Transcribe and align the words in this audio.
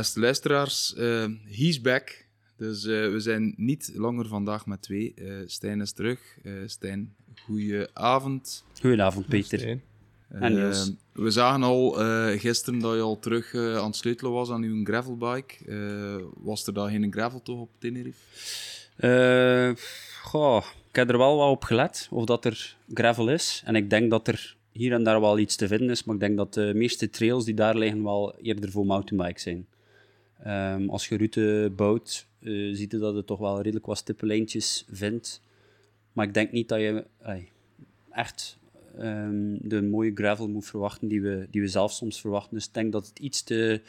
Uh, 0.00 0.06
beste 0.06 0.20
luisteraars. 0.20 0.94
Uh, 0.98 1.26
he's 1.44 1.80
back. 1.80 2.26
Dus 2.56 2.84
uh, 2.84 3.12
we 3.12 3.20
zijn 3.20 3.54
niet 3.56 3.92
langer 3.94 4.26
vandaag 4.26 4.66
met 4.66 4.82
twee. 4.82 5.14
Stijn 5.46 5.80
is 5.80 5.92
terug. 5.92 6.18
Stijn, 6.66 7.14
goedenavond. 7.44 8.64
Goedenavond, 8.80 9.26
Peter. 9.26 9.80
En 10.28 10.72
we 11.12 11.30
zagen 11.30 11.62
al 11.62 11.90
gisteren 12.38 12.80
dat 12.80 12.94
je 12.94 13.00
al 13.00 13.18
terug 13.18 13.54
aan 13.54 13.86
het 13.86 13.96
sleutelen 13.96 14.32
was 14.32 14.50
aan 14.50 14.62
uw 14.62 14.84
gravelbike. 14.84 15.54
was 16.36 16.66
er 16.66 16.72
dan 16.72 16.90
geen 16.90 17.12
gravel 17.12 17.42
toch 17.42 17.60
op 17.60 17.70
Tenerife? 17.78 18.20
goh, 20.22 20.64
ik 20.88 20.96
heb 20.96 21.10
er 21.10 21.18
wel 21.18 21.36
wat 21.36 21.50
op 21.50 21.64
gelet, 21.64 22.08
of 22.10 22.24
dat 22.24 22.44
er 22.44 22.76
gravel 22.94 23.28
is. 23.28 23.62
En 23.64 23.74
ik 23.74 23.90
denk 23.90 24.10
dat 24.10 24.28
er 24.28 24.56
hier 24.72 24.92
en 24.92 25.04
daar 25.04 25.20
wel 25.20 25.38
iets 25.38 25.56
te 25.56 25.68
vinden 25.68 25.90
is, 25.90 26.04
maar 26.04 26.14
ik 26.14 26.20
denk 26.20 26.36
dat 26.36 26.54
de 26.54 26.72
meeste 26.74 27.10
trails 27.10 27.44
die 27.44 27.54
daar 27.54 27.76
liggen 27.76 28.02
wel 28.02 28.34
eerder 28.42 28.70
voor 28.70 28.86
mountainbike 28.86 29.40
zijn. 29.40 29.66
Um, 30.46 30.90
als 30.90 31.08
je 31.08 31.16
route 31.16 31.72
bouwt, 31.76 32.26
uh, 32.40 32.74
ziet 32.74 32.92
je 32.92 32.98
dat 32.98 33.14
je 33.14 33.24
toch 33.24 33.38
wel 33.38 33.56
redelijk 33.60 33.86
wat 33.86 33.98
stippenlijntjes 33.98 34.84
vindt. 34.90 35.42
Maar 36.12 36.26
ik 36.26 36.34
denk 36.34 36.52
niet 36.52 36.68
dat 36.68 36.80
je 36.80 37.04
echt 38.10 38.58
um, 38.98 39.58
de 39.68 39.82
mooie 39.82 40.10
gravel 40.14 40.48
moet 40.48 40.66
verwachten 40.66 41.08
die 41.08 41.22
we, 41.22 41.46
die 41.50 41.60
we 41.60 41.68
zelf 41.68 41.92
soms 41.92 42.20
verwachten. 42.20 42.54
Dus 42.54 42.66
ik 42.66 42.74
denk 42.74 42.92
dat 42.92 43.06
het 43.06 43.18
iets 43.18 43.42
te, 43.42 43.82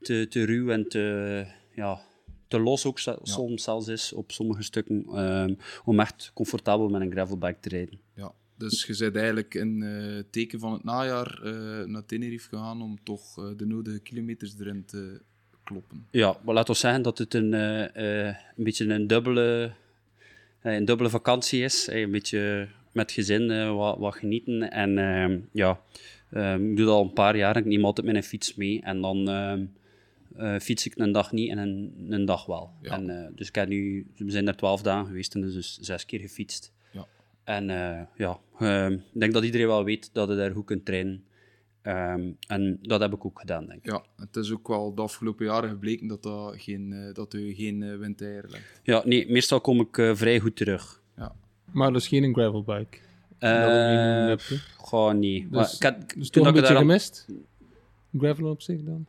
te, 0.00 0.26
te 0.28 0.44
ruw 0.44 0.70
en 0.70 0.88
te, 0.88 1.46
ja, 1.74 2.00
te 2.48 2.60
los 2.60 2.86
ook 2.86 2.98
soms 3.22 3.62
zelfs 3.62 3.88
is 3.88 4.12
op 4.12 4.32
sommige 4.32 4.62
stukken 4.62 5.24
um, 5.24 5.56
om 5.84 6.00
echt 6.00 6.30
comfortabel 6.34 6.88
met 6.88 7.00
een 7.00 7.10
gravelbike 7.10 7.60
te 7.60 7.68
rijden. 7.68 8.00
Ja, 8.14 8.32
dus 8.56 8.84
je 8.84 8.96
bent 8.96 9.16
eigenlijk 9.16 9.54
in 9.54 9.80
uh, 9.82 10.22
teken 10.30 10.58
van 10.58 10.72
het 10.72 10.84
najaar 10.84 11.40
uh, 11.44 11.84
naar 11.84 12.04
Tenerife 12.04 12.48
gegaan 12.48 12.82
om 12.82 12.98
toch 13.02 13.54
de 13.56 13.66
nodige 13.66 13.98
kilometers 13.98 14.58
erin 14.58 14.84
te 14.84 15.20
kloppen. 15.66 16.06
Ja, 16.10 16.36
maar 16.44 16.54
laten 16.54 16.74
we 16.74 16.80
zeggen 16.80 17.02
dat 17.02 17.18
het 17.18 17.34
een, 17.34 17.52
een 17.52 18.36
beetje 18.56 18.88
een 18.88 19.06
dubbele, 19.06 19.72
een 20.62 20.84
dubbele 20.84 21.10
vakantie 21.10 21.62
is. 21.62 21.86
een 21.90 22.10
beetje 22.10 22.68
met 22.92 23.12
gezin 23.12 23.74
wat, 23.74 23.98
wat, 23.98 24.14
genieten. 24.14 24.70
En 24.70 24.98
ehm, 24.98 25.38
ja, 25.52 25.80
ehm, 26.30 26.70
ik 26.70 26.76
doe 26.76 26.86
dat 26.86 26.94
al 26.94 27.02
een 27.02 27.12
paar 27.12 27.36
jaar. 27.36 27.56
Ik 27.56 27.64
neem 27.64 27.84
altijd 27.84 28.06
mijn 28.06 28.22
fiets 28.22 28.54
mee. 28.54 28.82
En 28.82 29.00
dan 29.00 29.28
ehm, 29.28 30.58
fiets 30.60 30.86
ik 30.86 30.92
een 30.96 31.12
dag 31.12 31.32
niet 31.32 31.50
en 31.50 31.58
een, 31.58 32.06
een 32.08 32.24
dag 32.24 32.46
wel. 32.46 32.70
Ja. 32.82 32.90
En, 32.90 33.32
dus 33.36 33.48
ik 33.48 33.54
heb 33.54 33.68
nu, 33.68 34.06
we 34.16 34.30
zijn 34.30 34.48
er 34.48 34.56
twaalf 34.56 34.82
dagen 34.82 35.06
geweest 35.06 35.34
en 35.34 35.40
dus 35.40 35.78
zes 35.80 36.06
keer 36.06 36.20
gefietst. 36.20 36.74
En 37.46 37.68
uh, 37.68 38.00
ja, 38.16 38.38
ik 38.88 39.20
denk 39.20 39.32
dat 39.32 39.44
iedereen 39.44 39.66
wel 39.66 39.84
weet 39.84 40.10
dat 40.12 40.28
je 40.28 40.36
daar 40.36 40.50
goed 40.50 40.64
kunt 40.64 40.84
trainen. 40.84 41.24
Um, 41.86 42.36
en 42.48 42.78
dat 42.82 43.00
heb 43.00 43.12
ik 43.12 43.24
ook 43.24 43.40
gedaan, 43.40 43.66
denk 43.66 43.84
ik. 43.84 43.90
Ja, 43.90 44.02
het 44.16 44.36
is 44.36 44.52
ook 44.52 44.68
wel 44.68 44.94
de 44.94 45.02
afgelopen 45.02 45.46
jaren 45.46 45.70
gebleken 45.70 46.06
dat, 46.06 46.22
dat, 46.22 46.54
geen, 46.56 46.90
uh, 46.92 47.14
dat 47.14 47.34
u 47.34 47.54
geen 47.54 47.82
uh, 47.82 47.96
windeieren 47.96 48.50
legt. 48.50 48.80
Ja, 48.82 49.02
nee, 49.04 49.30
meestal 49.30 49.60
kom 49.60 49.80
ik 49.80 50.16
vrij 50.16 50.40
goed 50.40 50.56
terug. 50.56 51.02
Ja. 51.16 51.34
Maar 51.72 51.92
dat 51.92 52.00
is 52.00 52.08
geen 52.08 52.34
gravelbike? 52.34 52.98
Uh, 53.40 54.34
Goh, 54.76 55.12
nee. 55.12 55.40
Dus, 55.40 55.50
maar, 55.50 55.72
ik 55.74 55.82
had, 55.82 56.14
dus 56.16 56.30
toch 56.30 56.46
een 56.46 56.52
beetje 56.52 56.68
daar... 56.68 56.76
gemist? 56.76 57.26
Gravel 58.18 58.50
op 58.50 58.62
zich 58.62 58.82
dan? 58.82 59.06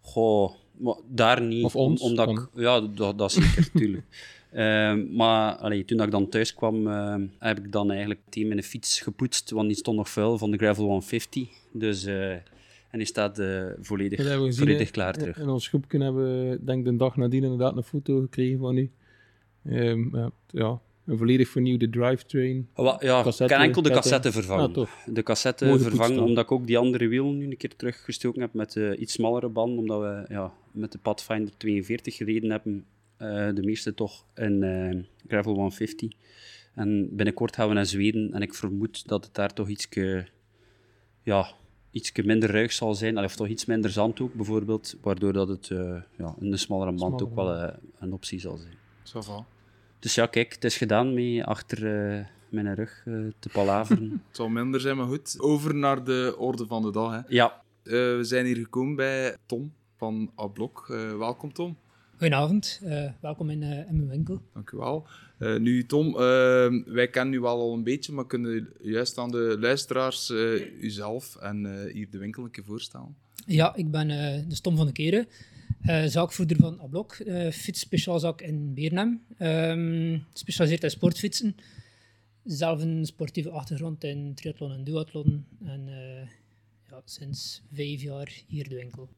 Goh, 0.00 0.52
maar 0.76 0.96
daar 1.08 1.42
niet. 1.42 1.64
Of 1.64 1.76
ons? 1.76 2.00
Om, 2.00 2.10
omdat 2.10 2.28
ik, 2.28 2.48
ja, 2.54 2.80
dat, 2.80 3.18
dat 3.18 3.32
zeker, 3.32 3.68
natuurlijk. 3.72 4.04
Ehm, 4.50 5.16
maar 5.16 5.56
allee, 5.56 5.84
toen 5.84 6.02
ik 6.02 6.10
dan 6.10 6.28
thuis 6.28 6.54
kwam, 6.54 6.86
uh, 6.86 7.14
heb 7.38 7.58
ik 7.58 7.72
dan 7.72 7.90
eigenlijk 7.90 8.20
meteen 8.24 8.48
mijn 8.48 8.62
fiets 8.62 9.00
gepoetst, 9.00 9.50
want 9.50 9.68
die 9.68 9.76
stond 9.76 9.96
nog 9.96 10.08
vuil 10.08 10.38
van 10.38 10.50
de 10.50 10.56
Gravel 10.56 10.84
150. 10.84 11.48
Dus, 11.72 12.06
uh, 12.06 12.30
en 12.30 12.42
die 12.90 13.04
staat 13.04 13.38
uh, 13.38 13.64
volledig, 13.80 14.54
volledig 14.54 14.90
klaar 14.90 15.12
terug. 15.12 15.38
In 15.38 15.48
ons 15.48 15.68
groepje 15.68 16.02
hebben 16.02 16.50
we, 16.50 16.58
denk 16.64 16.84
de 16.84 16.96
dag 16.96 17.16
nadien 17.16 17.42
inderdaad 17.42 17.76
een 17.76 17.82
foto 17.82 18.20
gekregen 18.20 18.58
van 18.58 18.76
u. 18.76 18.90
Um, 19.64 20.16
ja, 20.16 20.30
ja, 20.50 20.80
een 21.06 21.18
volledig 21.18 21.48
vernieuwde 21.48 21.90
drivetrain. 21.90 22.68
ja, 22.74 23.22
cassette, 23.22 23.44
ik 23.44 23.50
kan 23.50 23.60
enkel 23.60 23.82
de 23.82 23.90
cassette 23.90 24.32
vervangen. 24.32 24.74
Ah, 24.74 24.88
de 25.06 25.22
cassette 25.22 25.78
vervangen, 25.78 26.22
omdat 26.22 26.44
ik 26.44 26.52
ook 26.52 26.66
die 26.66 26.78
andere 26.78 27.08
wiel 27.08 27.32
nu 27.32 27.44
een 27.44 27.56
keer 27.56 27.76
teruggestoken 27.76 28.40
heb 28.40 28.54
met 28.54 28.74
iets 28.74 29.12
smallere 29.12 29.48
band, 29.48 29.78
omdat 29.78 30.00
we 30.00 30.24
ja, 30.28 30.52
met 30.72 30.92
de 30.92 30.98
Pathfinder 30.98 31.56
42 31.56 32.16
gereden 32.16 32.50
hebben 32.50 32.84
de 33.28 33.62
meeste 33.62 33.94
toch 33.94 34.24
in 34.34 34.62
uh, 34.62 35.02
Gravel 35.26 35.52
150. 35.52 36.10
En 36.74 37.16
binnenkort 37.16 37.54
gaan 37.54 37.68
we 37.68 37.74
naar 37.74 37.86
Zweden 37.86 38.32
en 38.32 38.42
ik 38.42 38.54
vermoed 38.54 39.08
dat 39.08 39.24
het 39.24 39.34
daar 39.34 39.52
toch 39.52 39.68
iets 39.68 39.88
ja, 41.22 41.52
ietsje 41.90 42.22
minder 42.22 42.50
ruig 42.50 42.72
zal 42.72 42.94
zijn, 42.94 43.18
of 43.18 43.36
toch 43.36 43.46
iets 43.46 43.64
minder 43.64 43.90
zand 43.90 44.20
ook 44.20 44.34
bijvoorbeeld, 44.34 44.96
waardoor 45.02 45.32
dat 45.32 45.48
het 45.48 45.68
uh, 45.68 46.02
ja, 46.18 46.34
een 46.38 46.58
smallere 46.58 46.92
band 46.92 47.22
ook 47.22 47.34
wel 47.34 47.72
een 47.98 48.12
optie 48.12 48.40
zal 48.40 48.56
zijn. 48.56 48.74
Zo 49.02 49.44
Dus 49.98 50.14
ja, 50.14 50.26
kijk, 50.26 50.52
het 50.52 50.64
is 50.64 50.76
gedaan 50.76 51.14
mee 51.14 51.44
achter 51.44 51.80
mijn 52.48 52.74
rug 52.74 53.02
te 53.38 53.48
palaveren. 53.52 54.10
het 54.26 54.36
zal 54.36 54.48
minder 54.48 54.80
zijn, 54.80 54.96
maar 54.96 55.06
goed. 55.06 55.36
Over 55.38 55.74
naar 55.74 56.04
de 56.04 56.34
orde 56.38 56.66
van 56.66 56.82
de 56.82 56.92
dag. 56.92 57.12
Hè. 57.12 57.20
Ja. 57.28 57.62
we 57.82 58.18
zijn 58.22 58.46
hier 58.46 58.56
gekomen 58.56 58.96
bij 58.96 59.36
Tom 59.46 59.72
van 59.96 60.30
Ablok. 60.34 60.86
welkom 61.18 61.52
Tom. 61.52 61.76
Goedenavond, 62.20 62.80
uh, 62.84 63.10
welkom 63.20 63.50
in, 63.50 63.62
uh, 63.62 63.78
in, 63.88 63.96
mijn 63.96 64.08
winkel. 64.08 64.42
Dank 64.52 64.70
u 64.70 64.76
wel. 64.76 65.06
Uh, 65.38 65.58
nu, 65.58 65.86
Tom, 65.86 66.12
wij 66.84 67.08
kennen 67.10 67.34
u 67.34 67.40
wel 67.40 67.60
al 67.60 67.74
een 67.74 67.82
beetje, 67.82 68.12
maar 68.12 68.26
kunnen 68.26 68.68
juist 68.80 69.18
aan 69.18 69.30
de 69.30 69.56
luisteraars 69.60 70.30
uzelf 70.80 71.36
en 71.36 71.88
hier 71.92 72.10
de 72.10 72.18
winkel 72.18 72.44
een 72.44 72.50
keer 72.50 72.64
voorstellen? 72.64 73.16
Ja, 73.46 73.76
ik 73.76 73.90
ben 73.90 74.08
de 74.48 74.60
Tom 74.60 74.76
van 74.76 74.86
de 74.86 74.92
Keren, 74.92 75.26
zaakvoerder 76.10 76.56
van 76.56 76.80
Ablok, 76.80 77.16
fietsspeciaalzaak 77.52 78.40
in 78.40 78.74
Beernem. 78.74 79.22
Um, 79.38 80.24
specialiseerd 80.32 80.82
in 80.82 80.90
sportfietsen. 80.90 81.56
Zelf 82.44 82.82
een 82.82 83.06
sportieve 83.06 83.50
achtergrond 83.50 84.04
in 84.04 84.34
triathlon 84.34 84.72
en 84.72 84.84
duathlon. 84.84 85.44
En 85.64 85.88
ja, 86.90 87.02
sinds 87.04 87.62
vijf 87.72 88.02
jaar 88.02 88.32
hier 88.46 88.68
de 88.68 88.74
winkel. 88.74 89.08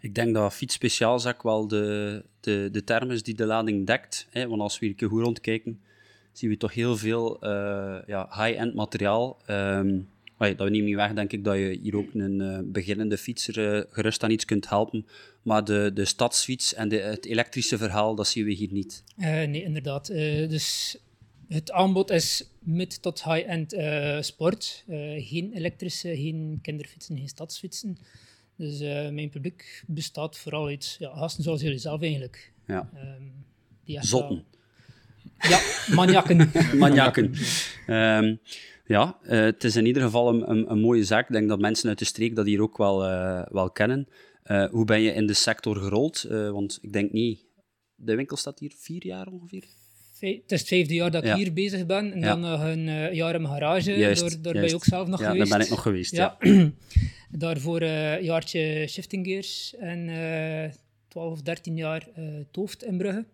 Ik 0.00 0.14
denk 0.14 0.34
dat 0.34 0.54
fietsspeciaalzak 0.54 1.42
wel 1.42 1.68
de, 1.68 2.24
de, 2.40 2.68
de 2.72 2.84
term 2.84 3.10
is 3.10 3.22
die 3.22 3.34
de 3.34 3.46
lading 3.46 3.86
dekt. 3.86 4.26
Hè? 4.30 4.48
Want 4.48 4.60
als 4.60 4.78
we 4.78 4.86
hier 4.86 5.08
goed 5.08 5.22
rondkijken, 5.22 5.80
zien 6.32 6.50
we 6.50 6.56
toch 6.56 6.74
heel 6.74 6.96
veel 6.96 7.44
uh, 7.44 7.98
ja, 8.06 8.28
high-end 8.44 8.74
materiaal. 8.74 9.38
Um, 9.50 10.08
dat 10.38 10.70
neemt 10.70 10.84
niet 10.84 10.94
weg, 10.94 11.12
denk 11.12 11.32
ik, 11.32 11.44
dat 11.44 11.56
je 11.56 11.78
hier 11.82 11.96
ook 11.96 12.14
een 12.14 12.40
uh, 12.40 12.58
beginnende 12.64 13.18
fietser 13.18 13.76
uh, 13.76 13.82
gerust 13.88 14.22
aan 14.22 14.30
iets 14.30 14.44
kunt 14.44 14.68
helpen. 14.68 15.06
Maar 15.42 15.64
de, 15.64 15.90
de 15.94 16.04
stadsfiets 16.04 16.74
en 16.74 16.88
de, 16.88 16.96
het 16.96 17.24
elektrische 17.24 17.78
verhaal, 17.78 18.14
dat 18.14 18.28
zien 18.28 18.44
we 18.44 18.52
hier 18.52 18.72
niet. 18.72 19.02
nee, 19.16 19.62
inderdaad. 19.62 20.06
dus 20.06 20.98
het 21.48 21.70
aanbod 21.70 22.10
is 22.10 22.50
mid 22.58 23.02
tot 23.02 23.24
high-end 23.24 23.76
sport. 24.24 24.84
geen 25.16 25.52
elektrische, 25.52 26.16
geen 26.16 26.58
kinderfietsen, 26.62 27.16
geen 27.16 27.28
stadsfietsen. 27.28 27.98
Dus 28.58 28.80
uh, 28.80 29.08
mijn 29.08 29.28
publiek 29.28 29.84
bestaat 29.86 30.38
vooral 30.38 30.66
uit 30.66 30.96
ja, 30.98 31.16
gasten 31.16 31.42
zoals 31.42 31.60
jullie 31.60 31.78
zelf 31.78 32.02
eigenlijk. 32.02 32.52
Ja. 32.66 32.90
Um, 32.94 33.32
die 33.84 34.04
Zotten. 34.04 34.44
Ja, 35.38 35.60
maniakken. 35.94 36.50
maniakken. 36.78 37.34
Um, 37.86 38.40
ja, 38.86 39.18
uh, 39.22 39.30
het 39.30 39.64
is 39.64 39.76
in 39.76 39.86
ieder 39.86 40.02
geval 40.02 40.28
een, 40.28 40.50
een, 40.50 40.70
een, 40.70 40.80
mooie 40.80 41.04
zaak. 41.04 41.26
Ik 41.28 41.32
denk 41.32 41.48
dat 41.48 41.58
mensen 41.58 41.88
uit 41.88 41.98
de 41.98 42.04
streek 42.04 42.36
dat 42.36 42.46
hier 42.46 42.62
ook 42.62 42.76
wel, 42.76 43.04
uh, 43.04 43.42
wel 43.48 43.70
kennen. 43.70 44.08
hoe 44.70 44.84
ben 44.84 45.00
je 45.00 45.12
in 45.12 45.26
de 45.26 45.34
sector 45.34 45.76
gerold? 45.76 46.22
want 46.28 46.78
ik 46.82 46.92
denk 46.92 47.12
niet... 47.12 47.46
De 47.94 48.14
winkel 48.14 48.36
staat 48.36 48.58
hier 48.58 48.72
vier 48.76 49.06
jaar 49.06 49.26
ongeveer? 49.26 49.64
Het 50.20 50.52
is 50.52 50.60
het 50.60 50.68
vijfde 50.68 50.94
jaar 50.94 51.10
dat 51.10 51.24
ik 51.24 51.34
hier 51.34 51.52
bezig 51.52 51.86
ben. 51.86 52.12
En 52.12 52.20
dan 52.20 52.40
nog 52.40 52.62
een 52.62 52.86
uh, 52.86 53.12
jaar 53.12 53.34
in 53.34 53.42
mijn 53.42 53.54
garage. 53.54 53.92
Juist, 53.92 54.20
daar, 54.20 54.42
daar 54.42 54.52
ben 54.52 54.68
je 54.68 54.74
ook 54.74 54.84
zelf 54.84 55.08
nog 55.08 55.20
ja, 55.20 55.30
geweest. 55.30 55.48
daar 55.48 55.58
ben 55.58 55.66
ik 55.66 55.72
nog 55.72 55.82
geweest, 55.82 56.16
ja. 56.16 56.36
Daarvoor 57.30 57.82
uh, 57.82 58.12
een 58.12 58.24
jaartje 58.24 58.86
shifting 58.88 59.26
gears 59.26 59.74
en 59.76 60.08
uh, 60.08 60.70
12 61.08 61.32
of 61.32 61.42
13 61.42 61.76
jaar 61.76 62.08
Tooft 62.50 62.84
in 62.84 62.96
Brugge. 62.96 63.24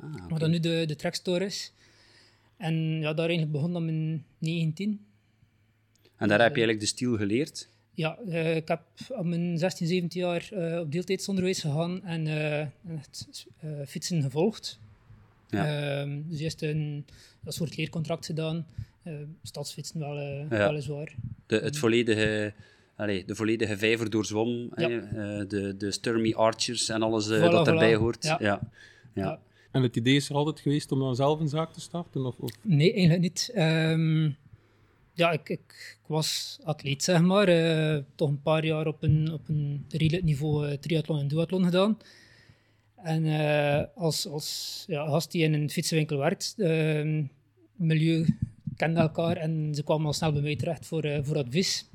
Ah, 0.00 0.14
okay. 0.14 0.28
Wat 0.28 0.40
dan 0.40 0.50
nu 0.50 0.60
de, 0.60 0.84
de 0.86 0.96
trackstore 0.96 1.44
is. 1.44 1.72
En 2.56 3.00
ja, 3.00 3.14
daar 3.14 3.28
eigenlijk 3.28 3.52
begon 3.52 3.72
dan 3.72 3.84
mijn 3.84 4.24
19. 4.38 5.06
En 6.16 6.28
daar 6.28 6.40
heb 6.40 6.56
je 6.56 6.62
eigenlijk 6.62 6.80
de 6.80 6.86
stiel 6.86 7.16
geleerd? 7.16 7.68
Ja, 7.92 8.18
uh, 8.26 8.56
ik 8.56 8.68
heb 8.68 8.82
op 9.08 9.24
mijn 9.24 9.58
16, 9.58 9.86
17 9.86 10.20
jaar 10.20 10.48
uh, 10.52 10.78
op 10.78 10.92
deeltijdsonderwijs 10.92 11.60
gegaan 11.60 12.04
en 12.04 12.26
uh, 12.26 12.66
het 12.96 13.46
fietsen 13.86 14.22
gevolgd. 14.22 14.80
Ja. 15.48 16.00
Um, 16.00 16.24
dus 16.28 16.40
eerst 16.40 16.62
een, 16.62 17.06
een 17.44 17.52
soort 17.52 17.76
leercontract 17.76 18.26
gedaan. 18.26 18.66
stadsfietsen 19.42 20.00
wel, 20.00 20.20
ja. 20.20 20.46
weliswaar. 20.48 21.14
De, 21.46 21.56
het 21.56 21.76
volledige 21.78 22.52
allee, 22.96 23.24
de 23.24 23.34
volledige 23.34 23.76
vijver 23.76 24.10
doorzwom. 24.10 24.70
Ja. 24.76 24.88
Uh, 24.88 25.02
de, 25.48 25.74
de 25.78 25.90
Sturmy 25.90 26.32
Archers 26.32 26.88
en 26.88 27.02
alles 27.02 27.28
uh, 27.28 27.50
dat 27.50 27.66
erbij 27.66 27.94
hoort. 27.94 28.24
Ja. 28.24 28.36
Ja. 28.40 28.70
ja. 29.14 29.40
En 29.70 29.82
het 29.82 29.96
idee 29.96 30.16
is 30.16 30.28
er 30.28 30.34
altijd 30.34 30.60
geweest 30.60 30.92
om 30.92 30.98
dan 30.98 31.16
zelf 31.16 31.40
een 31.40 31.48
zaak 31.48 31.72
te 31.72 31.80
starten? 31.80 32.26
Of, 32.26 32.38
of? 32.38 32.50
Nee, 32.62 32.92
eigenlijk 32.92 33.20
niet. 33.20 33.52
Um, 33.54 34.36
ja, 35.12 35.30
ik, 35.30 35.48
ik, 35.48 35.98
ik 36.02 36.06
was 36.06 36.58
atleet, 36.64 37.02
zeg 37.02 37.20
maar. 37.20 37.48
Eh, 37.48 38.02
toch 38.14 38.28
een 38.28 38.42
paar 38.42 38.64
jaar 38.64 38.86
op 38.86 39.02
een, 39.02 39.32
op 39.32 39.48
een 39.48 39.84
redelijk 39.88 40.24
niveau 40.24 40.68
eh, 40.68 40.78
triathlon 40.78 41.18
en 41.18 41.28
duathlon 41.28 41.64
gedaan. 41.64 41.98
En 43.02 43.24
eh, 43.26 43.84
als, 43.94 44.26
als 44.26 44.84
ja, 44.86 45.20
die 45.28 45.42
in 45.42 45.52
een 45.54 45.70
fietsenwinkel 45.70 46.18
werkt, 46.18 46.54
uh, 46.56 47.24
milieu 47.76 48.26
kende 48.76 49.00
elkaar 49.00 49.36
en 49.36 49.74
ze 49.74 49.82
kwamen 49.82 50.06
al 50.06 50.12
snel 50.12 50.32
bij 50.32 50.42
mij 50.42 50.56
terecht 50.56 50.86
voor, 50.86 51.02
eh, 51.04 51.18
voor 51.22 51.36
advies. 51.36 51.86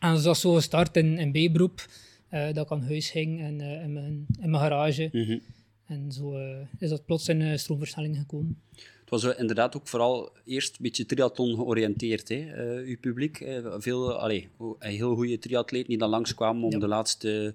En 0.00 0.18
zo 0.18 0.30
is 0.30 0.40
zo 0.40 0.52
gestart 0.52 0.96
in, 0.96 1.18
in 1.18 1.30
B-beroep, 1.32 1.86
eh, 2.28 2.52
dat 2.52 2.64
ik 2.64 2.72
aan 2.72 2.82
huis 2.82 3.10
ging 3.10 3.40
en 3.40 3.60
in, 3.60 3.92
mijn, 3.92 4.26
in 4.40 4.50
mijn 4.50 4.62
garage. 4.62 5.08
Mhm. 5.12 5.38
En 5.86 6.12
zo 6.12 6.36
is 6.78 6.88
dat 6.88 7.04
plots 7.04 7.28
in 7.28 7.58
stroomversnelling 7.58 8.16
gekomen. 8.16 8.60
Het 9.00 9.10
was 9.10 9.36
inderdaad 9.36 9.76
ook 9.76 9.88
vooral 9.88 10.32
eerst 10.44 10.70
een 10.70 10.82
beetje 10.82 11.06
triathlon 11.06 11.54
georiënteerd, 11.54 12.28
hè, 12.28 12.46
uw 12.82 12.98
publiek. 13.00 13.44
Veel, 13.78 14.12
allee, 14.12 14.48
een 14.78 14.90
heel 14.90 15.14
goede 15.14 15.38
triatleten 15.38 15.88
die 15.88 15.98
dan 15.98 16.08
langskwamen 16.10 16.62
om 16.62 16.70
Ja. 16.72 16.78
de 16.78 16.88
laatste, 16.88 17.54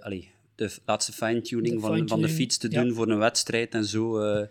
allee, 0.00 0.30
de 0.56 0.76
laatste 0.84 1.12
fine-tuning 1.12 1.74
De 1.74 1.80
van, 1.80 2.08
van 2.08 2.20
de 2.20 2.28
fiets 2.28 2.56
te 2.56 2.70
ja. 2.70 2.82
doen 2.82 2.94
voor 2.94 3.08
een 3.08 3.18
wedstrijd 3.18 3.74
en 3.74 3.84
zo. 3.84 4.18
eh. 4.20 4.46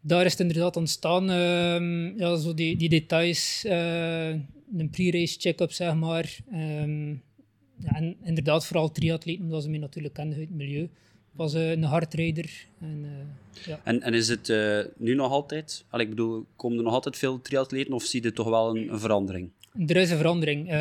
daar 0.00 0.24
is 0.24 0.30
het 0.30 0.40
inderdaad 0.40 0.76
ontstaan. 0.76 1.30
ehm, 1.30 2.18
ja, 2.18 2.36
zo 2.36 2.54
die, 2.54 2.76
die 2.76 2.88
details, 2.88 3.64
eh, 3.64 4.28
een 4.76 4.90
pre-race 4.90 5.40
check-up, 5.40 5.72
zeg 5.72 5.94
maar. 5.94 6.36
Ehm, 6.52 7.08
ja, 7.80 7.94
en 7.94 8.16
inderdaad, 8.22 8.66
vooral 8.66 8.90
triatleten, 8.92 9.44
omdat 9.44 9.62
ze 9.62 9.70
mij 9.70 9.78
natuurlijk 9.78 10.14
kenden 10.14 10.38
uit 10.38 10.48
het 10.48 10.56
milieu. 10.56 10.88
Was 11.32 11.54
eh, 11.54 11.70
een 11.70 11.82
hardrijder. 11.82 12.66
En, 12.80 13.06
ja. 13.66 13.80
En, 13.84 14.02
en 14.02 14.14
is 14.14 14.28
het 14.28 14.52
nu 14.96 15.14
nog 15.14 15.30
altijd, 15.30 15.84
allee, 15.90 16.04
ik 16.04 16.10
bedoel, 16.10 16.46
komen 16.56 16.78
er 16.78 16.84
nog 16.84 16.92
altijd 16.92 17.16
veel 17.16 17.40
triatleten 17.40 17.92
of 17.92 18.02
zie 18.04 18.22
je 18.22 18.32
toch 18.32 18.48
wel 18.48 18.76
een, 18.76 18.92
een 18.92 19.00
verandering? 19.00 19.50
Er 19.86 19.96
is 19.96 20.10
een 20.10 20.16
verandering. 20.16 20.72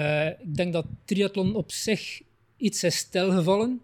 Ik 0.42 0.56
denk 0.56 0.74
dat 0.74 0.86
triathlon 1.06 1.56
op 1.56 1.72
zich 1.72 2.22
iets 2.58 2.84
is 2.84 2.96
stilgevallen 2.96 3.82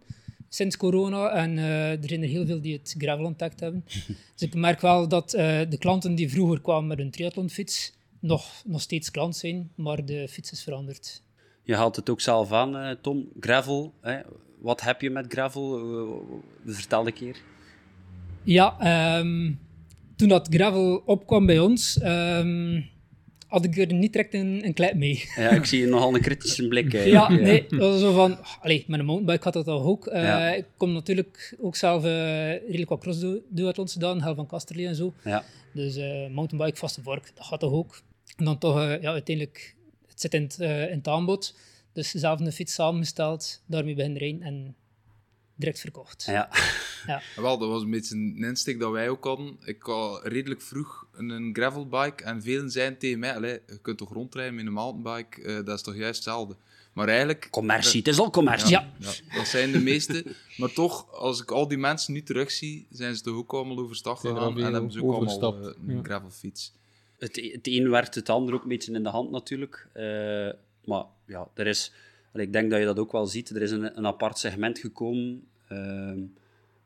sinds 0.53 0.77
corona. 0.77 1.29
En 1.29 1.57
eh, 1.57 1.91
er 1.91 2.07
zijn 2.07 2.21
er 2.21 2.27
heel 2.27 2.45
veel 2.45 2.61
die 2.61 2.73
het 2.73 2.95
gravel 2.97 3.25
ontdekt 3.25 3.59
hebben. 3.59 3.85
dus 4.35 4.47
ik 4.47 4.53
merk 4.53 4.81
wel 4.81 5.07
dat 5.07 5.33
eh, 5.33 5.59
de 5.69 5.77
klanten 5.77 6.15
die 6.15 6.29
vroeger 6.29 6.61
kwamen 6.61 6.87
met 6.87 6.99
een 6.99 7.11
triathlonfiets 7.11 7.93
nog, 8.19 8.61
nog 8.65 8.81
steeds 8.81 9.11
klant 9.11 9.35
zijn, 9.35 9.71
maar 9.75 10.05
de 10.05 10.27
fiets 10.27 10.51
is 10.51 10.63
veranderd. 10.63 11.21
Je 11.63 11.75
haalt 11.75 11.95
het 11.95 12.09
ook 12.09 12.21
zelf 12.21 12.51
aan, 12.51 12.77
eh, 12.77 12.95
Tom. 13.01 13.27
Gravel, 13.39 13.93
hè? 14.01 14.19
wat 14.59 14.81
heb 14.81 15.01
je 15.01 15.09
met 15.09 15.25
gravel? 15.29 16.41
Vertel 16.65 17.07
een 17.07 17.13
keer. 17.13 17.37
Ja, 18.43 18.79
ehm, 18.79 19.53
toen 20.15 20.27
dat 20.27 20.47
gravel 20.51 21.01
opkwam 21.05 21.45
bij 21.45 21.59
ons, 21.59 21.99
ehm, 21.99 22.81
had 23.53 23.65
ik 23.65 23.77
er 23.77 23.93
niet 23.93 24.13
direct 24.13 24.33
een, 24.33 24.65
een 24.65 24.73
klep 24.73 24.95
mee. 24.95 25.23
Ja, 25.35 25.49
ik 25.49 25.65
zie 25.65 25.87
nogal 25.87 26.15
een 26.15 26.21
kritische 26.21 26.67
blik. 26.67 26.91
Ja, 27.17 27.29
nee, 27.29 27.65
dat 27.69 27.79
was 27.79 27.99
zo 27.99 28.13
van... 28.13 28.37
Allee, 28.61 28.83
met 28.87 28.99
een 28.99 29.05
mountainbike 29.05 29.43
had 29.43 29.53
dat 29.53 29.67
al 29.67 29.83
ook. 29.83 30.07
Eh, 30.07 30.23
Ja. 30.23 30.53
Ik 30.53 30.65
kom 30.77 30.91
natuurlijk 30.93 31.55
ook 31.61 31.75
zelf 31.75 32.03
eh, 32.03 32.49
redelijk 32.51 32.89
wat 32.89 32.99
cross-duathlons 32.99 33.93
gedaan, 33.93 34.21
Hel 34.21 34.35
van 34.35 34.47
Kasterlee 34.47 34.87
en 34.87 34.95
zo. 34.95 35.13
Ja. 35.23 35.43
Dus 35.73 35.95
eh, 35.95 36.27
mountainbike, 36.29 36.77
vaste 36.77 37.01
vork, 37.01 37.31
dat 37.35 37.45
gaat 37.45 37.59
toch 37.59 37.71
ook. 37.71 38.01
En 38.37 38.45
dan 38.45 38.57
toch, 38.57 38.75
ja, 38.75 39.11
uiteindelijk, 39.11 39.75
het 40.07 40.21
zit 40.21 40.33
in 40.33 40.41
het, 40.41 40.59
in 40.59 40.97
het 40.97 41.07
aanbod. 41.07 41.55
Dus 41.93 42.11
zelf 42.11 42.39
een 42.39 42.51
fiets 42.51 42.73
samengesteld, 42.73 43.63
daarmee 43.65 43.95
beginnen 43.95 44.19
rijden 44.19 44.41
en 44.41 44.75
direct 45.55 45.79
verkocht. 45.79 46.23
Ja. 46.23 46.49
Wel, 47.35 47.57
dat 47.57 47.69
was 47.69 47.81
een 47.81 47.89
beetje 47.89 48.15
een 48.15 48.43
insteek 48.43 48.79
dat 48.79 48.91
wij 48.91 49.09
ook 49.09 49.23
hadden. 49.23 49.57
Ik 49.63 49.81
had 49.81 50.25
redelijk 50.25 50.61
vroeg 50.61 51.07
een, 51.11 51.49
gravelbike 51.53 52.23
en 52.23 52.41
velen 52.41 52.71
zeiden 52.71 52.97
tegen 52.99 53.19
mij, 53.19 53.35
"Allee, 53.35 53.59
je 53.67 53.79
kunt 53.81 53.97
toch 53.97 54.13
rondrijden 54.13 54.55
met 54.55 54.65
een 54.65 54.73
mountainbike, 54.73 55.41
Eh, 55.41 55.55
dat 55.55 55.77
is 55.77 55.81
toch 55.81 55.95
juist 55.95 56.15
hetzelfde. 56.15 56.55
Maar 56.93 57.07
eigenlijk... 57.07 57.47
Commercie, 57.51 57.99
het 57.99 58.07
is 58.07 58.19
al 58.19 58.29
commercie. 58.29 58.69
Ja. 58.69 58.93
Ja, 58.97 59.11
dat 59.37 59.47
zijn 59.47 59.71
de 59.71 59.79
meeste. 59.79 60.25
Maar 60.57 60.73
toch, 60.73 61.11
als 61.11 61.41
ik 61.41 61.51
al 61.51 61.67
die 61.67 61.77
mensen 61.77 62.13
nu 62.13 62.23
terugzie, 62.23 62.87
zijn 62.89 63.15
ze 63.15 63.21
toch 63.21 63.35
ook 63.35 63.53
allemaal 63.53 63.77
overstag 63.77 64.23
er 64.23 64.29
gegaan 64.29 64.59
en 64.59 64.73
hebben 64.73 64.91
ze 64.91 64.97
ook 65.03 65.13
allemaal 65.13 65.21
overgestapt, 65.21 65.77
eh, 65.77 65.87
een 65.87 65.95
ja. 65.95 66.03
gravelfiets. 66.03 66.73
Het, 67.19 67.35
het 67.53 67.67
een 67.67 67.89
werkt 67.89 68.15
het 68.15 68.29
ander 68.29 68.53
ook 68.53 68.63
een 68.63 68.69
beetje 68.69 68.93
in 68.93 69.03
de 69.03 69.09
hand 69.09 69.31
natuurlijk. 69.31 69.87
Eh, 69.93 70.03
maar 70.85 71.03
ja, 71.25 71.47
er 71.53 71.67
is, 71.67 71.91
ik 72.41 72.53
denk 72.53 72.69
dat 72.69 72.79
je 72.79 72.85
dat 72.85 72.99
ook 72.99 73.11
wel 73.11 73.25
ziet. 73.25 73.49
Er 73.49 73.61
is 73.61 73.71
een, 73.71 73.97
een 73.97 74.05
apart 74.05 74.37
segment 74.37 74.79
gekomen. 74.79 75.43
Ehm, 75.67 76.19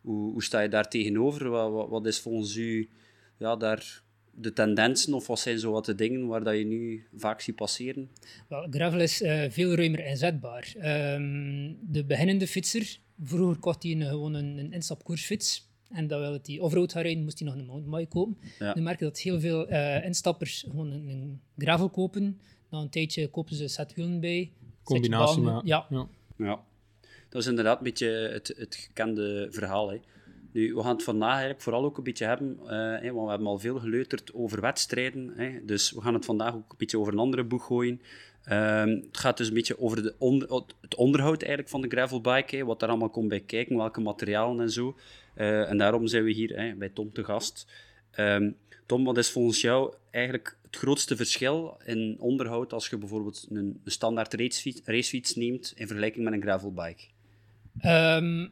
hoe, 0.02 0.32
hoe 0.32 0.44
sta 0.44 0.60
je 0.60 0.70
daar 0.70 0.90
tegenover? 0.90 1.50
Wat, 1.50 1.72
wat, 1.72 1.90
wat 1.90 2.06
is 2.06 2.20
volgens 2.20 2.56
u 2.56 2.90
ja, 3.38 3.56
daar 3.56 4.02
de 4.40 4.54
tendensen 4.54 5.14
of 5.14 5.28
wat 5.28 5.40
zijn 5.40 5.60
zo 5.60 5.72
wat 5.72 5.86
de 5.86 5.96
dingen 5.96 6.28
waar 6.28 6.44
dat 6.44 6.58
je 6.58 6.66
nu 6.66 7.06
vaak 7.16 7.42
ziet 7.42 7.56
passeren? 7.56 8.10
Wel, 8.48 8.68
gravel 8.70 9.00
is 9.00 9.22
eh, 9.22 9.50
veel 9.50 9.76
ruimer 9.76 10.06
inzetbaar. 10.06 10.74
Ehm, 10.80 11.74
de 11.82 12.04
beginnende 12.06 12.48
fietser, 12.48 13.00
vroeger 13.24 13.60
kocht 13.60 13.84
hij 13.84 13.92
een, 13.92 14.02
gewoon 14.02 14.34
een, 14.34 14.58
een 14.58 14.74
instapkoersfiets. 14.74 15.66
En 15.90 16.08
dan 16.08 16.20
wil 16.20 16.40
hij 16.44 16.60
offroad 16.60 16.92
gaan 16.92 17.02
rijden, 17.02 17.24
moest 17.24 17.40
hij 17.40 17.48
nog 17.48 17.58
een 17.58 17.66
mountainbike 17.66 18.10
kopen. 18.10 18.38
Ja. 18.60 18.76
Nu 18.76 18.82
merk 18.82 19.00
je 19.00 19.06
dat 19.06 19.20
heel 19.20 19.40
veel 19.40 19.68
eh, 19.68 20.06
instappers 20.06 20.66
gewoon 20.70 20.92
een, 20.92 21.08
een 21.08 21.42
gravel 21.58 21.90
kopen. 21.90 22.40
Na 22.70 22.80
een 22.80 22.90
tijdje 22.90 23.28
kopen 23.28 23.56
ze 23.56 23.68
setwielen 23.68 24.20
bij. 24.20 24.52
Combinatie 24.94 25.42
ja. 25.90 26.08
Ja, 26.38 26.60
dat 27.30 27.42
is 27.42 27.48
inderdaad 27.48 27.78
een 27.78 27.84
beetje 27.84 28.08
het, 28.08 28.54
het 28.58 28.76
gekende 28.76 29.48
verhaal. 29.52 29.90
Hè. 29.90 30.00
Nu, 30.52 30.74
we 30.74 30.82
gaan 30.82 30.94
het 30.94 31.04
vandaag 31.04 31.30
eigenlijk 31.32 31.62
vooral 31.62 31.84
ook 31.86 31.98
een 31.98 32.04
beetje 32.04 32.26
hebben, 32.26 32.60
eh, 32.64 32.68
hè, 33.02 33.12
want 33.12 33.24
we 33.24 33.30
hebben 33.30 33.48
al 33.48 33.60
veel 33.60 33.80
geleuterd 33.80 34.34
over 34.34 34.62
wedstrijden. 34.62 35.34
Hè, 35.36 35.66
dus 35.66 35.92
we 35.92 36.02
gaan 36.02 36.14
het 36.14 36.26
vandaag 36.26 36.54
ook 36.54 36.72
een 36.72 36.78
beetje 36.78 37.00
over 37.00 37.14
een 37.14 37.20
andere 37.20 37.44
boeg 37.44 37.66
gooien. 37.66 38.02
Ehm, 38.44 38.90
het 38.90 39.18
gaat 39.18 39.38
dus 39.38 39.48
een 39.48 39.54
beetje 39.54 39.80
over 39.80 40.04
de 40.04 40.16
onder- 40.18 40.64
het 40.82 40.96
onderhoud 40.96 41.40
eigenlijk 41.40 41.70
van 41.70 41.82
de 41.82 41.88
gravelbike, 41.88 42.56
hè, 42.56 42.66
wat 42.66 42.80
daar 42.80 42.90
allemaal 42.90 43.10
komt 43.10 43.28
bij 43.28 43.40
kijken, 43.40 43.78
welke 43.78 44.02
materialen 44.02 44.60
en 44.62 44.72
zo. 44.72 44.96
Eh, 45.34 45.70
en 45.70 45.78
daarom 45.78 46.08
zijn 46.08 46.24
we 46.24 46.32
hier 46.32 46.60
hè, 46.60 46.74
bij 46.74 46.90
Tom 46.90 47.12
te 47.14 47.24
gast. 47.24 47.68
Ehm, 48.12 48.52
Tom, 48.88 49.04
wat 49.04 49.18
is 49.18 49.30
volgens 49.30 49.62
jou 49.62 49.94
eigenlijk 50.12 50.58
het 50.62 50.76
grootste 50.76 51.16
verschil 51.16 51.78
in 51.86 52.16
onderhoud 52.20 52.74
als 52.74 52.90
je 52.90 52.98
bijvoorbeeld 52.98 53.48
een, 53.50 53.82
standaard 53.86 54.34
racefiets, 54.34 54.82
racefiets 54.84 55.36
neemt 55.36 55.74
in 55.76 55.88
vergelijking 55.88 56.24
met 56.24 56.34
een 56.34 56.42
gravelbike? 56.42 57.04
Ehm, 57.80 58.48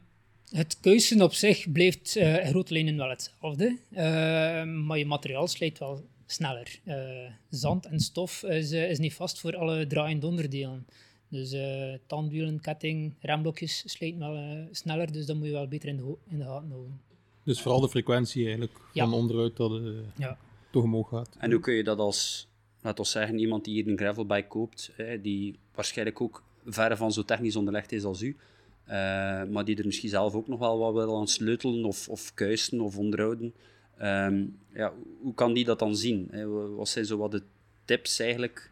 het 0.50 0.80
keuzen 0.80 1.22
op 1.22 1.32
zich 1.32 1.72
blijft 1.72 2.16
eh, 2.16 2.44
in 2.44 2.50
grote 2.50 2.94
wel 2.96 3.08
hetzelfde. 3.08 3.78
Ehm, 3.92 4.86
maar 4.86 4.98
je 4.98 5.06
materiaal 5.06 5.46
slijt 5.46 5.78
wel 5.78 6.04
sneller. 6.26 6.80
Eh, 6.84 7.30
zand 7.50 7.86
en 7.86 8.00
stof 8.00 8.42
is, 8.42 8.72
eh, 8.72 8.90
is 8.90 8.98
niet 8.98 9.14
vast 9.14 9.40
voor 9.40 9.56
alle 9.56 9.86
draaiende 9.86 10.26
onderdelen. 10.26 10.86
Dus 11.28 11.52
eh 11.52 11.94
tandwielen, 12.06 12.60
ketting, 12.60 13.14
remblokjes 13.20 13.82
slijten 13.86 14.18
wel 14.18 14.68
sneller. 14.70 15.12
Dus 15.12 15.26
dat 15.26 15.36
moet 15.36 15.46
je 15.46 15.52
wel 15.52 15.68
beter 15.68 15.88
in 15.88 15.96
de, 15.96 16.16
in 16.28 16.38
de 16.38 16.44
houden. 16.44 17.00
Dus 17.46 17.60
vooral 17.62 17.80
de 17.80 17.88
frequentie 17.88 18.42
eigenlijk 18.42 18.72
Ja. 18.92 19.04
van 19.04 19.12
onderuit 19.14 19.56
dat 19.56 19.70
het 19.70 19.82
Ja. 20.16 20.38
toch 20.70 20.82
omhoog 20.82 21.08
gaat. 21.08 21.36
En 21.38 21.50
hoe 21.52 21.60
kun 21.60 21.74
je 21.74 21.84
dat 21.84 21.98
als, 21.98 22.48
laten 22.82 23.04
we 23.04 23.10
zeggen, 23.10 23.38
iemand 23.38 23.64
die 23.64 23.74
hier 23.74 23.88
een 23.92 23.98
gravelbike 23.98 24.48
koopt, 24.48 24.90
hè, 24.96 25.20
die 25.20 25.54
waarschijnlijk 25.74 26.20
ook 26.20 26.42
verre 26.66 26.96
van 26.96 27.12
zo 27.12 27.22
technisch 27.24 27.56
onderlegd 27.56 27.92
is 27.92 28.04
als 28.04 28.22
u, 28.22 28.36
eh, 28.84 28.94
maar 29.44 29.64
die 29.64 29.76
er 29.76 29.86
misschien 29.86 30.08
zelf 30.08 30.34
ook 30.34 30.48
nog 30.48 30.58
wel 30.58 30.78
wat 30.78 30.94
wil 30.94 31.16
aan 31.18 31.28
sleutelen 31.28 31.84
of, 31.84 32.08
of 32.08 32.34
kuisen 32.34 32.80
of 32.80 32.96
onderhouden, 32.98 33.54
ehm, 33.98 34.44
ja, 34.74 34.92
hoe 35.20 35.34
kan 35.34 35.52
die 35.52 35.64
dat 35.64 35.78
dan 35.78 35.96
zien? 35.96 36.28
Hè? 36.30 36.48
Wat 36.74 36.88
zijn 36.88 37.04
zo 37.04 37.16
wat 37.18 37.30
de 37.30 37.42
tips 37.84 38.18
eigenlijk? 38.18 38.70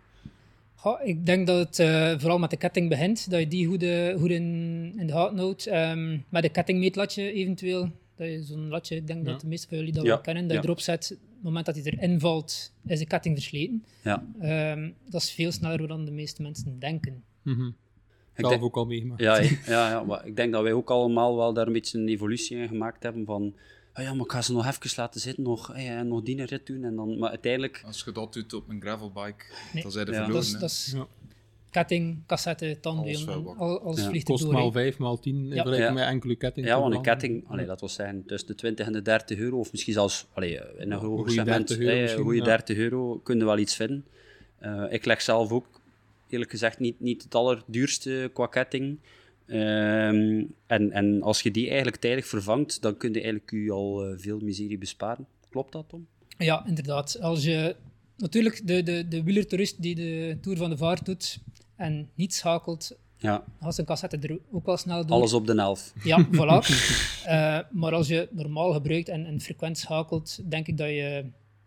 Goh, 0.75 1.07
ik 1.07 1.26
denk 1.26 1.47
dat 1.47 1.59
het 1.66 1.78
eh, 1.78 2.19
vooral 2.19 2.38
met 2.38 2.50
de 2.50 2.57
ketting 2.57 2.88
begint, 2.88 3.31
dat 3.31 3.40
je 3.40 3.49
die 3.49 3.66
goed, 3.66 3.85
goed 4.21 4.31
in, 4.31 4.93
in 4.97 5.07
de 5.07 5.12
gaten 5.12 5.38
houdt. 5.38 5.66
Ehm, 5.66 6.19
met 6.28 6.45
een 6.45 6.50
kettingmeetlatje 6.50 7.33
eventueel, 7.33 7.90
dat 8.16 8.28
je 8.28 8.42
zo'n 8.42 8.68
latje, 8.68 8.97
ik 8.97 9.06
denk 9.06 9.26
Ja. 9.26 9.33
dat 9.33 9.40
de 9.40 9.47
meeste 9.47 9.68
van 9.68 9.78
jullie 9.78 9.92
dat 9.92 10.02
Ja, 10.02 10.09
wel 10.09 10.21
kennen, 10.21 10.47
dat 10.47 10.56
je 10.56 10.62
erop 10.62 10.80
zet, 10.80 11.11
op 11.21 11.21
het 11.35 11.42
moment 11.42 11.66
dat 11.66 11.75
hij 11.75 11.85
erin 11.85 12.21
valt, 12.21 12.73
is 12.87 12.99
de 12.99 13.06
ketting 13.06 13.35
versleten. 13.37 13.85
Ja. 14.02 14.26
Ehm, 14.40 14.90
dat 15.09 15.23
is 15.23 15.30
veel 15.33 15.52
sneller 15.52 15.88
dan 15.88 16.04
de 16.04 16.11
meeste 16.11 16.42
mensen 16.42 16.78
denken. 16.78 17.23
Mhm. 17.42 17.66
Ik 17.66 18.40
Zelf 18.40 18.50
denk- 18.52 18.64
ook 18.64 18.76
al 18.76 18.87
meegemaakt. 18.87 19.21
Ja, 19.21 19.40
ja, 19.40 19.90
ja, 19.90 20.02
maar 20.02 20.26
ik 20.26 20.37
denk 20.37 20.52
dat 20.52 20.62
wij 20.62 20.73
ook 20.73 20.90
allemaal 20.90 21.37
wel 21.37 21.52
daar 21.52 21.66
een 21.66 21.73
beetje 21.73 21.99
een 21.99 22.09
evolutie 22.09 22.56
in 22.56 22.68
gemaakt 22.68 23.02
hebben 23.02 23.25
van 23.25 23.54
ah 23.92 24.04
ja, 24.04 24.14
maar 24.14 24.25
ik 24.25 24.33
ga 24.33 24.42
ze 24.42 24.52
nog 24.52 24.66
even 24.66 24.90
laten 24.97 25.21
zitten, 25.21 25.42
nog, 25.42 25.66
hey, 25.66 25.97
en 25.97 26.09
nog 26.09 26.23
die 26.23 26.44
rit 26.44 26.66
doen. 26.66 26.85
En 26.85 26.94
dan, 26.97 27.18
maar 27.18 27.28
uiteindelijk, 27.30 27.83
Als 27.87 28.02
je 28.04 28.12
dat 28.12 28.33
doet 28.33 28.52
op 28.52 28.68
een 28.68 28.80
gravelbike, 28.80 29.44
Nee. 29.73 29.83
dan 29.83 29.92
zijn 29.92 30.06
er 30.06 30.12
Ja. 30.12 30.25
verloren. 30.25 30.35
Dat 30.35 30.44
is, 30.44 30.52
hè. 30.52 30.59
dat 30.59 30.71
is 30.71 30.92
Ja. 30.97 31.06
Ketting, 31.75 32.26
cassette, 32.26 32.78
al, 32.83 32.97
alles 33.81 34.00
Ja. 34.00 34.09
vliegt 34.09 34.28
er 34.28 34.35
Kost 34.35 34.50
maal 34.50 34.73
5, 34.73 34.99
maal 34.99 35.19
10 35.19 35.35
in 35.37 35.45
Ja. 35.45 35.50
vergelijking 35.50 35.88
Ja. 35.88 35.93
met 35.93 36.04
enkele 36.07 36.37
ketting. 36.37 36.66
ja, 36.66 36.81
want 36.81 36.95
een 36.95 37.02
ketting, 37.02 37.45
allee, 37.49 37.66
dat 37.66 37.81
wil 37.81 37.88
zeggen 37.88 38.25
tussen 38.26 38.49
de 38.49 38.54
20 38.54 38.87
en 38.87 38.93
de 38.93 39.02
30 39.02 39.38
euro, 39.38 39.59
of 39.59 39.71
misschien 39.73 39.93
zelfs 39.93 40.26
allee, 40.33 40.54
in 40.54 40.62
een 40.78 40.93
hoger 40.93 41.16
goede 41.16 41.31
segment, 41.33 41.69
30 41.69 41.76
euro 41.78 41.87
hey, 41.88 41.97
een 41.97 42.02
misschien, 42.02 42.23
goede 42.23 42.38
ja. 42.38 42.45
30 42.45 42.76
euro, 42.76 43.19
kun 43.19 43.38
je 43.38 43.45
wel 43.45 43.59
iets 43.59 43.76
vinden. 43.76 44.04
Eh, 44.59 44.85
ik 44.90 45.04
leg 45.04 45.23
zelf 45.23 45.50
ook, 45.52 45.81
eerlijk 46.28 46.50
gezegd, 46.50 46.78
niet, 46.78 47.00
niet 47.00 47.23
het 47.23 47.35
allerduurste 47.35 48.31
qua 48.33 48.47
ketting. 48.47 48.99
Ehm, 49.47 50.43
en, 50.66 50.90
en 50.93 51.23
als 51.23 51.43
je 51.43 51.50
die 51.50 51.66
eigenlijk 51.66 51.97
tijdig 51.97 52.26
vervangt, 52.26 52.83
dan 52.83 52.97
kun 52.97 53.09
je 53.09 53.14
eigenlijk 53.21 53.50
u 53.50 53.71
al 53.71 54.04
eh, 54.04 54.12
veel 54.19 54.38
miserie 54.40 54.78
besparen. 54.78 55.26
Klopt 55.50 55.73
dat, 55.73 55.88
Tom? 55.88 56.07
Ja, 56.38 56.66
inderdaad. 56.66 57.21
Als 57.21 57.45
je 57.45 57.76
natuurlijk, 58.16 58.66
de, 58.66 58.83
de, 58.83 59.09
de 59.09 59.23
wielertoerist 59.23 59.83
die 59.83 59.95
de 59.95 60.37
Tour 60.40 60.57
van 60.57 60.71
de 60.71 60.76
Vaart 60.76 61.04
doet 61.07 61.38
en 61.76 62.11
niet 62.14 62.35
schakelt, 62.35 62.97
Ja, 63.16 63.45
gaat 63.61 63.75
zijn 63.75 63.87
cassette 63.87 64.19
er 64.19 64.38
ook 64.52 64.66
wel 64.66 64.76
snel 64.76 65.07
door. 65.07 65.16
alles 65.16 65.33
op 65.33 65.47
de 65.47 65.54
elf. 65.54 65.93
Ja, 66.02 66.26
voilà. 66.38 66.66
Eh, 67.25 67.59
maar 67.71 67.93
als 67.95 68.09
je 68.09 68.28
normaal 68.31 68.73
gebruikt 68.73 69.09
en, 69.09 69.26
en 69.26 69.40
frequent 69.40 69.78
schakelt, 69.78 70.50
denk 70.50 70.66
ik 70.66 70.78
dat 70.78 70.88
je 70.88 71.25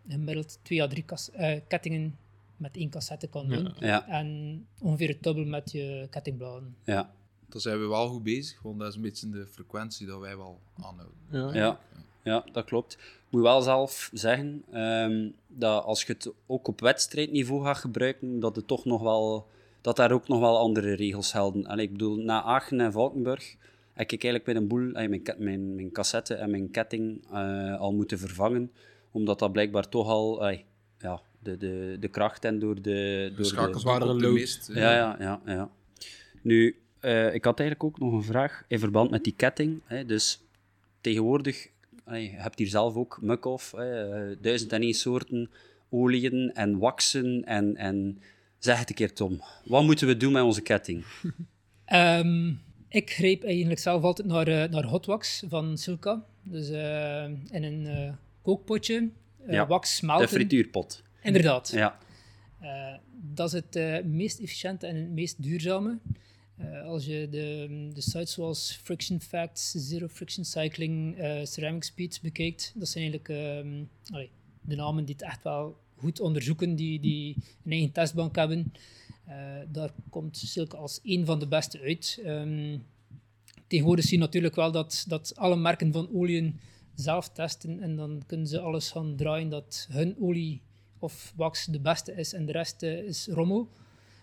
gemiddeld 0.07 0.59
twee 0.61 0.81
à 0.83 0.87
drie 0.87 1.05
eh, 1.33 1.59
kettingen 1.67 2.17
met 2.57 2.77
één 2.77 2.89
cassette 2.89 3.27
kan 3.27 3.47
doen. 3.47 3.73
Ja, 3.79 4.07
En 4.07 4.65
ongeveer 4.81 5.07
het 5.07 5.23
dubbel 5.23 5.45
met 5.45 5.71
je 5.71 6.07
kettingbladen. 6.09 6.75
ja, 6.83 7.11
Dan 7.49 7.61
zijn 7.61 7.79
we 7.79 7.87
wel 7.87 8.07
goed 8.07 8.23
bezig, 8.23 8.61
want 8.61 8.79
dat 8.79 8.87
is 8.89 8.95
een 8.95 9.01
beetje 9.01 9.29
de 9.29 9.47
frequentie 9.51 10.07
dat 10.07 10.19
wij 10.19 10.37
wel 10.37 10.59
aanhouden. 10.81 11.17
Ja. 11.31 11.53
ja. 11.53 11.79
Ja, 12.23 12.45
dat 12.51 12.65
klopt. 12.65 12.93
Ik 12.93 13.25
moet 13.29 13.41
wel 13.41 13.61
zelf 13.61 14.09
zeggen 14.13 14.63
ehm, 14.71 15.29
dat 15.47 15.83
als 15.83 16.03
je 16.03 16.13
het 16.13 16.31
ook 16.45 16.67
op 16.67 16.79
wedstrijdniveau 16.79 17.63
gaat 17.63 17.77
gebruiken, 17.77 18.39
dat, 18.39 18.55
het 18.55 18.67
toch 18.67 18.85
nog 18.85 19.01
wel, 19.01 19.47
dat 19.81 19.95
daar 19.95 20.11
ook 20.11 20.27
nog 20.27 20.39
wel 20.39 20.57
andere 20.57 20.93
regels. 20.93 21.35
Allee, 21.35 21.85
ik 21.85 21.91
bedoel, 21.91 22.15
na 22.15 22.43
Aachen 22.43 22.79
en 22.79 22.91
Valkenburg 22.91 23.55
heb 23.93 24.11
ik 24.11 24.23
eigenlijk 24.23 24.43
bij 24.43 24.55
een 24.55 24.67
boel 24.67 24.93
allee, 24.93 25.09
mijn, 25.09 25.23
mijn, 25.37 25.75
mijn 25.75 25.91
cassette 25.91 26.33
en 26.33 26.49
mijn 26.49 26.71
ketting 26.71 27.25
eh, 27.31 27.79
al 27.79 27.93
moeten 27.93 28.19
vervangen, 28.19 28.71
omdat 29.11 29.39
dat 29.39 29.51
blijkbaar 29.51 29.89
toch 29.89 30.07
al 30.07 30.41
allee, 30.41 30.65
ja, 30.99 31.21
de, 31.39 31.57
de, 31.57 31.97
de 31.99 32.07
kracht 32.07 32.45
en 32.45 32.59
door 32.59 32.75
de... 32.75 32.81
De 32.81 33.27
Door 33.29 33.37
de 33.37 33.43
schakels 33.43 33.83
waren 33.83 34.17
de 34.17 34.57
eh, 34.67 34.75
ja, 34.75 34.95
ja, 34.95 35.15
ja, 35.19 35.41
ja. 35.45 35.69
Nu, 36.41 36.75
eh, 36.99 37.33
ik 37.33 37.43
had 37.43 37.59
eigenlijk 37.59 37.89
ook 37.89 37.99
nog 37.99 38.13
een 38.13 38.23
vraag 38.23 38.63
in 38.67 38.79
verband 38.79 39.09
met 39.09 39.23
die 39.23 39.33
ketting. 39.35 39.81
Hè. 39.85 40.05
Dus 40.05 40.41
tegenwoordig, 41.01 41.69
je 42.05 42.29
hebt 42.29 42.59
hier 42.59 42.67
zelf 42.67 42.95
ook 42.95 43.19
Muckhoff, 43.21 43.71
hè, 43.71 44.13
eh, 44.29 44.37
duizend 44.41 44.71
en 44.71 44.81
één 44.81 44.93
soorten 44.93 45.49
oliën 45.89 46.51
en 46.53 46.77
waxen 46.77 47.43
en, 47.43 47.75
en... 47.75 48.21
Zeg 48.59 48.79
het 48.79 48.89
een 48.89 48.95
keer, 48.95 49.13
Tom. 49.13 49.41
Wat 49.65 49.83
moeten 49.83 50.07
we 50.07 50.17
doen 50.17 50.31
met 50.31 50.43
onze 50.43 50.61
ketting? 50.61 51.05
Ehm, 51.85 52.53
ik 52.89 53.09
greep 53.11 53.43
eigenlijk 53.43 53.79
zelf 53.79 54.03
altijd 54.03 54.27
naar, 54.27 54.47
eh, 54.47 54.69
naar 54.69 54.83
Hotwax 54.83 55.43
van 55.47 55.77
Silka. 55.77 56.25
Dus 56.43 56.69
eh, 56.69 57.23
in 57.51 57.63
een 57.63 57.85
eh, 57.87 58.13
kookpotje, 58.41 59.09
Ja, 59.47 59.67
wax 59.67 59.89
De 59.89 59.95
smelten. 59.95 60.27
frituurpot. 60.29 61.03
Inderdaad. 61.21 61.71
Ja, 61.71 61.97
dat 63.11 63.53
is 63.53 63.61
het 63.69 64.05
meest 64.05 64.39
efficiënte 64.39 64.87
en 64.87 64.95
het 64.95 65.09
meest 65.09 65.43
duurzame. 65.43 65.97
Als 66.85 67.05
je 67.05 67.27
de, 67.29 67.67
de 67.93 68.01
sites 68.01 68.33
zoals 68.33 68.79
Friction 68.83 69.21
Facts, 69.21 69.71
Zero 69.71 70.07
Friction 70.07 70.45
Cycling, 70.45 71.15
Ceramic 71.43 71.83
Speed 71.83 72.19
bekijkt, 72.21 72.73
dat 72.75 72.87
zijn 72.87 73.03
eigenlijk 73.11 73.39
ehm, 73.39 73.83
allee, 74.15 74.29
de 74.61 74.75
namen 74.75 75.05
die 75.05 75.15
het 75.15 75.23
echt 75.23 75.43
wel 75.43 75.77
goed 75.97 76.19
onderzoeken, 76.19 76.75
die, 76.75 76.99
die 76.99 77.35
een 77.63 77.71
eigen 77.71 77.91
testbank 77.91 78.35
hebben. 78.35 78.71
Eh, 79.25 79.35
daar 79.71 79.91
komt 80.09 80.37
Silke 80.37 80.77
als 80.77 80.99
een 81.03 81.25
van 81.25 81.39
de 81.39 81.47
beste 81.47 81.79
uit. 81.79 82.19
Ehm, 82.23 82.77
tegenwoordig 83.67 84.05
zie 84.05 84.17
je 84.17 84.23
natuurlijk 84.23 84.55
wel 84.55 84.71
dat, 84.71 85.05
dat 85.07 85.35
alle 85.35 85.55
merken 85.55 85.91
van 85.91 86.09
oliën 86.13 86.59
zelf 86.95 87.29
testen 87.29 87.79
en 87.79 87.95
dan 87.95 88.23
kunnen 88.25 88.47
ze 88.47 88.59
alles 88.59 88.91
gaan 88.91 89.15
draaien 89.15 89.49
dat 89.49 89.87
hun 89.91 90.15
olie 90.19 90.61
of 90.99 91.33
wax 91.35 91.65
de 91.65 91.79
beste 91.79 92.13
is 92.13 92.33
en 92.33 92.45
de 92.45 92.51
rest 92.51 92.83
eh, 92.83 93.03
is 93.03 93.27
rommel. 93.27 93.69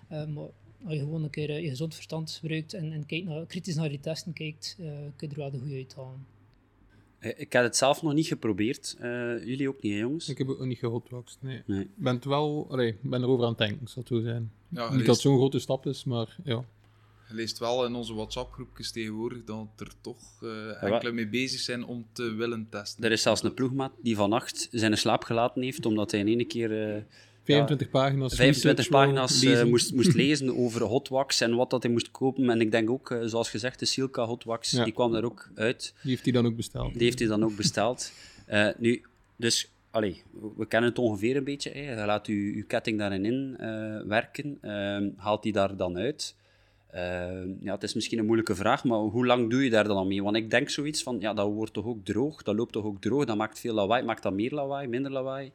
Eh, 0.08 0.26
maar 0.26 0.48
als 0.84 0.94
je 0.94 0.98
gewoon 0.98 1.22
een 1.22 1.30
keer 1.30 1.60
je 1.60 1.68
gezond 1.68 1.94
verstand 1.94 2.30
gebruikt 2.30 2.74
en, 2.74 2.92
en 2.92 3.06
kijkt 3.06 3.26
naar, 3.26 3.46
kritisch 3.46 3.74
naar 3.74 3.88
die 3.88 4.00
testen 4.00 4.32
kijkt, 4.32 4.74
kun 5.16 5.28
je 5.28 5.34
er 5.34 5.36
wel 5.36 5.50
de 5.50 5.58
goede 5.58 5.74
uithalen. 5.74 6.33
Eh, 7.24 7.30
ik 7.40 7.52
heb 7.52 7.62
het 7.62 7.76
zelf 7.76 8.02
nog 8.02 8.12
niet 8.12 8.26
geprobeerd. 8.26 8.96
Eh, 8.98 9.44
jullie 9.44 9.68
ook 9.68 9.82
niet, 9.82 9.92
hè, 9.92 9.98
jongens? 9.98 10.28
Ik 10.28 10.38
heb 10.38 10.46
het 10.48 10.58
ook 10.58 10.66
niet 10.66 10.78
gehotwaxed, 10.78 11.38
nee. 11.42 11.62
Nee. 11.66 11.80
Ik 11.80 11.88
ben, 11.94 12.14
het 12.14 12.24
wel, 12.24 12.66
allee, 12.70 12.88
ik 12.88 13.10
ben 13.10 13.22
erover 13.22 13.42
aan 13.44 13.48
het 13.50 13.58
denken, 13.58 13.88
zal 13.88 14.02
het 14.02 14.12
zo 14.12 14.20
zijn. 14.20 14.52
Ja, 14.68 14.90
niet 14.90 14.98
dat 14.98 15.14
het 15.14 15.24
zo'n 15.24 15.36
grote 15.36 15.58
stap 15.58 15.86
is, 15.86 16.04
maar 16.04 16.36
ja. 16.44 16.64
je 17.28 17.34
leest 17.34 17.58
wel 17.58 17.86
in 17.86 17.94
onze 17.94 18.14
WhatsApp-groepjes 18.14 18.90
tegenwoordig 18.90 19.44
dat 19.44 19.66
er 19.76 19.92
toch 20.00 20.42
eh 20.42 20.48
wa- 20.48 20.72
enkele 20.80 21.12
mee 21.12 21.28
bezig 21.28 21.60
zijn 21.60 21.84
om 21.84 22.06
te 22.12 22.22
willen 22.34 22.66
testen. 22.70 23.04
Er 23.04 23.12
is 23.12 23.22
zelfs 23.22 23.42
een 23.42 23.54
ploegmaat 23.54 23.92
die 24.02 24.16
vannacht 24.16 24.68
zijn 24.70 24.96
slaap 24.98 25.22
gelaten 25.24 25.62
heeft, 25.62 25.86
omdat 25.86 26.10
hij 26.10 26.20
in 26.20 26.26
één 26.28 26.46
keer... 26.46 26.94
eh, 26.96 27.02
25 27.44 27.90
pagina's. 27.90 28.34
25 28.34 28.62
research 28.64 28.88
wou 28.88 29.04
pagina's 29.04 29.42
eh, 29.42 29.48
lezen. 29.50 29.68
moest, 29.68 29.94
moest 29.94 30.14
lezen 30.24 30.56
over 30.56 30.82
hotwax 30.82 31.40
en 31.40 31.54
wat 31.54 31.70
dat 31.70 31.82
hij 31.82 31.92
moest 31.92 32.10
kopen. 32.10 32.50
En 32.50 32.60
ik 32.60 32.70
denk 32.70 32.90
ook, 32.90 33.10
eh, 33.10 33.18
zoals 33.24 33.50
gezegd, 33.50 33.78
de 33.78 33.84
Silka 33.84 34.24
hotwax, 34.24 34.70
Ja. 34.70 34.84
die 34.84 34.92
kwam 34.92 35.12
daar 35.12 35.24
ook 35.24 35.50
uit. 35.54 35.94
Die 36.02 36.10
heeft 36.10 36.24
hij 36.24 36.32
dan 36.32 36.46
ook 36.46 36.56
besteld. 36.56 36.92
Die 36.92 37.02
heeft 37.02 37.18
hij 37.18 37.28
dan 37.28 37.44
ook 37.44 37.56
besteld. 37.56 38.12
Eh, 38.46 38.68
nu, 38.78 39.02
dus, 39.36 39.70
allee, 39.90 40.22
we 40.56 40.66
kennen 40.66 40.90
het 40.90 40.98
ongeveer 40.98 41.36
een 41.36 41.44
beetje. 41.44 41.70
Hè. 41.70 42.00
Je 42.00 42.06
laat 42.06 42.26
je, 42.26 42.56
je 42.56 42.62
ketting 42.62 42.98
daarin 42.98 43.24
in 43.24 43.56
eh, 43.58 44.00
werken. 44.06 44.58
Ehm, 44.60 45.08
haalt 45.16 45.42
die 45.42 45.52
daar 45.52 45.76
dan 45.76 45.96
uit? 45.96 46.36
Ehm, 46.90 47.48
ja, 47.60 47.74
het 47.74 47.82
is 47.82 47.94
misschien 47.94 48.18
een 48.18 48.24
moeilijke 48.24 48.54
vraag, 48.54 48.84
maar 48.84 48.98
hoe 48.98 49.26
lang 49.26 49.50
doe 49.50 49.64
je 49.64 49.70
daar 49.70 49.84
dan 49.84 50.06
mee? 50.08 50.22
Want 50.22 50.36
ik 50.36 50.50
denk 50.50 50.70
zoiets 50.70 51.02
van, 51.02 51.16
ja, 51.20 51.34
dat 51.34 51.46
wordt 51.46 51.72
toch 51.72 51.84
ook 51.84 52.04
droog? 52.04 52.42
Dat 52.42 52.54
loopt 52.54 52.72
toch 52.72 52.84
ook 52.84 53.00
droog? 53.00 53.24
Dat 53.24 53.36
maakt 53.36 53.60
veel 53.60 53.74
lawaai. 53.74 54.04
Maakt 54.04 54.22
dat 54.22 54.32
meer 54.32 54.50
lawaai, 54.50 54.86
minder 54.88 55.12
lawaai? 55.12 55.52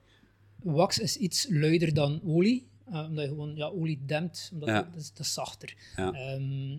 Wax 0.63 0.99
is 0.99 1.17
iets 1.17 1.47
luider 1.49 1.93
dan 1.93 2.21
olie, 2.23 2.67
eh, 2.85 3.05
omdat 3.09 3.23
je 3.23 3.29
gewoon 3.29 3.55
ja, 3.55 3.65
olie 3.67 3.99
dempt, 4.05 4.49
omdat 4.53 4.69
Ja. 4.69 4.89
het, 4.93 5.19
is, 5.19 5.33
zachter. 5.33 5.75
Ja. 5.95 6.11
Ehm, 6.13 6.77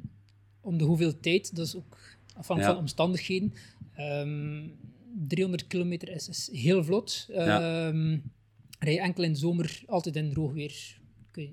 om 0.60 0.78
de 0.78 0.84
hoeveelheid, 0.84 1.56
dat 1.56 1.66
is 1.66 1.76
ook 1.76 1.98
afhankelijk 2.34 2.74
van 2.74 2.82
omstandigheden. 2.84 3.54
Ehm, 3.94 4.68
300 5.28 5.66
kilometer 5.66 6.08
is, 6.08 6.28
is 6.28 6.50
heel 6.52 6.84
vlot. 6.84 7.26
Ehm 7.30 8.18
Rij 8.78 8.92
je 8.92 9.00
enkel 9.00 9.22
in 9.24 9.32
de 9.32 9.38
zomer, 9.38 9.82
altijd 9.86 10.16
in 10.16 10.32
droog 10.32 10.52
weer. 10.52 10.98
Kun 11.30 11.42
je 11.42 11.52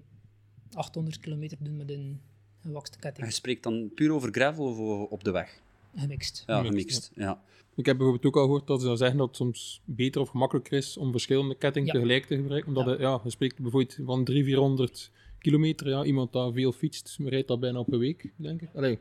800 0.74 1.20
kilometer 1.20 1.58
doen 1.62 1.78
met 1.78 1.90
een 1.90 2.22
gewakste 2.62 2.96
En 2.96 3.02
ketting. 3.02 3.28
je 3.28 3.34
spreekt 3.34 3.64
dan 3.64 3.92
puur 3.96 4.12
over 4.12 4.32
gravel 4.32 4.66
of 4.66 5.10
op 5.10 5.24
de 5.24 5.32
weg? 5.32 5.62
Gemixt. 5.96 6.44
Ja, 6.48 6.64
Gemixt. 6.64 7.12
Ja. 7.16 7.42
Ik 7.76 7.86
heb 7.86 7.98
bijvoorbeeld 7.98 8.26
ook 8.26 8.36
al 8.36 8.44
gehoord 8.44 8.68
dat 8.68 8.82
ze 8.82 8.88
dan 8.88 8.98
zeggen 8.98 9.18
dat 9.18 9.28
het 9.28 9.36
soms 9.36 9.82
beter 9.86 10.22
of 10.22 10.30
gemakkelijker 10.30 10.78
is 10.78 10.98
om 10.98 11.12
verschillende 11.12 11.56
kettingen 11.56 11.88
Ja. 11.88 11.94
tegelijk 11.94 12.26
te 12.26 12.36
gebruiken. 12.36 12.68
Omdat 12.70 12.86
Ja. 12.86 12.92
het, 12.92 13.00
ja, 13.00 13.20
je 13.24 13.30
spreekt 13.30 13.60
bijvoorbeeld 13.62 13.94
van 14.06 14.24
300, 14.24 14.46
400 14.46 15.12
kilometer. 15.40 15.90
Ja, 15.90 16.04
iemand 16.04 16.34
dat 16.34 16.54
veel 16.54 16.72
fietst, 16.72 17.18
rijdt 17.26 17.48
dat 17.48 17.60
bijna 17.60 17.80
op 17.80 17.94
een 17.94 18.00
week, 18.00 18.32
denk 18.36 18.62
ik. 18.62 18.70
Allee. 18.76 19.00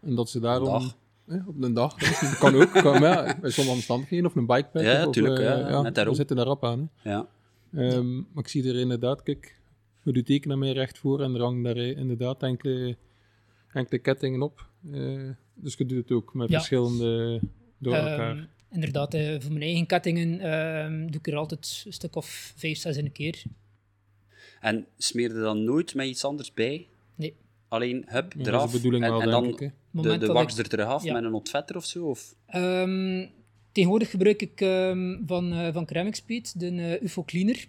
En 0.00 0.14
dat 0.14 0.30
ze 0.30 0.40
daarom... 0.40 0.68
dag. 0.68 0.96
Ja, 1.26 1.44
op 1.46 1.62
een 1.62 1.74
dag. 1.74 1.94
Dat 2.20 2.38
kan 2.38 2.54
ook. 2.54 2.72
Kan, 2.72 3.00
maar 3.00 3.26
ja, 3.26 3.38
bij 3.40 3.50
sommige 3.50 3.76
omstandigheden. 3.76 4.26
Of 4.26 4.34
een 4.36 4.46
bikepack. 4.46 4.82
Ja, 4.82 5.06
of, 5.06 5.12
tuurlijk, 5.12 5.38
eh, 5.38 5.44
ja, 5.44 5.82
net 5.82 6.02
we 6.04 6.14
zitten 6.14 6.36
daar 6.36 6.46
rap 6.46 6.64
aan. 6.64 6.90
Hè. 6.96 7.10
ja. 7.10 7.28
Ehm, 7.74 8.14
Maar 8.16 8.42
ik 8.42 8.48
zie 8.48 8.68
er 8.68 8.76
inderdaad, 8.76 9.22
kijk, 9.22 9.60
we 10.02 10.12
doen 10.12 10.22
tekenen 10.22 10.58
mij 10.58 10.72
recht 10.72 10.98
voor 10.98 11.20
en 11.20 11.34
er 11.34 11.40
hangen 11.40 11.62
daar 11.62 11.76
eh, 11.76 11.96
inderdaad 11.96 12.42
enkele, 12.42 12.96
enkele 13.72 13.98
kettingen 14.00 14.42
op. 14.42 14.66
Eh, 14.92 15.28
dus 15.54 15.74
je 15.74 15.86
doet 15.86 15.98
het 15.98 16.10
ook 16.10 16.34
met 16.34 16.48
Ja. 16.48 16.54
verschillende 16.56 17.40
door 17.78 17.94
elkaar. 17.94 18.36
Ehm, 18.36 18.44
inderdaad, 18.70 19.14
eh, 19.14 19.40
voor 19.40 19.50
mijn 19.52 19.62
eigen 19.62 19.86
kettingen 19.86 20.40
ehm, 20.40 21.00
doe 21.06 21.20
ik 21.20 21.26
er 21.26 21.36
altijd 21.36 21.82
een 21.86 21.92
stuk 21.92 22.16
of 22.16 22.52
vijf, 22.56 22.78
zes 22.78 22.96
in 22.96 23.04
een 23.04 23.12
keer. 23.12 23.42
En 24.60 24.86
smeer 24.98 25.34
je 25.34 25.40
dan 25.40 25.64
nooit 25.64 25.94
met 25.94 26.06
iets 26.06 26.24
anders 26.24 26.54
bij? 26.54 26.86
Nee. 27.14 27.34
Alleen, 27.68 28.04
hup, 28.06 28.32
Ja, 28.32 28.38
dat 28.38 28.46
is 28.46 28.46
eraf. 28.46 28.70
de 28.70 28.76
bedoeling 28.76 29.04
en, 29.04 29.10
wel, 29.10 29.20
en 29.22 29.28
denk 29.30 29.42
dan 29.42 29.52
ik. 29.52 29.58
De, 29.58 29.70
moment 29.90 30.20
de 30.20 30.26
dat 30.26 30.36
wax 30.36 30.52
ik- 30.52 30.58
er 30.58 30.68
terug 30.68 30.86
af 30.86 31.04
Ja. 31.04 31.12
met 31.12 31.24
een 31.24 31.32
ontvetter 31.34 31.76
of 31.76 31.84
zo? 31.84 32.06
Of? 32.06 32.34
Ehm, 32.46 33.26
tegenwoordig 33.72 34.10
gebruik 34.10 34.42
ik 34.42 34.60
ehm, 34.60 35.16
van, 35.26 35.52
eh 35.52 35.72
van 35.72 35.86
Ceramic 35.86 36.14
Speed 36.14 36.60
de 36.60 36.98
UFO 37.02 37.22
Cleaner. 37.24 37.66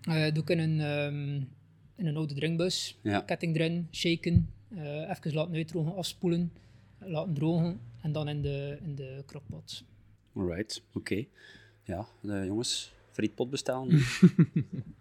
Eh 0.00 0.32
doe 0.34 0.42
ik 0.42 0.50
in 0.50 0.58
een, 0.58 0.80
ehm, 0.80 1.34
in 1.96 2.06
een 2.06 2.16
oude 2.16 2.34
drinkbus. 2.34 2.98
Ja. 3.02 3.20
Ketting 3.20 3.54
erin, 3.56 3.88
shaken, 3.92 4.50
eh 4.76 5.10
even 5.10 5.32
laten 5.34 5.54
uitdrogen, 5.54 5.96
afspoelen, 5.96 6.52
laten 6.98 7.34
drogen 7.34 7.80
en 8.02 8.12
dan 8.12 8.28
in 8.28 8.42
de, 8.42 8.78
in 8.82 8.94
de 8.94 9.22
crockpot. 9.26 9.84
Alright, 10.34 10.82
oké. 10.92 11.24
Ja, 11.84 12.06
eh, 12.22 12.46
jongens, 12.46 12.92
frietpot 13.10 13.50
bestellen. 13.50 14.00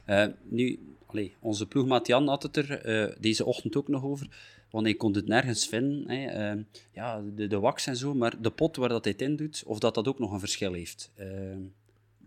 Eh, 0.09 0.27
nu, 0.43 0.79
allee, 1.05 1.35
onze 1.39 1.67
ploegmaat 1.67 2.07
Jan 2.07 2.27
had 2.27 2.43
het 2.43 2.57
er 2.57 2.71
eh, 2.71 3.15
deze 3.19 3.45
ochtend 3.45 3.75
ook 3.75 3.87
nog 3.87 4.03
over, 4.03 4.27
want 4.69 4.85
hij 4.85 4.95
kon 4.95 5.15
het 5.15 5.27
nergens 5.27 5.67
vinden. 5.67 6.09
Hè. 6.09 6.25
Eh, 6.25 6.63
ja, 6.93 7.21
de, 7.35 7.47
de 7.47 7.59
wax 7.59 7.87
en 7.87 7.95
zo, 7.95 8.13
maar 8.13 8.41
de 8.41 8.49
pot 8.49 8.75
waar 8.75 8.89
dat 8.89 9.03
hij 9.03 9.13
het 9.13 9.21
in 9.21 9.35
doet, 9.35 9.63
of 9.65 9.79
dat 9.79 9.95
dat 9.95 10.07
ook 10.07 10.19
nog 10.19 10.31
een 10.31 10.39
verschil 10.39 10.73
heeft. 10.73 11.11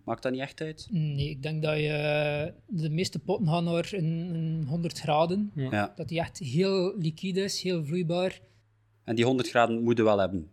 Eh, 0.02 0.08
maakt 0.08 0.22
dat 0.22 0.32
niet 0.32 0.40
echt 0.40 0.60
uit? 0.60 0.88
Nee, 0.90 1.28
ik 1.30 1.42
denk 1.42 1.62
dat 1.62 1.76
je 1.76 2.52
de 2.66 2.90
meeste 2.90 3.18
potten 3.18 3.46
gaan 3.46 3.64
naar 3.64 3.90
een, 3.92 4.34
een 4.34 4.64
100 4.68 4.98
graden. 4.98 5.50
Ja. 5.54 5.92
Dat 5.96 6.08
die 6.08 6.18
echt 6.18 6.38
heel 6.38 6.94
liquide 6.98 7.40
is, 7.42 7.62
heel 7.62 7.84
vloeibaar. 7.84 8.40
En 9.04 9.14
die 9.14 9.24
100 9.24 9.48
graden 9.48 9.82
moeten 9.82 10.04
wel 10.04 10.18
hebben. 10.18 10.50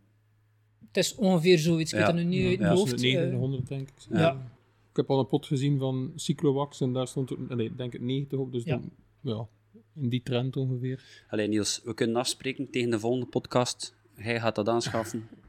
Het 0.87 0.97
is 0.97 1.15
ongeveer 1.15 1.59
zoiets. 1.59 1.93
Ik 1.93 1.99
Ja. 1.99 2.05
weet 2.05 2.15
het 2.15 2.25
nu 2.27 2.29
niet 2.37 2.47
uit 2.47 2.59
Ja. 2.59 2.73
hoofd. 2.75 2.91
de 2.97 2.97
9 3.03 3.19
en 3.21 3.25
eh, 3.25 3.31
de 3.31 3.37
100, 3.37 3.67
denk 3.67 3.81
ik. 3.89 3.93
ja. 4.09 4.51
Ik 4.89 4.95
heb 4.95 5.09
al 5.09 5.19
een 5.19 5.27
pot 5.27 5.45
gezien 5.45 5.79
van 5.79 6.11
Cyclowax 6.15 6.81
en 6.81 6.93
daar 6.93 7.07
stond 7.07 7.31
ook, 7.31 7.55
nee, 7.55 7.75
denk 7.75 7.93
ik 7.93 8.01
90 8.01 8.39
op. 8.39 8.51
Dus 8.51 8.63
Ja. 8.63 8.75
dan, 8.77 8.89
ja, 9.21 9.47
in 9.95 10.09
die 10.09 10.21
trend 10.23 10.57
ongeveer. 10.57 11.03
Alleen 11.29 11.49
Niels, 11.49 11.81
we 11.83 11.93
kunnen 11.93 12.15
afspreken 12.15 12.69
tegen 12.71 12.89
de 12.89 12.99
volgende 12.99 13.25
podcast. 13.25 13.95
Hij 14.15 14.39
gaat 14.39 14.55
dat 14.55 14.67
aanschaffen. 14.69 15.27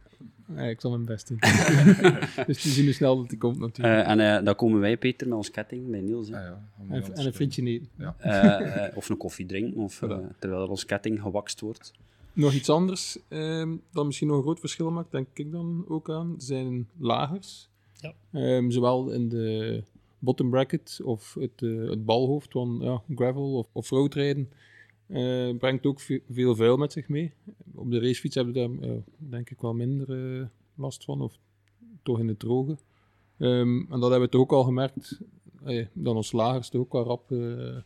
Ja, 0.55 0.63
ik 0.63 0.81
zal 0.81 0.91
mijn 0.91 1.05
best 1.05 1.29
doen. 1.29 1.39
dus 2.47 2.63
die 2.63 2.73
zien 2.73 2.85
hoe 2.85 2.95
snel 2.95 3.17
dat 3.17 3.29
die 3.29 3.39
komt 3.39 3.59
natuurlijk. 3.59 4.05
Eh, 4.07 4.11
en 4.11 4.21
eh, 4.39 4.45
dan 4.45 4.55
komen 4.55 4.81
wij, 4.81 4.97
Peter, 4.97 5.29
met 5.29 5.37
ons 5.37 5.51
ketting 5.51 5.91
bij 5.91 6.01
Niels. 6.01 6.29
hè. 6.29 6.37
Ja, 6.37 6.45
ja, 6.45 6.95
en, 6.95 7.15
en 7.15 7.27
een 7.27 7.33
frietje 7.33 7.63
niet. 7.63 7.89
Eh, 8.19 8.87
eh, 8.87 8.97
of 8.97 9.09
een 9.09 9.17
koffie 9.17 9.47
drinken, 9.47 9.81
of, 9.83 10.03
eh, 10.03 10.19
terwijl 10.39 10.67
ons 10.69 10.85
ketting 10.85 11.21
gewakst 11.21 11.61
wordt. 11.61 11.93
Nog 12.33 12.53
iets 12.53 12.69
anders 12.71 13.19
ehm, 13.29 13.77
dat 13.93 14.07
misschien 14.07 14.29
nog 14.29 14.37
een 14.37 14.43
groot 14.43 14.61
verschil 14.61 14.91
maakt, 14.91 15.11
denk 15.11 15.27
ik 15.35 15.53
dan 15.53 15.85
ook 15.89 16.11
aan, 16.11 16.35
zijn 16.39 16.89
lagers. 16.99 17.69
Ja. 17.95 18.13
Ehm, 18.33 18.71
zowel 18.71 19.11
in 19.11 19.29
de 19.29 19.83
bottom 20.19 20.51
bracket 20.51 21.01
of 21.05 21.37
het, 21.41 21.63
eh, 21.63 21.89
het 21.89 22.05
balhoofd 22.05 22.53
van 22.53 22.79
ja, 22.81 23.03
gravel 23.15 23.53
of, 23.59 23.67
of 23.73 23.91
roadrijden 23.91 24.49
eh, 25.11 25.57
brengt 25.57 25.87
ook 25.87 26.01
ve- 26.01 26.23
veel 26.31 26.55
vuil 26.55 26.77
met 26.77 26.93
zich 26.93 27.09
mee. 27.09 27.33
Op 27.75 27.91
de 27.91 28.01
racefiets 28.01 28.35
hebben 28.35 28.55
we 28.55 28.69
daar 28.87 29.03
denk 29.19 29.51
ik 29.51 29.61
wel 29.61 29.75
minder 29.75 30.39
eh, 30.41 30.47
last 30.75 31.05
van, 31.05 31.21
of 31.21 31.39
toch 32.03 32.19
in 32.19 32.29
het 32.29 32.39
droge. 32.39 32.77
Ehm, 33.39 33.79
en 33.79 34.01
dat 34.01 34.11
hebben 34.11 34.21
we 34.21 34.29
toch 34.29 34.41
ook 34.41 34.53
al 34.53 34.65
gemerkt, 34.65 35.21
dat 35.93 36.15
onze 36.15 36.37
lagers 36.37 36.69
toch 36.69 36.81
ook 36.81 36.93
wel 36.93 37.05
rap 37.05 37.33
eh, 37.33 37.77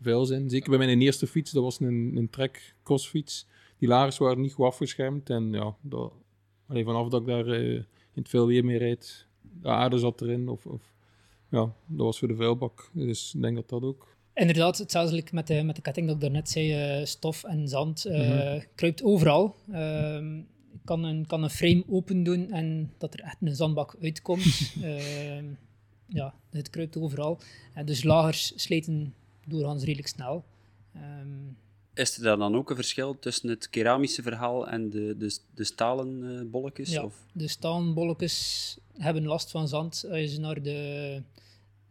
vuil 0.00 0.24
zijn. 0.24 0.50
Zeker 0.50 0.68
bij 0.70 0.78
mijn 0.78 1.00
eerste 1.00 1.26
fiets, 1.26 1.50
dat 1.50 1.62
was 1.62 1.80
een, 1.80 2.12
een 2.16 2.30
trek 2.30 2.74
crossfiets 2.82 3.46
die 3.78 3.88
lagers 3.88 4.18
waren 4.18 4.40
niet 4.40 4.52
goed 4.52 4.66
afgeschermd. 4.66 5.30
En 5.30 5.52
ja, 5.52 5.76
dat, 5.80 6.12
vanaf 6.68 7.08
dat 7.08 7.20
ik 7.20 7.26
daar 7.26 7.46
in 7.46 7.86
het 8.12 8.28
veel 8.28 8.46
weer 8.46 8.64
mee 8.64 8.78
rijd, 8.78 9.26
de 9.62 9.68
aarde 9.68 9.98
zat 9.98 10.20
erin. 10.20 10.48
Of, 10.48 10.66
of, 10.66 10.94
ja, 11.48 11.74
dat 11.86 12.06
was 12.06 12.18
voor 12.18 12.28
de 12.28 12.36
vuilbak. 12.36 12.90
Dus 12.92 13.34
ik 13.34 13.42
denk 13.42 13.56
dat 13.56 13.68
dat 13.68 13.82
ook. 13.82 14.16
Inderdaad, 14.34 14.78
hetzelfde 14.78 15.22
met 15.32 15.46
de, 15.46 15.62
met 15.62 15.76
de 15.76 15.82
ketting 15.82 16.06
dat 16.06 16.14
ik 16.16 16.20
daarnet 16.22 16.48
zei, 16.50 16.72
eh, 17.00 17.06
stof 17.06 17.44
en 17.44 17.68
zand 17.68 18.04
eh, 18.04 18.28
Mhm. 18.28 18.60
kruipt 18.74 19.02
overal. 19.02 19.56
Ik 20.72 20.80
kan 20.90 21.04
een, 21.04 21.26
kan 21.26 21.42
een 21.42 21.50
frame 21.50 21.84
open 21.88 22.22
doen 22.22 22.50
en 22.52 22.92
dat 22.98 23.14
er 23.14 23.20
echt 23.20 23.36
een 23.40 23.54
zandbak 23.56 23.96
uitkomt. 24.02 24.44
Ehm, 24.82 25.44
ja, 26.06 26.34
het 26.50 26.70
kruipt 26.70 26.96
overal. 26.96 27.38
En 27.74 27.86
dus 27.86 28.02
lagers 28.02 28.52
sleten 28.56 29.14
doorgaans 29.46 29.82
redelijk 29.84 30.08
snel. 30.08 30.44
Ehm, 30.94 31.28
Is 31.94 32.16
er 32.16 32.22
daar 32.22 32.36
dan 32.36 32.54
ook 32.56 32.70
een 32.70 32.76
verschil 32.76 33.18
tussen 33.18 33.48
het 33.48 33.70
keramische 33.70 34.22
verhaal 34.22 34.68
en 34.68 34.90
de, 34.90 35.14
de, 35.18 35.38
de 35.54 35.64
stalen 35.64 36.38
eh, 36.38 36.50
bolletjes? 36.50 36.90
Ja. 36.90 37.02
Of? 37.04 37.14
de 37.32 37.48
staalbolletjes 37.48 38.76
hebben 38.98 39.24
last 39.24 39.50
van 39.50 39.68
zand. 39.68 40.04
Als 40.10 40.18
je 40.18 40.26
ze 40.28 40.40
naar 40.40 40.62
de, 40.62 41.22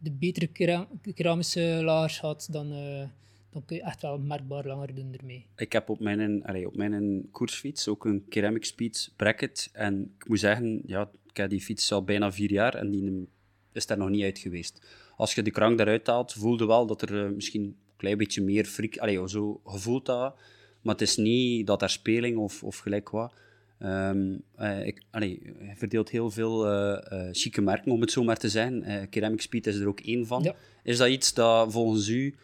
de 0.04 0.10
betere 0.10 0.46
kera- 0.46 0.88
keramische 1.14 1.80
lagers 1.82 2.18
gaat, 2.18 2.52
dan, 2.52 2.72
eh, 2.72 3.08
dan 3.50 3.64
kun 3.64 3.76
je 3.76 3.82
echt 3.82 4.02
wel 4.02 4.18
merkbaar 4.18 4.66
langer 4.66 4.94
doen 4.94 5.14
ermee. 5.18 5.46
Ik 5.56 5.72
heb 5.72 5.88
op 5.88 6.00
mijn, 6.00 6.44
allee, 6.44 6.66
op 6.66 6.76
mijn 6.76 7.28
koersfiets 7.30 7.88
ook 7.88 8.04
een 8.04 8.24
Ceramic 8.28 8.64
Speed 8.64 9.12
bracket. 9.16 9.70
En 9.72 10.14
ik 10.18 10.28
moet 10.28 10.38
zeggen, 10.38 10.82
ja, 10.86 11.10
ik 11.28 11.36
heb 11.36 11.50
die 11.50 11.60
fiets 11.60 11.92
al 11.92 12.04
bijna 12.04 12.32
vier 12.32 12.50
jaar 12.50 12.74
en 12.74 12.90
die 12.90 13.28
is 13.72 13.86
daar 13.86 13.98
nog 13.98 14.08
niet 14.08 14.22
uit 14.22 14.38
geweest. 14.38 14.86
Als 15.16 15.34
je 15.34 15.42
de 15.42 15.50
krank 15.50 15.80
eruit 15.80 16.06
haalt, 16.06 16.32
voelde 16.32 16.66
wel 16.66 16.86
dat 16.86 17.02
er 17.02 17.24
eh, 17.24 17.30
misschien 17.30 17.62
een 17.62 17.76
klein 17.96 18.18
beetje 18.18 18.42
meer 18.42 18.64
frik... 18.64 18.98
Allee, 18.98 19.28
zo 19.28 19.60
gevoeld 19.64 20.06
dat. 20.06 20.36
Maar 20.82 20.94
het 20.94 21.02
is 21.02 21.16
niet 21.16 21.66
dat 21.66 21.82
er 21.82 21.90
speling 21.90 22.36
of, 22.38 22.62
of 22.62 22.78
gelijk 22.78 23.10
wat. 23.10 23.34
Ehm, 23.78 24.36
eh, 24.56 24.86
ik, 24.86 25.02
allee, 25.10 25.40
hij 25.58 25.76
verdeelt 25.76 26.10
heel 26.10 26.30
veel 26.30 26.66
eh 26.66 27.26
eh 27.26 27.28
chique 27.32 27.62
merken, 27.62 27.92
om 27.92 28.00
het 28.00 28.10
zo 28.10 28.24
maar 28.24 28.38
te 28.38 28.48
zeggen. 28.48 28.82
Eh, 28.82 29.02
Ceramic 29.10 29.40
Speed 29.40 29.66
is 29.66 29.76
er 29.76 29.88
ook 29.88 30.00
één 30.00 30.26
van. 30.26 30.42
Ja. 30.42 30.54
Is 30.82 30.96
dat 30.96 31.08
iets 31.08 31.34
dat 31.34 31.72
volgens 31.72 32.08
u 32.08 32.34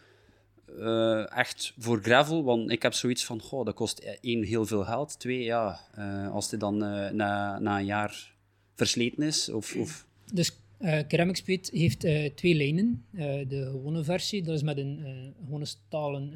echt 1.29 1.75
voor 1.79 2.03
gravel? 2.03 2.45
Want 2.45 2.71
ik 2.71 2.83
heb 2.83 2.93
zoiets 2.93 3.25
van, 3.25 3.41
goh, 3.41 3.65
dat 3.65 3.75
kost 3.75 3.99
één 4.21 4.43
heel 4.43 4.67
veel 4.67 4.85
geld. 4.85 5.19
Twee, 5.19 5.43
ja, 5.43 5.81
als 6.33 6.49
dit 6.49 6.61
dan 6.61 6.77
na, 6.77 7.59
na 7.59 7.79
een 7.79 7.85
jaar 7.85 8.35
versleten 8.75 9.23
is, 9.23 9.49
of... 9.49 9.77
of 9.77 10.07
Dus 10.33 10.57
Ceramic 11.09 11.37
Speed 11.37 11.71
heeft 11.73 12.01
twee 12.37 12.55
lijnen. 12.55 13.05
De 13.49 13.69
gewone 13.71 14.05
versie, 14.05 14.43
dat 14.43 14.55
is 14.55 14.63
met 14.63 14.79
een 14.79 15.35
gewone 15.45 15.65
stalen 15.65 16.33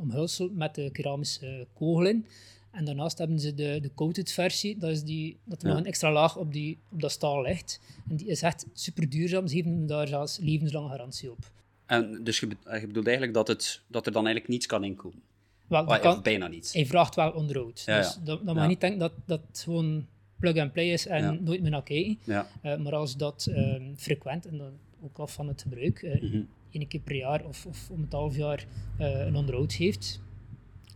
omhulsel 0.00 0.50
met 0.54 0.74
de 0.74 0.90
keramische 0.92 1.66
kogel 1.74 2.06
in. 2.06 2.26
En 2.72 2.84
daarnaast 2.84 3.18
hebben 3.18 3.40
ze 3.40 3.54
de, 3.54 3.78
de 3.82 3.90
coated 3.94 4.32
versie, 4.32 4.78
dat 4.78 4.90
is 4.90 5.02
die, 5.02 5.36
dat 5.44 5.62
er 5.62 5.66
Ja. 5.68 5.72
nog 5.72 5.82
een 5.82 5.88
extra 5.88 6.12
laag 6.12 6.36
op, 6.36 6.52
die, 6.52 6.78
op 6.92 7.00
dat 7.00 7.10
staal 7.10 7.42
ligt. 7.42 7.80
En 8.08 8.16
die 8.16 8.26
is 8.26 8.42
echt 8.42 8.66
super 8.72 9.08
duurzaam, 9.08 9.46
ze 9.46 9.54
geven 9.56 9.86
daar 9.86 10.08
zelfs 10.08 10.38
levenslange 10.38 10.88
garantie 10.88 11.30
op. 11.30 11.50
en 11.86 12.24
dus 12.24 12.40
je, 12.40 12.48
je 12.80 12.86
bedoelt 12.86 13.06
eigenlijk 13.06 13.34
dat, 13.36 13.48
het, 13.48 13.80
dat 13.86 14.06
er 14.06 14.12
dan 14.12 14.24
eigenlijk 14.24 14.52
niets 14.54 14.66
kan 14.66 14.84
inkomen? 14.84 15.22
Wel, 15.66 15.84
kan, 16.00 16.22
bijna 16.22 16.46
niets. 16.48 16.72
hij 16.72 16.86
vraagt 16.86 17.14
wel 17.14 17.30
onderhoud. 17.30 17.82
Ja, 17.86 17.96
Dus 17.98 18.18
dat 18.24 18.40
Ja. 18.44 18.52
mag 18.52 18.68
niet 18.68 18.80
denken 18.80 18.98
dat 18.98 19.12
dat 19.24 19.40
gewoon 19.52 20.06
plug-and-play 20.38 20.92
is 20.92 21.06
en 21.06 21.44
nooit 21.44 21.62
meer 21.62 21.70
naar 21.70 21.82
kijken. 21.82 22.18
Ja. 22.24 22.46
Eh, 22.62 22.76
maar 22.78 22.94
als 22.94 23.16
dat 23.16 23.46
ehm, 23.54 23.82
frequent, 23.96 24.46
en 24.46 24.58
dan 24.58 24.72
ook 25.02 25.18
af 25.18 25.32
van 25.32 25.48
het 25.48 25.62
gebruik, 25.62 26.02
eh 26.02 26.22
Mhm. 26.22 26.42
één 26.70 26.88
keer 26.88 27.00
per 27.00 27.16
jaar 27.16 27.44
of, 27.44 27.66
of 27.66 27.90
om 27.90 28.00
het 28.02 28.12
half 28.12 28.36
jaar 28.36 28.66
eh, 28.98 29.26
een 29.26 29.36
onderhoud 29.36 29.72
heeft, 29.72 30.20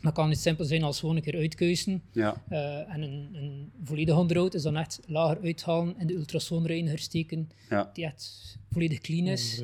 dan 0.00 0.12
kan 0.12 0.30
het 0.30 0.38
simpel 0.38 0.64
zijn 0.64 0.82
als 0.82 1.00
gewoon 1.00 1.16
een 1.16 1.22
keer 1.22 1.36
uitkuisen. 1.36 2.02
Ja. 2.12 2.42
eh, 2.48 2.94
en 2.94 3.02
een, 3.02 3.28
een 3.34 3.72
volledig 3.84 4.16
onderhoud 4.16 4.54
is 4.54 4.62
dan 4.62 4.76
echt 4.76 5.00
lager 5.06 5.42
uithalen 5.42 5.94
en 5.98 6.06
de 6.06 6.14
ultrasoonreiniger 6.14 6.98
steken, 6.98 7.50
Ja. 7.70 7.90
die 7.92 8.04
echt 8.04 8.56
volledig 8.70 8.98
clean 9.00 9.26
is. 9.26 9.62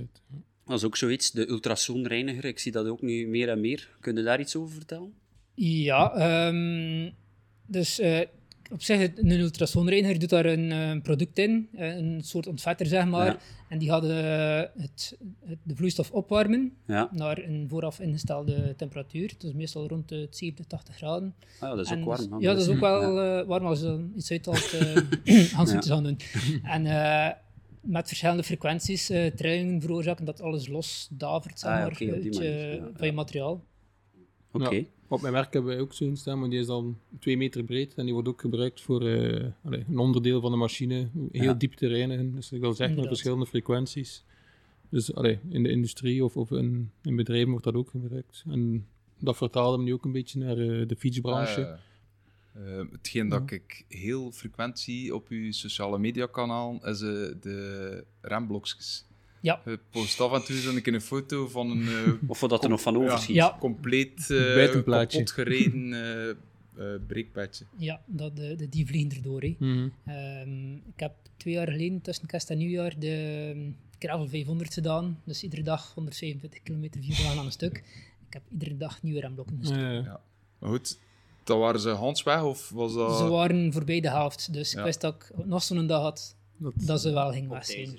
Dat 0.66 0.78
is 0.78 0.84
ook 0.84 0.96
zoiets, 0.96 1.30
de 1.30 1.48
ultrasoonreiniger. 1.48 2.44
Ik 2.44 2.58
zie 2.58 2.72
dat 2.72 2.86
ook 2.86 3.02
nu 3.02 3.26
meer 3.26 3.48
en 3.48 3.60
meer. 3.60 3.88
Kun 4.00 4.16
je 4.16 4.22
daar 4.22 4.40
iets 4.40 4.56
over 4.56 4.74
vertellen? 4.74 5.12
Ja, 5.54 6.12
ehm, 6.14 7.10
dus 7.66 7.98
eh, 7.98 8.20
op 8.72 8.82
zich, 8.82 9.10
een 9.16 9.30
ultrasoonreiniger 9.30 10.18
doet 10.18 10.28
daar 10.28 10.44
een 10.46 10.72
eh, 10.72 11.00
product 11.02 11.38
in, 11.38 11.68
eh, 11.74 11.96
een 11.96 12.20
soort 12.24 12.46
ontvetter 12.46 12.86
zeg 12.86 13.06
maar, 13.06 13.26
Ja. 13.26 13.38
en 13.68 13.78
die 13.78 13.88
gaat 13.88 14.04
eh, 14.04 14.80
het, 14.82 15.16
het, 15.44 15.58
de 15.62 15.76
vloeistof 15.76 16.10
opwarmen 16.10 16.72
Ja. 16.86 17.08
naar 17.12 17.38
een 17.38 17.66
vooraf 17.68 18.00
ingestelde 18.00 18.74
temperatuur. 18.76 19.32
Is 19.40 19.52
meestal 19.52 19.88
rond 19.88 20.08
de 20.08 20.26
70, 20.30 20.66
80 20.66 20.96
graden. 20.96 21.34
Ah, 21.60 21.68
ja, 21.68 21.74
dat 21.74 21.84
is 21.84 21.90
En 21.92 21.98
ook 21.98 22.04
warm. 22.04 22.32
hè. 22.32 22.38
Ja, 22.38 22.52
dat 22.54 22.62
is 22.62 22.68
ook 22.68 22.80
wel 22.80 23.46
warm 23.46 23.66
als 23.66 23.78
je 23.78 23.84
dan 23.84 24.12
iets 24.16 24.30
uithaalt, 24.30 24.70
Ja. 25.24 25.64
het 25.74 25.86
gaan 25.86 26.02
doen. 26.04 26.18
En 26.62 26.82
met 27.80 28.08
verschillende 28.08 28.42
frequenties 28.42 29.06
trillingen 29.36 29.80
veroorzaken 29.80 30.24
dat 30.24 30.40
alles 30.40 30.68
los 30.68 31.08
davert 31.10 31.58
zeg 31.58 31.70
Ah, 31.70 31.76
ja, 31.76 31.82
maar, 31.82 32.14
uit 32.14 32.24
manier, 32.34 32.82
van 32.94 33.06
je 33.06 33.12
materiaal. 33.12 33.64
Oké. 34.52 34.74
Ja. 34.74 34.84
Op 35.08 35.20
mijn 35.20 35.32
werk 35.32 35.52
hebben 35.52 35.72
wij 35.72 35.80
ook 35.80 35.92
zo'n 35.92 36.16
staan, 36.16 36.38
maar 36.40 36.50
die 36.50 36.58
is 36.58 36.66
dan 36.66 36.98
twee 37.18 37.36
meter 37.36 37.64
breed 37.64 37.94
en 37.94 38.04
die 38.04 38.12
wordt 38.14 38.28
ook 38.28 38.40
gebruikt 38.40 38.80
voor 38.80 39.06
eh, 39.06 39.46
een 39.62 39.98
onderdeel 39.98 40.40
van 40.40 40.50
de 40.50 40.56
machine, 40.56 41.08
heel 41.30 41.42
Ja. 41.42 41.54
diep 41.54 41.72
te 41.72 41.86
reinigen. 41.86 42.34
Dus 42.34 42.52
ik 42.52 42.60
wil 42.60 42.72
zeggen, 42.72 42.96
met 42.96 43.06
verschillende 43.06 43.46
frequenties. 43.46 44.24
Dus 44.88 45.14
allee, 45.14 45.38
in 45.48 45.62
de 45.62 45.68
industrie 45.68 46.24
of, 46.24 46.36
of 46.36 46.50
in, 46.50 46.90
in 47.02 47.16
bedrijven 47.16 47.50
wordt 47.50 47.64
dat 47.64 47.74
ook 47.74 47.90
gebruikt. 47.90 48.44
En 48.50 48.86
dat 49.18 49.36
vertaalde 49.36 49.78
me 49.78 49.84
nu 49.84 49.92
ook 49.92 50.04
een 50.04 50.12
beetje 50.12 50.38
naar 50.38 50.58
eh, 50.58 50.88
de 50.88 50.96
fietsbranche. 50.98 51.66
Ah. 51.66 51.78
Eh, 52.54 52.84
hetgeen 52.92 53.28
dat 53.28 53.50
ik 53.50 53.84
heel 53.88 54.32
frequent 54.32 54.78
zie 54.78 55.14
op 55.14 55.28
uw 55.28 55.52
sociale 55.52 55.98
media 55.98 56.26
kanaal 56.26 56.86
is 56.86 57.00
eh, 57.00 57.08
de 57.40 58.04
remblokjes. 58.20 59.06
Ja. 59.42 59.60
Je 59.64 59.78
post 59.90 60.20
af 60.20 60.32
en 60.32 60.44
toe 60.44 60.56
zo'n 60.56 60.82
keer 60.82 60.94
een 60.94 61.00
foto 61.00 61.48
van 61.48 61.70
een 61.70 61.88
eh, 61.88 62.12
Of 62.30 62.40
wat 62.40 62.64
er 62.64 62.70
nog 62.70 62.80
van 62.80 62.96
overschiet. 62.96 63.36
Ja. 63.36 63.56
compleet 63.60 64.28
uh, 64.28 64.54
Buitenplaatje. 64.54 65.18
kapot 65.18 65.32
gereden 65.34 65.92
eh 65.92 66.36
eh, 66.76 66.86
breekpadje. 67.06 67.64
Ja, 67.76 68.00
dat, 68.06 68.36
de, 68.36 68.56
de, 68.56 68.68
die 68.68 68.86
vliegen 68.86 69.16
erdoor. 69.16 69.42
Ehm, 69.42 70.74
ik 70.74 71.00
heb 71.00 71.12
twee 71.36 71.54
jaar 71.54 71.70
geleden, 71.70 72.00
tussen 72.00 72.26
kerst 72.26 72.50
en 72.50 72.58
nieuwjaar, 72.58 72.98
de 72.98 73.50
ehm, 73.54 73.70
Gravel 73.98 74.28
500 74.28 74.74
gedaan. 74.74 75.20
Dus 75.24 75.42
iedere 75.42 75.62
dag 75.62 75.94
125 75.94 76.62
kilometer, 76.62 77.02
vier 77.02 77.16
dagen 77.16 77.38
aan 77.38 77.44
een 77.44 77.52
stuk. 77.52 77.76
Ik 78.26 78.32
heb 78.32 78.42
iedere 78.48 78.76
dag 78.76 79.02
nieuwe 79.02 79.20
remblokken 79.20 79.58
gestoken. 79.58 79.82
Ja, 79.82 79.90
ja. 79.90 80.02
Ja. 80.02 80.20
Maar 80.58 80.70
goed, 80.70 80.98
dat 81.44 81.58
waren 81.58 81.80
ze 81.80 81.88
handsweg 81.88 82.42
of 82.42 82.70
was 82.70 82.94
dat... 82.94 83.18
Ze 83.18 83.24
waren 83.28 83.72
voorbij 83.72 84.00
de 84.00 84.10
helft, 84.10 84.52
dus 84.52 84.72
Ja. 84.72 84.78
ik 84.78 84.84
wist 84.84 85.00
dat 85.00 85.14
ik 85.14 85.46
nog 85.46 85.62
zo'n 85.62 85.86
dag 85.86 86.02
had 86.02 86.36
Dat, 86.56 86.72
dat 86.76 87.00
ze 87.00 87.12
wel 87.12 87.32
ging 87.32 87.48
weg 87.48 87.66
zijn. 87.66 87.98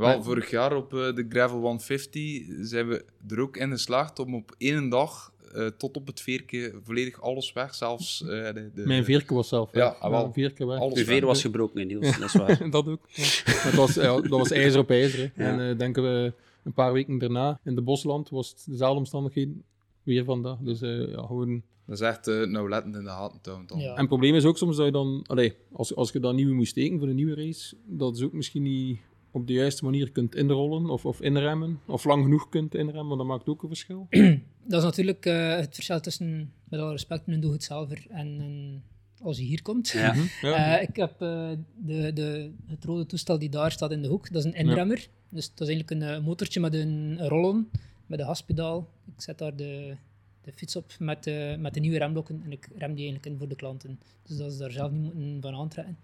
Wel, 0.00 0.22
vorig 0.22 0.50
jaar 0.50 0.76
op 0.76 0.94
eh, 0.94 1.14
de 1.14 1.26
Gravel 1.28 1.60
150 1.60 2.44
zijn 2.60 2.88
we 2.88 3.04
er 3.28 3.40
ook 3.40 3.56
in 3.56 3.70
geslaagd 3.70 4.18
om 4.18 4.34
op 4.34 4.54
één 4.58 4.88
dag 4.88 5.32
eh, 5.54 5.66
tot 5.66 5.96
op 5.96 6.06
het 6.06 6.20
veerke 6.20 6.74
volledig 6.84 7.20
alles 7.20 7.52
weg, 7.52 7.74
zelfs 7.74 8.22
eh, 8.22 8.28
de, 8.28 8.70
de, 8.74 8.86
Mijn 8.86 9.04
veerke 9.04 9.34
was 9.34 9.48
zelf 9.48 9.72
Ja, 9.72 9.78
weg. 9.90 10.00
ah, 10.00 10.10
wel. 10.10 10.20
Mijn 10.20 10.32
veerke 10.32 10.66
weg. 10.66 10.78
Alles 10.78 10.94
De 10.94 11.04
veer 11.04 11.26
was 11.26 11.40
gebroken 11.40 11.80
in 11.80 11.86
Niels, 11.86 12.18
dat 12.18 12.28
is 12.28 12.34
waar. 12.42 12.70
dat 12.70 12.86
ook. 12.86 13.08
Ja. 13.12 13.24
Het 13.52 13.74
was, 13.74 13.94
ja, 13.94 14.20
dat 14.20 14.28
was 14.28 14.50
ijzer 14.50 14.80
op 14.80 14.90
ijzer. 14.90 15.32
Ja. 15.36 15.44
En 15.44 15.70
eh, 15.70 15.78
denken 15.78 16.02
we 16.02 16.32
een 16.62 16.72
paar 16.72 16.92
weken 16.92 17.18
daarna 17.18 17.60
in 17.64 17.74
de 17.74 17.82
Bosland 17.82 18.28
was 18.28 18.48
het 18.48 18.64
dezelfde 18.68 18.98
omstandigheden 18.98 19.62
weer 20.02 20.24
vandaag. 20.24 20.56
Dus 20.60 20.80
eh, 20.82 21.10
ja, 21.10 21.22
gewoon... 21.26 21.62
Dat 21.86 22.00
is 22.00 22.06
echt 22.06 22.28
uh, 22.28 22.46
nauwlettend 22.46 22.96
in 22.96 23.02
de 23.02 23.08
gaten 23.08 23.40
dan. 23.66 23.78
Ja. 23.78 23.90
En 23.90 23.96
het 23.98 24.08
probleem 24.08 24.34
is 24.34 24.44
ook 24.44 24.58
soms 24.58 24.76
dat 24.76 24.86
je 24.86 24.92
dan, 24.92 25.24
allee, 25.26 25.54
als, 25.72 25.94
als 25.94 26.12
je 26.12 26.20
dan 26.20 26.34
nieuwe 26.34 26.54
moest 26.54 26.70
steken 26.70 26.98
voor 26.98 27.08
een 27.08 27.14
nieuwe 27.14 27.34
race, 27.34 27.76
dat 27.86 28.16
is 28.16 28.22
ook 28.22 28.32
misschien 28.32 28.62
niet 28.62 28.98
op 29.30 29.46
de 29.46 29.52
juiste 29.52 29.84
manier 29.84 30.10
kunt 30.10 30.34
inrollen 30.34 30.90
of, 30.90 31.04
of 31.04 31.20
inremmen, 31.20 31.80
of 31.86 32.04
lang 32.04 32.22
genoeg 32.22 32.48
kunt 32.48 32.74
inremmen, 32.74 33.06
want 33.06 33.18
dat 33.18 33.26
maakt 33.26 33.48
ook 33.48 33.62
een 33.62 33.68
verschil. 33.68 34.06
Dat 34.64 34.78
is 34.78 34.84
natuurlijk 34.84 35.26
eh, 35.26 35.56
het 35.56 35.74
verschil 35.74 36.00
tussen, 36.00 36.52
met 36.68 36.80
alle 36.80 36.90
respect, 36.90 37.22
een 37.26 37.40
doe-het-zelver 37.40 38.06
en 38.08 38.26
een 38.26 38.82
als 39.22 39.38
je 39.38 39.44
hier 39.44 39.62
komt. 39.62 39.88
Ja. 39.88 40.14
Ja. 40.40 40.78
Eh, 40.78 40.88
ik 40.88 40.96
heb 40.96 41.22
eh, 41.22 41.50
de, 41.76 42.12
de, 42.12 42.50
het 42.66 42.84
rode 42.84 43.06
toestel 43.06 43.38
die 43.38 43.48
daar 43.48 43.72
staat 43.72 43.90
in 43.90 44.02
de 44.02 44.08
hoek, 44.08 44.32
dat 44.32 44.44
is 44.44 44.52
een 44.52 44.58
inremmer. 44.58 45.08
Dus 45.28 45.48
dat 45.54 45.68
is 45.68 45.74
eigenlijk 45.74 46.02
een 46.02 46.22
motortje 46.22 46.60
met 46.60 46.74
een 46.74 47.28
roll-on, 47.28 47.70
met 48.06 48.18
een 48.20 48.26
gaspedaal. 48.26 48.88
Ik 49.16 49.22
zet 49.22 49.38
daar 49.38 49.56
de, 49.56 49.96
de 50.40 50.52
fiets 50.52 50.76
op 50.76 50.92
met, 50.98 51.24
de 51.24 51.56
met 51.58 51.74
de 51.74 51.80
nieuwe 51.80 51.98
remblokken 51.98 52.42
en 52.44 52.52
ik 52.52 52.68
rem 52.76 52.94
die 52.94 53.04
eigenlijk 53.04 53.26
in 53.26 53.38
voor 53.38 53.48
de 53.48 53.56
klanten. 53.56 54.00
Dus 54.22 54.36
dat 54.36 54.52
ze 54.52 54.58
daar 54.58 54.70
zelf 54.70 54.90
niet 54.90 55.14
moeten 55.14 55.40
van 55.40 55.54
aantrekken. 55.54 55.96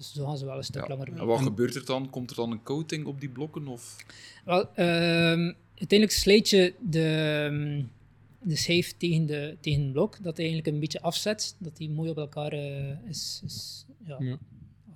Dus 0.00 0.12
zo 0.12 0.24
gaan 0.26 0.38
ze 0.38 0.44
wel 0.44 0.56
een 0.56 0.64
stuk 0.64 0.82
Ja. 0.82 0.88
langer 0.88 1.10
mee. 1.12 1.20
En 1.20 1.26
wat 1.26 1.40
gebeurt 1.40 1.74
er 1.74 1.84
dan? 1.84 2.10
Komt 2.10 2.30
er 2.30 2.36
dan 2.36 2.50
een 2.50 2.62
coating 2.62 3.06
op 3.06 3.20
die 3.20 3.28
blokken? 3.28 3.66
Of? 3.68 3.96
Wel, 4.44 4.60
ehm, 4.74 5.52
uiteindelijk 5.78 6.10
slijt 6.18 6.48
je 6.48 6.74
de, 6.80 7.84
de 8.42 8.56
schijf 8.56 8.96
tegen, 8.96 9.26
de, 9.26 9.56
tegen 9.60 9.82
het 9.82 9.92
blok, 9.92 10.22
dat 10.22 10.38
eigenlijk 10.38 10.68
een 10.68 10.80
beetje 10.80 11.00
afzet, 11.02 11.56
dat 11.58 11.76
die 11.76 11.90
mooi 11.90 12.10
op 12.10 12.16
elkaar 12.16 12.52
eh, 12.52 13.08
is, 13.08 13.40
is 13.44 13.86
ja, 14.06 14.16
Ja. 14.18 14.38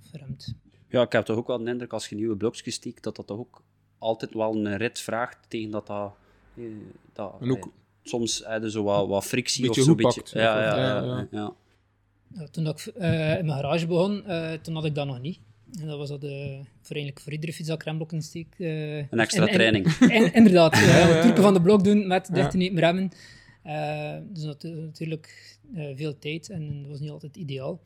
afgeremd. 0.03 0.53
Ja, 0.89 1.01
ik 1.01 1.11
heb 1.11 1.25
toch 1.25 1.37
ook 1.37 1.47
wel 1.47 1.63
de 1.63 1.69
indruk 1.71 1.93
als 1.93 2.07
je 2.07 2.15
nieuwe 2.15 2.35
blokjes 2.35 2.73
steekt, 2.75 3.03
dat 3.03 3.15
dat 3.15 3.27
toch 3.27 3.37
ook 3.37 3.61
altijd 3.97 4.33
wel 4.33 4.55
een 4.55 4.77
rit 4.77 4.99
vraagt 4.99 5.37
tegen 5.47 5.71
dat 5.71 5.87
dat... 5.87 6.13
eh, 6.55 6.63
dat 7.13 7.33
En 7.41 7.51
ook- 7.51 7.65
eh, 7.65 7.71
soms 8.03 8.41
heb 8.45 8.61
je 8.63 8.71
zo 8.71 8.83
wat, 8.83 9.07
wat 9.07 9.25
frictie 9.25 9.65
Beetje 9.65 9.81
of 9.81 9.87
zo. 9.87 9.95
Beetje, 9.95 10.21
pakt, 10.21 10.31
ja, 10.33 10.53
of- 10.57 10.61
ja, 10.61 10.77
ja, 10.77 10.77
ja, 10.77 11.03
ja, 11.03 11.05
ja. 11.05 11.17
ja. 11.17 11.27
Ja, 11.31 11.53
toen 12.51 12.63
dat 12.63 12.79
ik 12.79 12.93
eh, 12.95 13.37
in 13.37 13.45
mijn 13.45 13.59
garage 13.59 13.87
begon, 13.87 14.25
eh, 14.25 14.51
toen 14.53 14.73
had 14.75 14.85
ik 14.85 14.95
dat 14.95 15.05
nog 15.07 15.21
niet. 15.21 15.39
En 15.81 15.87
dat 15.87 15.97
was 15.97 16.09
dat 16.09 16.21
de, 16.21 16.59
voor, 16.81 16.95
eigenlijk 16.95 17.19
voor 17.19 17.31
iedere 17.31 17.53
fiets 17.53 17.67
dat 17.67 17.77
ik 17.77 17.83
remblokken 17.85 18.21
steek. 18.21 18.55
eh, 18.57 18.97
Een 18.97 19.19
extra 19.19 19.45
training. 19.45 19.85
en- 19.99 20.33
inderdaad, 20.33 20.73
eh, 20.81 20.87
ja, 20.87 21.07
het 21.07 21.35
ja. 21.37 21.41
van 21.41 21.53
de 21.53 21.61
blok 21.61 21.83
doen 21.83 22.07
met 22.07 22.27
Ja. 22.27 22.33
13 22.33 22.79
remmen. 22.79 23.11
Eh, 23.63 24.15
dus 24.33 24.43
dat 24.43 24.63
is 24.63 24.71
natuurlijk 24.71 25.57
eh, 25.75 25.85
veel 25.95 26.19
tijd 26.19 26.49
en 26.49 26.81
dat 26.81 26.91
was 26.91 26.99
niet 26.99 27.09
altijd 27.09 27.35
ideaal. 27.37 27.79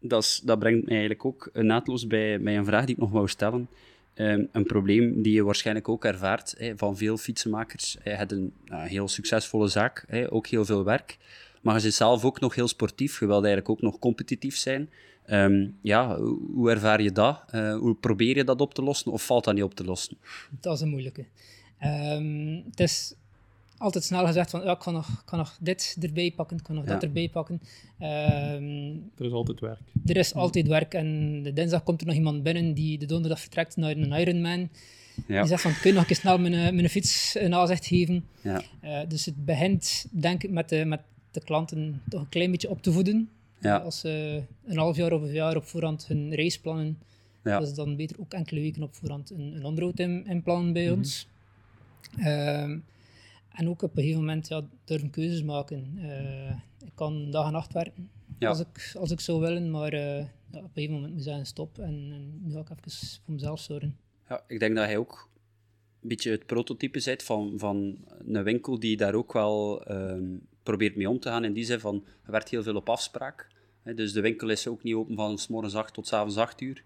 dat, 0.00 0.22
is, 0.22 0.40
dat 0.44 0.58
brengt 0.58 0.80
mij 0.84 0.90
eigenlijk 0.90 1.24
ook 1.24 1.50
eh, 1.52 1.62
naadloos 1.62 2.06
bij, 2.06 2.40
bij 2.40 2.56
een 2.56 2.64
vraag 2.64 2.84
die 2.84 2.94
ik 2.94 3.00
nog 3.00 3.10
wou 3.10 3.28
stellen. 3.28 3.68
Ehm, 4.14 4.44
een 4.52 4.64
probleem 4.64 5.22
die 5.22 5.32
je 5.32 5.42
waarschijnlijk 5.44 5.88
ook 5.88 6.04
ervaart 6.04 6.54
hè, 6.58 6.76
van 6.76 6.96
veel 6.96 7.16
fietsenmakers. 7.16 7.96
Je 8.04 8.10
hebt 8.10 8.32
een 8.32 8.52
nou, 8.64 8.88
heel 8.88 9.08
succesvolle 9.08 9.68
zaak, 9.68 10.04
hè, 10.08 10.32
ook 10.32 10.46
heel 10.46 10.64
veel 10.64 10.84
werk. 10.84 11.16
Maar 11.62 11.74
je 11.74 11.80
zit 11.80 11.94
zelf 11.94 12.24
ook 12.24 12.40
nog 12.40 12.54
heel 12.54 12.68
sportief. 12.68 13.20
Je 13.20 13.26
wilt 13.26 13.44
eigenlijk 13.44 13.68
ook 13.70 13.82
nog 13.82 13.98
competitief 13.98 14.56
zijn. 14.56 14.90
Ehm, 15.26 15.66
ja, 15.82 16.16
hoe, 16.54 16.70
ervaar 16.70 17.02
je 17.02 17.12
dat? 17.12 17.42
Eh, 17.50 17.76
hoe 17.76 17.94
probeer 17.94 18.36
je 18.36 18.44
dat 18.44 18.60
op 18.60 18.74
te 18.74 18.82
lossen 18.82 19.12
of 19.12 19.26
valt 19.26 19.44
dat 19.44 19.54
niet 19.54 19.62
op 19.62 19.74
te 19.74 19.84
lossen? 19.84 20.16
Dat 20.60 20.74
is 20.74 20.80
een 20.80 20.88
moeilijke. 20.88 21.24
Ehm, 21.78 22.60
het 22.70 22.80
is 22.80 23.14
altijd 23.78 24.04
snel 24.04 24.26
gezegd 24.26 24.50
van, 24.50 24.62
ja, 24.62 24.72
ik 24.72 24.78
kan 24.78 24.92
nog, 24.92 25.22
kan 25.24 25.38
nog 25.38 25.56
dit 25.60 25.96
erbij 26.00 26.32
pakken, 26.36 26.56
ik 26.56 26.62
kan 26.62 26.74
nog 26.74 26.84
Ja. 26.86 26.92
dat 26.92 27.02
erbij 27.02 27.28
pakken. 27.28 27.60
Ehm, 27.98 28.90
Er 29.16 29.24
is 29.26 29.32
altijd 29.32 29.60
werk. 29.60 29.80
er 30.06 30.16
is 30.16 30.34
altijd 30.34 30.66
werk 30.66 30.94
en 30.94 31.42
de 31.42 31.52
dinsdag 31.52 31.82
komt 31.82 32.00
er 32.00 32.06
nog 32.06 32.16
iemand 32.16 32.42
binnen 32.42 32.74
die 32.74 32.98
de 32.98 33.06
donderdag 33.06 33.40
vertrekt 33.40 33.76
naar 33.76 33.90
een 33.90 34.12
Ironman. 34.12 34.68
Ja. 35.26 35.38
Die 35.40 35.48
zegt 35.48 35.62
van, 35.62 35.72
kun 35.80 35.90
je 35.90 35.92
nog 35.92 36.00
een 36.00 36.06
keer 36.08 36.16
snel 36.16 36.38
mijn, 36.38 36.54
eh, 36.54 36.72
mijn 36.72 36.88
fiets 36.88 37.34
een 37.38 37.54
aanzicht 37.54 37.86
geven? 37.86 38.24
Ja. 38.40 38.62
Eh, 38.80 39.00
dus 39.08 39.24
het 39.24 39.44
begint, 39.44 40.06
denk 40.10 40.42
ik, 40.42 40.50
met 40.50 40.68
de, 40.68 40.84
met 40.84 41.00
de 41.40 41.44
klanten 41.44 42.02
toch 42.08 42.20
een 42.20 42.28
klein 42.28 42.50
beetje 42.50 42.70
op 42.70 42.82
te 42.82 42.92
voeden. 42.92 43.28
Ja. 43.60 43.76
Als 43.76 44.00
ze 44.00 44.42
een 44.64 44.76
half 44.78 44.96
jaar 44.96 45.12
of 45.12 45.22
een 45.22 45.32
jaar 45.32 45.56
op 45.56 45.64
voorhand 45.64 46.06
hun 46.06 46.34
reis 46.34 46.58
plannen, 46.60 46.98
Ja. 47.44 47.58
dat 47.58 47.68
is 47.68 47.74
dan 47.74 47.96
beter 47.96 48.20
ook 48.20 48.32
enkele 48.32 48.60
weken 48.60 48.82
op 48.82 48.94
voorhand 48.94 49.30
een, 49.30 49.52
een 49.56 49.64
onderhoud 49.64 49.98
in, 49.98 50.26
in 50.26 50.42
plannen 50.42 50.72
bij 50.72 50.84
Mhm. 50.86 50.94
ons. 50.96 51.28
Ehm, 52.18 52.78
en 53.52 53.68
ook 53.68 53.82
op 53.82 53.90
een 53.96 54.02
gegeven 54.02 54.20
moment 54.20 54.48
ja, 54.48 54.62
durven 54.84 55.10
keuzes 55.10 55.42
maken. 55.42 55.98
Eh, 55.98 56.50
ik 56.84 56.92
kan 56.94 57.30
dag 57.30 57.46
en 57.46 57.52
nacht 57.52 57.72
werken 57.72 58.10
Ja. 58.38 58.48
als, 58.48 58.60
ik, 58.60 58.92
als 58.98 59.10
ik 59.10 59.20
zou 59.20 59.40
willen, 59.40 59.70
maar 59.70 59.92
eh, 59.92 60.18
ja, 60.50 60.58
op 60.58 60.62
een 60.64 60.70
gegeven 60.74 60.94
moment 60.94 61.12
moet 61.12 61.20
ik 61.20 61.26
zeggen 61.28 61.46
stop 61.46 61.78
en, 61.78 62.08
en 62.12 62.40
nu 62.44 62.52
ga 62.52 62.60
ik 62.60 62.68
even 62.70 63.08
voor 63.24 63.34
mezelf 63.34 63.60
zorgen. 63.60 63.96
Ja, 64.28 64.44
ik 64.48 64.58
denk 64.58 64.76
dat 64.76 64.84
hij 64.84 64.96
ook 64.96 65.28
een 66.02 66.08
beetje 66.08 66.30
het 66.30 66.46
prototype 66.46 67.00
bent 67.04 67.22
van, 67.22 67.52
van 67.56 67.98
een 68.26 68.42
winkel 68.42 68.78
die 68.78 68.96
daar 68.96 69.14
ook 69.14 69.32
wel 69.32 69.84
ehm, 69.84 70.24
probeert 70.66 70.96
mee 70.96 71.08
om 71.08 71.20
te 71.20 71.28
gaan. 71.28 71.44
In 71.44 71.52
die 71.52 71.64
zin 71.64 71.80
van, 71.80 72.04
er 72.24 72.30
werkt 72.30 72.48
heel 72.48 72.62
veel 72.62 72.76
op 72.76 72.88
afspraak. 72.88 73.48
Hè, 73.82 73.94
dus 73.94 74.12
de 74.12 74.20
winkel 74.20 74.48
is 74.48 74.66
ook 74.66 74.82
niet 74.82 74.94
open 74.94 75.16
van 75.16 75.38
s 75.38 75.48
morgens 75.48 75.74
8 75.74 75.94
tot 75.94 76.06
s 76.06 76.12
avonds 76.12 76.36
8 76.36 76.60
uur. 76.60 76.82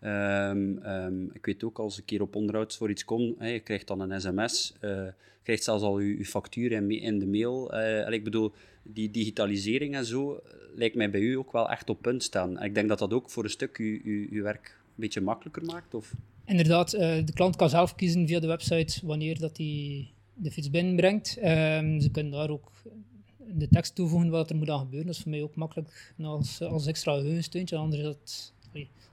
Ehm, 0.00 0.78
ehm, 0.78 1.24
ik 1.32 1.44
weet 1.46 1.64
ook, 1.64 1.78
als 1.78 1.98
ik 1.98 2.06
keer 2.06 2.22
op 2.22 2.36
onderhoud 2.36 2.76
voor 2.76 2.90
iets 2.90 3.04
kom, 3.04 3.34
hè, 3.38 3.48
je 3.48 3.60
krijgt 3.60 3.86
dan 3.86 4.00
een 4.00 4.20
sms, 4.20 4.74
eh, 4.80 4.90
je 4.90 5.12
krijgt 5.42 5.64
zelfs 5.64 5.82
al 5.82 5.98
je, 6.00 6.24
factuur 6.24 6.72
in, 6.72 6.90
in 6.90 7.18
de 7.18 7.26
mail. 7.26 7.72
Eh, 7.72 8.06
en 8.06 8.12
ik 8.12 8.24
bedoel, 8.24 8.52
die 8.82 9.10
digitalisering 9.10 9.94
en 9.94 10.04
zo 10.04 10.34
eh, 10.34 10.54
lijkt 10.74 10.96
mij 10.96 11.10
bij 11.10 11.20
u 11.20 11.34
ook 11.34 11.52
wel 11.52 11.70
echt 11.70 11.90
op 11.90 12.02
punt 12.02 12.22
staan. 12.22 12.58
En 12.58 12.64
ik 12.64 12.74
denk 12.74 12.88
dat 12.88 12.98
dat 12.98 13.12
ook 13.12 13.30
voor 13.30 13.44
een 13.44 13.50
stuk 13.50 13.76
uw, 13.76 14.42
werk 14.42 14.78
een 14.86 14.92
beetje 14.94 15.20
makkelijker 15.20 15.64
maakt. 15.64 15.94
Of? 15.94 16.12
Inderdaad, 16.44 16.92
eh, 16.92 17.24
de 17.24 17.32
klant 17.32 17.56
kan 17.56 17.68
zelf 17.68 17.94
kiezen 17.94 18.26
via 18.26 18.40
de 18.40 18.46
website 18.46 19.06
wanneer 19.06 19.38
dat 19.38 19.56
hij 19.56 20.08
de 20.34 20.50
fiets 20.50 20.70
binnenbrengt. 20.70 21.36
Ehm, 21.36 22.00
ze 22.00 22.10
kunnen 22.10 22.32
daar 22.32 22.50
ook 22.50 22.72
de 23.54 23.68
tekst 23.68 23.94
toevoegen 23.94 24.28
wat 24.30 24.50
er 24.50 24.56
moet 24.56 24.70
aan 24.70 24.78
gebeuren. 24.78 25.06
Dat 25.06 25.16
is 25.16 25.22
voor 25.22 25.30
mij 25.30 25.42
ook 25.42 25.54
makkelijk 25.56 26.14
als, 26.22 26.60
als 26.60 26.86
extra 26.86 27.14
geheugensteuntje. 27.14 27.76
Anders 27.76 28.02
is 28.02 28.06
dat, 28.08 28.52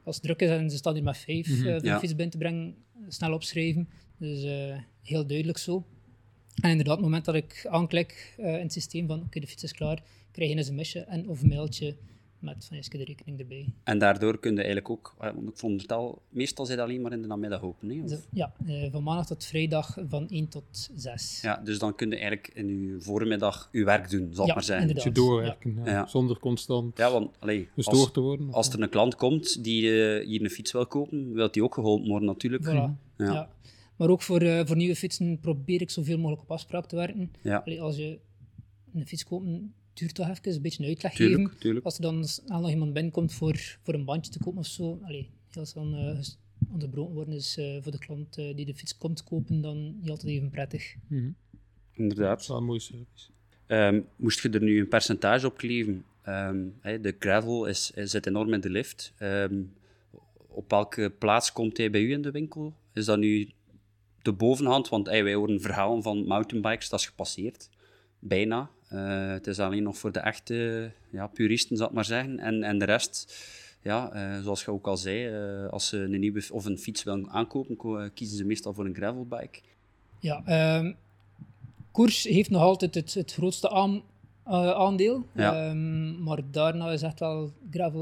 als 0.04 0.16
het 0.16 0.24
druk 0.24 0.40
is 0.42 0.50
en 0.50 0.70
ze 0.70 0.78
staan 0.78 0.94
hier 0.94 1.04
met 1.04 1.18
vijf 1.18 1.48
eh, 1.48 1.56
voor 1.56 1.66
Ja. 1.66 1.80
de 1.80 2.00
fiets 2.00 2.16
binnen 2.16 2.30
te 2.30 2.38
brengen, 2.38 2.76
snel 3.08 3.34
opschrijven. 3.34 3.90
Dus 4.18 4.44
eh, 4.44 4.78
heel 5.02 5.26
duidelijk 5.28 5.58
zo. 5.58 5.86
En 6.62 6.70
inderdaad, 6.70 6.98
op 6.98 7.00
het 7.02 7.10
moment 7.10 7.26
dat 7.26 7.36
ik 7.36 7.66
aanklik 7.70 8.36
eh, 8.38 8.54
in 8.54 8.60
het 8.62 8.74
systeem 8.74 9.08
van 9.08 9.22
oké, 9.22 9.40
de 9.40 9.48
fiets 9.48 9.64
is 9.64 9.74
klaar, 9.74 10.04
krijg 10.32 10.50
je 10.52 10.58
een 10.58 10.64
sms'je 10.64 11.00
en 11.00 11.30
of 11.30 11.42
een 11.42 11.48
mailtje 11.48 11.96
met 12.42 12.66
van 12.66 12.78
je 12.78 12.98
de 12.98 13.04
rekening 13.04 13.40
erbij. 13.40 13.66
En 13.84 13.98
daardoor 13.98 14.40
kun 14.40 14.52
je 14.52 14.58
eigenlijk 14.58 14.90
ook, 14.90 15.16
eh, 15.20 15.34
want 15.34 15.50
ik 15.50 15.58
vond 15.58 15.82
het 15.82 15.92
al, 15.92 16.22
meestal 16.30 16.66
zit 16.66 16.80
alleen 16.80 17.02
maar 17.02 17.12
in 17.12 17.22
de 17.22 17.28
namiddag 17.28 17.62
open. 17.62 17.90
Hè? 17.90 18.04
Of- 18.04 18.28
ja, 18.32 18.54
eh, 18.68 18.92
van 18.92 19.04
maandag 19.04 19.26
tot 19.28 19.46
vrijdag 19.46 19.98
van 20.10 20.26
1 20.30 20.48
tot 20.48 20.90
6. 20.96 21.40
Ja, 21.42 21.62
dus 21.64 21.80
dan 21.80 21.96
kun 21.96 22.10
je 22.10 22.16
eigenlijk 22.16 22.52
in 22.54 22.82
je 22.82 23.02
voormiddag 23.02 23.70
je 23.72 23.84
werk 23.84 24.10
doen, 24.10 24.34
zal 24.34 24.46
Ja, 24.48 24.54
maar 24.54 24.64
zeggen. 24.64 24.88
inderdaad. 24.88 25.14
Beetje 25.14 25.26
doorwerken, 25.26 25.76
ja. 25.86 25.92
Ja. 25.92 26.08
zonder 26.08 26.40
constant 26.40 26.98
Ja, 26.98 27.12
want 27.12 27.40
allee, 27.40 27.68
gestoord 27.76 27.98
als, 27.98 28.12
te 28.12 28.20
worden. 28.20 28.54
als 28.54 28.70
er 28.74 28.82
een 28.82 28.90
klant 28.90 29.16
komt 29.16 29.64
die 29.64 29.82
eh, 30.20 30.26
hier 30.28 30.44
een 30.44 30.50
fiets 30.50 30.72
wil 30.72 30.88
kopen, 30.88 31.34
wil 31.34 31.52
die 31.52 31.64
ook 31.64 31.74
geholpen 31.74 32.08
worden 32.10 32.28
natuurlijk. 32.28 32.64
Voilà. 32.64 32.70
Ja. 32.70 32.96
Ja. 33.18 33.50
Maar 33.98 34.10
ook 34.10 34.22
voor, 34.22 34.42
eh, 34.42 34.66
voor 34.66 34.76
nieuwe 34.76 34.96
fietsen 34.96 35.40
probeer 35.40 35.82
ik 35.82 35.90
zoveel 35.90 36.18
mogelijk 36.18 36.42
op 36.42 36.52
afspraak 36.52 36.86
te 36.86 36.96
werken. 36.96 37.32
Ja, 37.44 37.58
Allee, 37.66 37.82
als 37.82 37.96
je 37.96 38.20
een 38.94 39.08
fiets 39.08 39.24
koopt, 39.24 39.46
duurt 39.94 40.14
toch 40.16 40.30
even 40.30 40.54
een 40.56 40.62
beetje 40.62 40.84
een 40.84 40.90
uitleg 40.90 41.14
tuurlijk. 41.14 41.42
geven. 41.44 41.60
tuurlijk. 41.60 41.86
Als 41.86 41.96
er 41.96 42.02
dan 42.02 42.26
snel 42.28 42.60
nog 42.60 42.70
iemand 42.70 42.94
binnenkomt 42.94 43.34
voor, 43.34 43.78
voor 43.84 43.94
een 43.94 44.06
bandje 44.06 44.32
te 44.32 44.40
kopen 44.40 44.60
of 44.60 44.66
zo, 44.66 45.00
allee, 45.04 45.30
als 45.54 45.74
dan 45.74 45.96
eh, 45.96 46.20
onderbroken 46.72 47.14
worden 47.14 47.34
is 47.34 47.58
eh, 47.58 47.78
voor 47.82 47.92
de 47.92 47.98
klant 47.98 48.38
eh, 48.38 48.56
die 48.56 48.66
de 48.66 48.76
fiets 48.76 48.98
komt 48.98 49.24
kopen, 49.24 49.62
dan 49.62 49.96
niet 50.00 50.10
altijd 50.10 50.28
even 50.32 50.50
prettig. 50.50 50.96
Mhm. 51.08 51.24
Dat 51.26 51.34
Inderdaad. 51.92 52.42
is 52.42 52.48
wel 52.48 52.58
een 52.58 52.64
mooie 52.66 52.80
service. 52.80 53.30
Ehm, 53.66 54.02
moest 54.16 54.42
je 54.42 54.50
er 54.50 54.62
nu 54.62 54.80
een 54.80 54.88
percentage 54.88 55.46
op 55.48 55.58
kleven? 55.58 56.06
Ehm, 56.22 56.66
hè, 56.80 57.02
de 57.02 57.16
gravel 57.20 57.66
is, 57.66 57.92
is- 57.96 58.12
zit 58.12 58.26
enorm 58.28 58.54
in 58.54 58.62
de 58.62 58.70
lift. 58.70 59.14
Ehm, 59.18 59.62
op 60.48 60.70
welke 60.70 61.14
plaats 61.20 61.52
komt 61.52 61.78
hij 61.78 61.90
bij 61.90 62.02
u 62.02 62.12
in 62.12 62.22
de 62.22 62.32
winkel? 62.32 62.74
Is 62.94 63.06
dat 63.06 63.18
nu 63.20 63.50
de 64.22 64.34
bovenhand? 64.34 64.90
Want 64.90 65.08
hey, 65.08 65.24
wij 65.24 65.34
horen 65.34 65.62
verhalen 65.62 66.04
van 66.04 66.26
mountainbikes, 66.28 66.90
dat 66.90 67.00
is 67.00 67.06
gepasseerd. 67.06 67.70
Bijna. 68.20 68.70
Eh, 68.92 69.30
het 69.32 69.48
is 69.48 69.60
alleen 69.60 69.84
nog 69.84 69.98
voor 69.98 70.12
de 70.12 70.20
echte 70.20 70.92
ja, 71.10 71.28
puristen, 71.28 71.78
zal 71.78 71.88
ik 71.88 71.94
maar 71.94 72.06
zeggen. 72.06 72.40
En, 72.40 72.64
en 72.64 72.78
de 72.78 72.86
rest, 72.86 73.36
ja, 73.82 74.12
eh, 74.12 74.42
zoals 74.44 74.64
je 74.66 74.72
ook 74.72 74.88
al 74.88 74.98
zei, 74.98 75.28
eh, 75.28 75.70
als 75.70 75.88
ze 75.88 75.98
een 75.98 76.20
nieuwe 76.20 76.44
of 76.52 76.66
een 76.66 76.78
fiets 76.78 77.04
willen 77.04 77.30
aankopen, 77.30 77.76
ko- 77.76 78.10
kiezen 78.14 78.38
ze 78.38 78.46
meestal 78.46 78.74
voor 78.74 78.86
een 78.86 78.96
gravelbike. 78.96 79.60
Ja, 80.20 80.42
ehm, 80.46 80.94
koers 81.92 82.24
heeft 82.24 82.50
nog 82.50 82.62
altijd 82.62 82.96
het, 82.96 83.14
het 83.14 83.34
grootste 83.34 83.70
aan, 83.70 84.02
aandeel. 84.44 85.26
Ja. 85.32 85.68
Ehm, 85.68 86.24
maar 86.24 86.40
daarna 86.52 86.92
is 86.92 87.02
echt 87.02 87.20
wel 87.20 87.52
gravel 87.72 88.02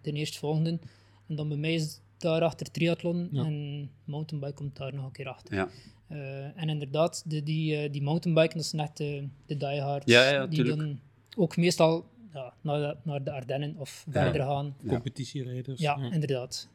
de 0.00 0.12
eerstvolgende. 0.12 0.78
En 1.26 1.36
dan 1.36 1.48
bij 1.48 1.56
mij 1.56 1.74
is 1.74 2.00
daarachter 2.18 2.70
triathlon 2.70 3.28
Ja. 3.32 3.44
en 3.44 3.90
mountainbike 4.04 4.54
komt 4.54 4.76
daar 4.76 4.94
nog 4.94 5.04
een 5.04 5.12
keer 5.12 5.28
achter. 5.28 5.54
Ja. 5.54 5.68
Eh, 6.08 6.60
en 6.60 6.68
inderdaad, 6.68 7.22
de, 7.26 7.42
die, 7.42 7.76
eh, 7.76 7.92
die 7.92 8.02
mountainbiken, 8.02 8.56
dat 8.56 8.66
zijn 8.66 8.82
echt 8.82 8.96
de, 8.96 9.28
de 9.46 9.56
diehards. 9.56 10.06
Ja, 10.06 10.30
ja, 10.30 10.46
die 10.46 10.56
tuurlijk. 10.58 10.78
dan 10.78 11.00
ook 11.36 11.56
meestal 11.56 12.06
ja, 12.32 12.54
naar, 12.60 12.78
de, 12.80 12.96
naar 13.02 13.24
de 13.24 13.32
Ardennen 13.32 13.74
of 13.76 14.04
verder 14.10 14.42
gaan. 14.42 14.76
Ja. 14.82 14.88
Competitierijders. 14.88 15.80
Ja, 15.80 15.96
inderdaad. 16.12 16.68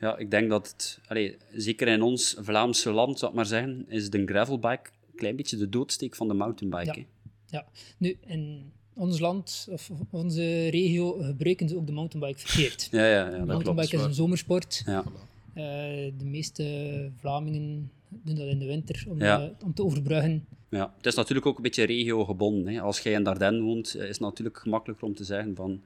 Ja, 0.00 0.16
ik 0.16 0.30
denk 0.30 0.50
dat 0.50 0.68
het, 0.68 1.00
allee, 1.06 1.36
zeker 1.52 1.88
in 1.88 2.02
ons 2.02 2.36
Vlaamse 2.38 2.90
land, 2.90 3.18
zal 3.18 3.28
ik 3.28 3.34
maar 3.34 3.46
zeggen, 3.46 3.84
is 3.88 4.10
de 4.10 4.26
gravelbike 4.26 4.90
een 5.10 5.16
klein 5.16 5.36
beetje 5.36 5.56
de 5.56 5.68
doodsteek 5.68 6.14
van 6.14 6.28
de 6.28 6.34
mountainbike. 6.34 7.04
Ja. 7.46 7.66
Nu, 7.98 8.18
in 8.20 8.72
ons 8.96 9.18
land 9.20 9.68
of 9.70 9.90
onze 10.10 10.68
regio 10.68 11.12
gebruiken 11.20 11.68
ze 11.68 11.76
ook 11.76 11.86
de 11.86 11.92
mountainbike 11.92 12.38
verkeerd. 12.40 12.88
Ja, 12.90 13.06
ja, 13.06 13.08
ja 13.18 13.24
De 13.24 13.36
dat 13.36 13.46
mountainbike 13.46 13.88
klopt. 13.88 14.02
is 14.02 14.08
een 14.08 14.14
zomersport. 14.14 14.82
Ja. 14.86 15.04
Eh, 15.54 15.62
de 16.18 16.24
meeste 16.24 17.10
Vlamingen 17.20 17.90
doen 18.08 18.34
dat 18.34 18.46
in 18.46 18.58
de 18.58 18.66
winter 18.66 19.04
om, 19.08 19.18
Ja. 19.18 19.40
eh, 19.42 19.48
om 19.64 19.74
te 19.74 19.84
overbruggen. 19.84 20.46
Ja. 20.70 20.92
Het 20.96 21.06
is 21.06 21.14
natuurlijk 21.14 21.46
ook 21.46 21.56
een 21.56 21.62
beetje 21.62 21.84
regiogebonden. 21.84 22.74
Hè. 22.74 22.80
Als 22.80 23.00
jij 23.00 23.12
in 23.12 23.22
Dardenne 23.22 23.60
woont, 23.60 23.94
eh, 23.94 24.02
is 24.02 24.08
het 24.08 24.20
natuurlijk 24.20 24.58
gemakkelijker 24.58 25.06
om 25.06 25.14
te 25.14 25.24
zeggen 25.24 25.54
van 25.54 25.80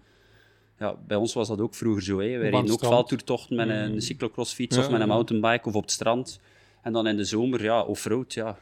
ja, 0.79 0.96
bij 1.07 1.16
ons 1.16 1.33
was 1.33 1.49
dat 1.49 1.61
ook 1.61 1.75
vroeger 1.75 2.03
zo. 2.03 2.18
Hè. 2.20 2.27
Wij 2.29 2.37
reden 2.38 2.61
ook 2.61 2.66
strand. 2.66 2.81
veldtoertochten 2.94 3.57
met 3.57 3.68
een 3.68 3.92
Mm. 3.92 4.01
cyclocrossfiets 4.01 4.77
Ja, 4.77 4.83
of 4.83 4.90
met 4.90 5.01
een 5.01 5.09
mountainbike 5.09 5.68
of 5.68 5.75
op 5.75 5.83
het 5.83 5.90
strand. 5.90 6.40
En 6.83 6.92
dan 6.92 7.07
in 7.07 7.16
de 7.16 7.25
zomer, 7.25 7.62
ja, 7.62 7.83
offroad, 7.83 8.35
ja. 8.35 8.59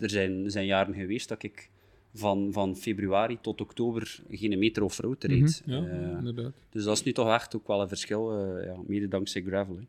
Er 0.00 0.10
zijn, 0.10 0.44
er 0.44 0.50
zijn 0.50 0.66
jaren 0.66 0.94
geweest 0.94 1.28
dat 1.28 1.42
ik 1.42 1.70
van, 2.14 2.48
van 2.52 2.76
februari 2.76 3.38
tot 3.40 3.60
oktober 3.60 4.20
geen 4.30 4.58
meter 4.58 4.82
offroad 4.82 5.24
reed. 5.24 5.62
Mhm, 5.66 5.72
Ja, 5.74 5.86
Eh, 5.88 6.18
inderdaad. 6.18 6.52
dus 6.70 6.84
dat 6.84 6.96
is 6.96 7.02
nu 7.02 7.12
toch 7.12 7.28
echt 7.32 7.56
ook 7.56 7.66
wel 7.66 7.80
een 7.80 7.88
verschil, 7.88 8.32
eh, 8.56 8.64
ja, 8.66 8.76
mede 8.86 9.08
dankzij 9.08 9.42
gravel. 9.42 9.76
Hè. 9.76 9.82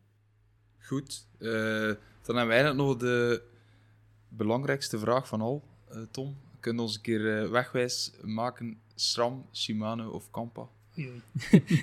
Goed. 0.80 1.28
eh, 1.38 1.48
dan 2.22 2.36
hebben 2.36 2.48
wij 2.56 2.64
eigenlijk 2.64 2.76
nog 2.76 2.98
de 2.98 3.42
belangrijkste 4.30 5.00
vraag 5.00 5.28
van 5.28 5.42
al, 5.42 5.64
eh, 5.90 6.02
Tom. 6.12 6.36
Kun 6.60 6.76
je 6.76 6.82
ons 6.82 6.96
een 6.96 7.02
keer 7.02 7.42
eh, 7.44 7.50
wegwijs 7.50 8.12
maken? 8.22 8.80
SRAM, 8.96 9.46
Shimano 9.54 10.10
of 10.10 10.32
Kampa? 10.32 10.68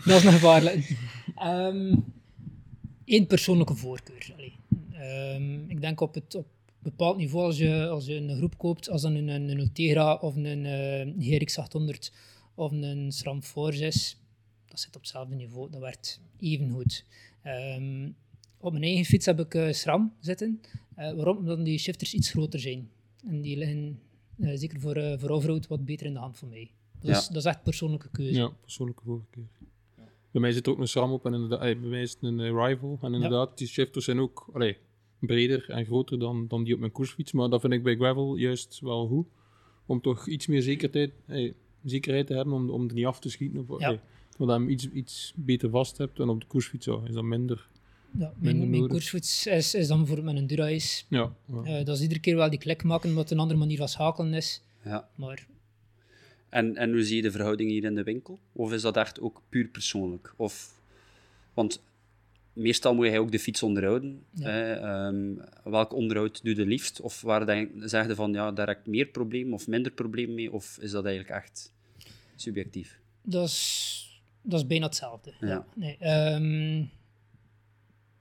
Dat 0.05 0.17
is 0.17 0.23
nog 0.23 0.33
gevaarlijk. 0.33 0.97
Ehm 1.37 1.95
Eén 3.05 3.27
persoonlijke 3.27 3.75
voorkeur. 3.75 4.35
Ehm, 4.93 5.71
ik 5.71 5.81
denk 5.81 6.01
op 6.01 6.15
het 6.15 6.35
op 6.35 6.47
bepaald 6.79 7.17
niveau, 7.17 7.45
als 7.47 7.59
je, 7.59 7.89
als 7.89 8.07
je 8.07 8.15
een 8.15 8.37
groep 8.37 8.59
koopt, 8.59 8.91
als 8.91 9.03
dan 9.03 9.15
een, 9.15 9.29
een, 9.29 9.59
Ultegra 9.59 10.15
of 10.15 10.37
een 10.37 10.67
eh 10.67 11.39
GRX 11.39 11.59
800 11.59 12.13
of 12.55 12.73
een 12.73 13.13
SRAM 13.13 13.43
Force 13.43 13.85
is, 13.87 14.19
dat 14.67 14.81
zit 14.81 14.95
op 14.95 15.01
hetzelfde 15.01 15.35
niveau. 15.35 15.71
Dat 15.71 15.81
werkt 15.81 16.21
even 16.41 16.71
goed. 16.71 17.05
Ehm, 17.43 18.11
op 18.59 18.73
mijn 18.73 18.85
eigen 18.85 19.05
fiets 19.05 19.27
heb 19.27 19.41
ik 19.41 19.55
eh, 19.55 19.73
SRAM 19.73 20.13
zitten. 20.21 20.61
Eh, 20.95 21.13
waarom? 21.13 21.37
Omdat 21.37 21.65
die 21.65 21.79
shifters 21.79 22.15
iets 22.15 22.31
groter 22.31 22.61
zijn. 22.61 22.91
En 23.27 23.41
die 23.41 23.57
liggen, 23.57 24.01
eh, 24.39 24.51
zeker 24.55 24.81
voor, 24.81 24.97
eh 24.97 25.19
voor 25.19 25.31
offroad, 25.31 25.67
wat 25.67 25.85
beter 25.85 26.07
in 26.07 26.13
de 26.13 26.19
hand 26.19 26.37
voor 26.37 26.49
mij. 26.49 26.71
Dat, 27.01 27.11
is, 27.11 27.27
Ja. 27.27 27.29
dat 27.29 27.37
is 27.37 27.45
echt 27.45 27.63
persoonlijke 27.63 28.09
keuze. 28.11 28.39
Ja, 28.39 28.49
persoonlijke 28.61 29.03
voorkeur. 29.05 29.47
Bij 30.31 30.41
mij 30.41 30.53
zit 30.53 30.69
ook 30.69 30.79
een 30.79 30.89
SRAM 30.89 31.13
op 31.13 31.27
en 31.27 31.35
inderdaad, 31.35 31.61
bij 31.61 31.75
mij 31.75 32.03
is 32.03 32.11
het 32.11 32.23
een 32.23 32.65
Rival. 32.65 32.99
En 33.03 33.15
inderdaad, 33.15 33.59
die 33.59 33.67
shifters 33.67 34.05
zijn 34.05 34.19
ook 34.19 34.51
allee, 34.53 34.77
breder 35.19 35.71
en 35.71 35.85
groter 35.85 36.19
dan, 36.19 36.47
dan 36.49 36.65
die 36.65 36.75
op 36.75 36.81
mijn 36.81 36.93
koersfiets. 36.93 37.33
Maar 37.33 37.49
dat 37.49 37.61
vind 37.61 37.73
ik 37.73 37.83
bij 37.83 37.95
gravel 37.97 38.37
juist 38.37 38.81
wel 38.81 39.07
goed. 39.07 39.27
Om 39.87 40.01
toch 40.01 40.29
iets 40.29 40.47
meer 40.47 40.63
zekerheid, 40.63 41.13
eh, 41.27 41.53
zekerheid 41.85 42.27
te 42.27 42.35
hebben 42.35 42.55
om, 42.55 42.71
om 42.71 42.89
er 42.89 42.95
niet 42.95 43.07
af 43.07 43.21
te 43.21 43.31
schieten. 43.31 43.65
Of, 43.69 43.81
Ja. 43.81 44.01
omdat 44.39 44.57
je 44.57 44.63
hem 44.63 44.69
iets, 44.73 44.89
iets 44.91 45.33
beter 45.37 45.71
vast 45.71 45.99
hebt. 45.99 46.19
En 46.21 46.29
op 46.29 46.41
de 46.41 46.47
koersfiets 46.47 46.87
ja, 46.87 47.01
is 47.09 47.15
dat 47.15 47.25
minder. 47.25 47.69
Ja, 48.19 48.33
mijn, 48.39 48.89
koersfiets 48.89 49.47
is, 49.47 49.75
is 49.75 49.87
dan 49.89 49.99
bijvoorbeeld 49.99 50.27
met 50.27 50.37
een 50.37 50.47
Dura-Ace. 50.47 51.05
Ja, 51.09 51.33
ja. 51.47 51.63
Eh, 51.79 51.85
dat 51.85 51.97
is 51.97 52.03
iedere 52.03 52.21
keer 52.21 52.37
wel 52.37 52.51
die 52.51 52.59
klik 52.59 52.83
maken, 52.85 53.09
omdat 53.09 53.23
het 53.25 53.33
een 53.33 53.39
andere 53.39 53.59
manier 53.59 53.77
van 53.77 53.89
schakelen 53.89 54.35
is. 54.35 54.63
Ja. 54.85 55.09
Maar 55.15 55.47
En, 56.49 56.77
en 56.77 56.91
hoe 56.93 57.03
zie 57.05 57.17
je 57.17 57.23
de 57.23 57.31
verhouding 57.31 57.71
hier 57.71 57.85
in 57.85 57.95
de 57.95 58.03
winkel? 58.03 58.39
Of 58.53 58.73
is 58.73 58.83
dat 58.83 58.97
echt 58.97 59.21
ook 59.21 59.43
puur 59.49 59.67
persoonlijk? 59.69 60.35
Of, 60.37 60.81
want 61.55 61.83
meestal 62.59 62.95
moet 62.95 63.07
je 63.07 63.21
ook 63.21 63.33
de 63.33 63.39
fiets 63.39 63.63
onderhouden. 63.63 64.23
Ja. 64.35 64.51
Hè? 64.51 64.73
Ehm, 64.73 65.35
welk 65.65 65.93
onderhoud 65.93 66.45
doe 66.45 66.57
je 66.57 66.67
liefst? 66.67 67.01
Of 67.01 67.21
waar 67.21 67.47
denk, 67.47 67.71
zeg 67.77 68.07
je 68.07 68.15
van, 68.15 68.33
ja, 68.33 68.53
daar 68.53 68.67
heb 68.67 68.79
ik 68.79 68.87
meer 68.87 69.07
probleem 69.07 69.55
of 69.55 69.67
minder 69.67 69.93
probleem 69.93 70.35
mee? 70.35 70.53
Of 70.53 70.79
is 70.81 70.91
dat 70.91 71.05
eigenlijk 71.05 71.35
echt 71.37 71.73
subjectief? 72.37 73.01
dat 73.31 73.49
is, 73.49 74.21
dat 74.43 74.61
is 74.61 74.67
bijna 74.67 74.87
hetzelfde. 74.87 75.35
Ja. 75.41 75.67
Nee, 75.75 75.97
ehm, 75.99 76.79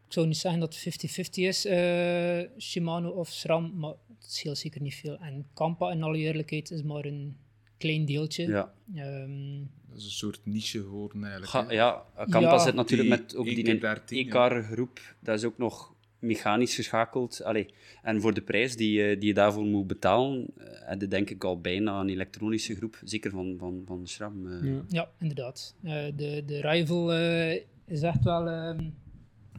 ik 0.05 0.13
zou 0.13 0.27
niet 0.27 0.37
zeggen 0.37 0.59
dat 0.59 0.73
het 0.73 0.83
50-50 0.83 1.43
is, 1.43 1.65
eh, 1.65 2.41
Shimano 2.57 3.09
of 3.09 3.29
SRAM, 3.29 3.73
maar 3.75 3.93
het 4.19 4.31
scheelt 4.31 4.57
zeker 4.57 4.81
niet 4.81 4.95
veel. 4.95 5.17
En 5.17 5.47
Kampa, 5.53 5.91
in 5.91 6.03
alle 6.03 6.17
eerlijkheid, 6.17 6.71
is 6.71 6.83
maar 6.83 7.05
een 7.05 7.37
klein 7.77 8.05
deeltje. 8.05 8.47
Ja, 8.47 8.73
Ehm, 8.95 9.59
Dat 9.89 9.97
is 9.97 10.05
een 10.05 10.11
soort 10.11 10.39
niche 10.43 10.79
geworden 10.81 11.21
eigenlijk. 11.23 11.51
Ga, 11.51 11.71
ja 11.71 12.05
Kampa 12.15 12.39
Ja. 12.39 12.57
zit 12.59 12.73
natuurlijk 12.75 13.09
Die 13.09 13.19
met 13.19 13.35
ook 13.35 13.45
die 13.45 13.63
keer 13.63 13.79
13, 13.79 14.25
ja. 14.25 14.49
EK-groep. 14.49 15.15
Dat 15.19 15.37
is 15.37 15.43
ook 15.43 15.57
nog 15.57 15.95
mechanisch 16.19 16.75
geschakeld. 16.75 17.43
Allee, 17.43 17.65
en 18.01 18.21
voor 18.21 18.33
de 18.33 18.41
prijs 18.41 18.75
die, 18.75 18.91
je- 18.91 19.17
die 19.17 19.27
je 19.27 19.33
daarvoor 19.33 19.63
moet 19.65 19.87
betalen, 19.87 20.45
eh, 20.57 20.65
heb 20.69 21.01
je 21.01 21.07
denk 21.07 21.29
ik 21.29 21.43
al 21.43 21.61
bijna 21.61 21.99
een 21.99 22.09
elektronische 22.09 22.75
groep. 22.75 22.99
Zeker 23.03 23.31
van, 23.31 23.55
van, 23.59 23.81
van 23.85 24.07
SRAM. 24.07 24.47
eh. 24.47 24.63
ja. 24.73 24.81
Ja, 24.87 25.09
inderdaad. 25.19 25.75
Eh, 25.83 26.05
de, 26.15 26.43
de 26.45 26.61
Rival 26.61 27.13
eh, 27.13 27.61
is 27.85 28.01
echt 28.01 28.23
wel 28.23 28.47
ehm, 28.49 28.83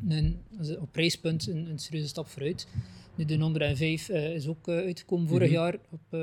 een, 0.09 0.41
op 0.81 0.93
prijspunt 0.93 1.47
een, 1.47 1.71
een 1.71 1.79
serieuze 1.79 2.09
stap 2.09 2.27
vooruit. 2.29 2.69
Nu, 3.15 3.25
de 3.25 3.39
105 3.39 4.09
eh, 4.09 4.35
is 4.35 4.47
ook 4.47 4.69
eh, 4.69 4.75
uitgekomen 4.77 5.29
vorig 5.29 5.49
Mhm. 5.51 5.57
jaar 5.59 5.77
op, 5.91 6.15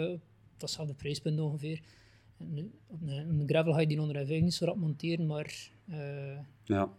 eh, 0.55 0.59
op 0.59 0.59
datzelfde 0.59 0.93
prijspunt 0.93 1.39
ongeveer. 1.39 1.79
En 2.37 2.53
nu, 2.53 2.71
op, 2.87 2.99
een, 3.05 3.43
gravel 3.47 3.73
ga 3.73 3.79
je 3.79 3.87
die 3.87 3.97
105 3.97 4.41
niet 4.41 4.53
zo 4.53 4.65
rap 4.65 4.75
monteren, 4.77 5.25
maar 5.25 5.69
eh, 5.89 6.37
Ja. 6.63 6.89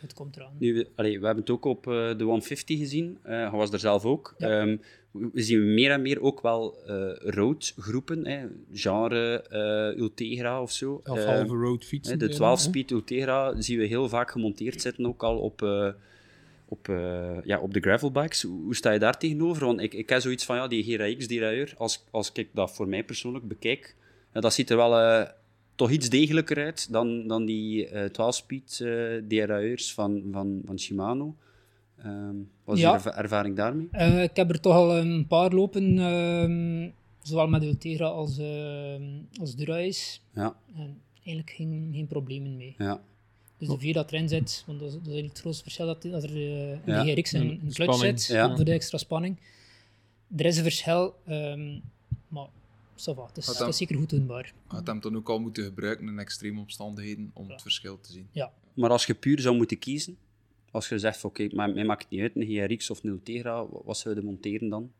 het 0.00 0.14
komt 0.14 0.36
eraan. 0.36 0.52
Nu, 0.58 0.74
we, 0.74 0.88
allee, 0.94 1.18
we 1.20 1.26
hebben 1.26 1.44
het 1.44 1.52
ook 1.52 1.64
op 1.64 1.86
eh, 1.86 2.18
de 2.18 2.24
150 2.24 2.78
gezien. 2.78 3.18
Eh 3.22 3.30
hij 3.32 3.50
was 3.58 3.70
er 3.72 3.78
zelf 3.78 4.04
ook. 4.04 4.34
Ja. 4.38 4.60
Ehm, 4.60 4.76
we 5.10 5.42
zien 5.42 5.74
meer 5.74 5.90
en 5.90 6.02
meer 6.02 6.20
ook 6.20 6.40
wel 6.40 6.76
eh 6.86 7.12
roadgroepen, 7.18 8.26
hè, 8.26 8.46
genre 8.72 9.42
eh, 9.42 10.00
Ultegra 10.02 10.62
of 10.62 10.70
zo. 10.72 11.00
Of 11.04 11.18
Eh, 11.18 11.24
halve 11.24 11.54
road 11.54 11.84
fietsen. 11.84 12.12
hè, 12.18 12.28
de 12.28 12.36
bijna, 12.38 12.56
12-speed 12.56 12.90
Ultegra 12.90 13.60
zien 13.60 13.78
we 13.78 13.84
heel 13.86 14.08
vaak 14.08 14.30
gemonteerd 14.30 14.80
zitten, 14.80 15.06
ook 15.06 15.22
al 15.22 15.38
op, 15.38 15.62
eh, 15.62 15.88
op, 16.74 16.88
eh, 16.88 17.36
ja, 17.44 17.58
op 17.60 17.72
de 17.74 17.80
gravelbikes. 17.80 18.42
Hoe, 18.42 18.74
sta 18.74 18.90
je 18.90 18.98
daar 18.98 19.18
tegenover? 19.18 19.64
Want 19.66 19.80
ik, 19.80 19.94
ik 19.94 20.08
heb 20.08 20.20
zoiets 20.20 20.44
van, 20.44 20.56
ja, 20.56 20.68
die 20.68 20.82
GRX, 20.82 21.26
die 21.28 21.40
ruier, 21.40 21.74
als, 21.78 22.04
als 22.10 22.32
ik 22.32 22.48
dat 22.52 22.70
voor 22.74 22.88
mij 22.88 23.04
persoonlijk 23.04 23.48
bekijk, 23.48 23.96
ja, 24.32 24.40
dat 24.40 24.54
ziet 24.54 24.70
er 24.70 24.76
wel 24.76 24.98
eh, 25.00 25.28
toch 25.74 25.90
iets 25.90 26.08
degelijker 26.08 26.56
uit 26.64 26.92
dan, 26.92 27.26
dan 27.26 27.44
die 27.44 27.88
12-speed 27.88 28.80
eh 28.80 29.22
DRA'ers 29.28 29.94
van, 29.94 30.22
van, 30.32 30.62
van 30.64 30.78
Shimano. 30.78 31.34
Ehm, 31.98 32.34
wat 32.64 32.76
is 32.76 32.82
Ja. 32.82 32.88
je 32.90 32.94
erva- 32.94 33.16
ervaring 33.16 33.56
daarmee? 33.56 33.88
Ik 34.22 34.36
heb 34.36 34.50
er 34.50 34.60
toch 34.60 34.74
al 34.74 34.96
een 34.96 35.26
paar 35.26 35.50
lopen, 35.52 35.98
ehm, 35.98 36.90
zowel 37.22 37.48
met 37.48 37.60
de 37.60 37.66
Ultegra 37.66 38.06
als, 38.06 38.38
ehm 38.38 39.02
als 39.40 39.56
Dura-Ace. 39.56 40.18
Ja, 40.34 40.56
En 40.76 41.00
eigenlijk 41.14 41.50
geen, 41.56 41.90
geen 41.92 42.06
problemen 42.06 42.56
mee. 42.56 42.74
ja, 42.78 43.00
Dus 43.58 43.68
de 43.68 43.78
vier 43.78 43.92
dat 43.94 44.12
erin 44.12 44.28
zit, 44.28 44.62
want 44.66 44.78
dat 44.80 44.88
is, 44.88 44.94
dat 44.94 45.02
is 45.02 45.06
eigenlijk 45.08 45.32
het 45.34 45.42
grootste 45.42 45.62
verschil, 45.62 45.86
dat, 45.86 46.02
dat 46.02 46.22
er 46.22 46.30
eh, 46.36 46.70
in 46.70 46.80
Ja. 46.84 47.02
de 47.04 47.12
GRX 47.12 47.32
een, 47.32 47.42
Mm, 47.44 47.50
een 47.50 47.58
clutch 47.58 47.74
spanning. 47.94 48.20
zit, 48.20 48.36
Ja. 48.36 48.56
voor 48.56 48.64
de 48.64 48.72
extra 48.72 48.98
spanning. 48.98 49.36
Er 50.36 50.44
is 50.46 50.56
een 50.56 50.62
verschil, 50.62 51.14
ehm, 51.26 51.78
maar 52.28 52.46
va, 52.96 53.26
het, 53.26 53.36
is, 53.36 53.58
het 53.58 53.76
zeker 53.76 53.96
goed 53.96 54.10
doenbaar. 54.10 54.52
Had 54.66 54.86
hem 54.86 55.00
dan 55.00 55.16
ook 55.16 55.28
al 55.28 55.38
moeten 55.40 55.64
gebruiken 55.64 56.08
in 56.08 56.18
extreme 56.18 56.60
omstandigheden 56.60 57.30
om 57.34 57.46
Ja. 57.46 57.52
het 57.52 57.62
verschil 57.62 58.00
te 58.00 58.12
zien. 58.12 58.26
Ja, 58.32 58.52
Maar 58.74 58.90
als 58.90 59.06
je 59.06 59.14
puur 59.14 59.40
zou 59.40 59.56
moeten 59.56 59.78
kiezen, 59.78 60.16
als 60.70 60.88
je 60.88 60.98
zegt, 60.98 61.18
van, 61.18 61.30
oké, 61.30 61.48
maar 61.54 61.70
mij 61.72 61.84
maakt 61.84 62.02
het 62.02 62.10
niet 62.10 62.20
uit, 62.20 62.36
een 62.36 62.46
GRX 62.46 62.90
of 62.90 63.02
een 63.04 63.10
Ultegra, 63.10 63.66
wa- 63.66 63.80
wat 63.84 63.98
zou 63.98 64.14
je 64.14 64.20
monteren 64.20 64.68
dan? 64.68 64.90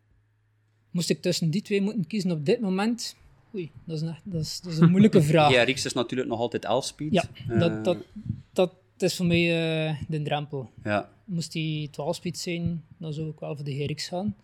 moest 0.90 1.10
ik 1.10 1.22
tussen 1.22 1.50
die 1.50 1.62
twee 1.62 1.80
moeten 1.80 2.06
kiezen 2.06 2.30
op 2.30 2.46
dit 2.46 2.60
moment? 2.60 3.16
Oei, 3.54 3.70
dat 3.84 3.96
is, 3.96 4.02
een, 4.02 4.08
echt- 4.08 4.20
dat 4.24 4.40
is, 4.40 4.60
dat 4.60 4.72
is 4.72 4.78
een 4.78 4.90
moeilijke 4.90 5.22
vraag. 5.32 5.52
GRX 5.52 5.84
is 5.84 5.92
natuurlijk 5.92 6.28
nog 6.30 6.38
altijd 6.38 6.64
11-speed. 6.66 7.12
Ja, 7.12 7.24
Eh, 7.48 7.58
dat, 7.58 7.84
dat, 7.84 7.96
dat 8.96 9.10
is 9.10 9.16
voor 9.16 9.26
mij 9.26 9.86
eh, 9.88 10.00
de 10.08 10.22
drempel. 10.22 10.70
ja, 10.84 11.10
Moest 11.24 11.52
die 11.52 11.88
12-speed 11.90 12.38
zijn, 12.38 12.84
dan 12.98 13.12
zou 13.12 13.28
ik 13.28 13.38
wel 13.40 13.56
voor 13.56 13.64
de 13.64 13.84
GRX 13.84 14.08
gaan. 14.08 14.36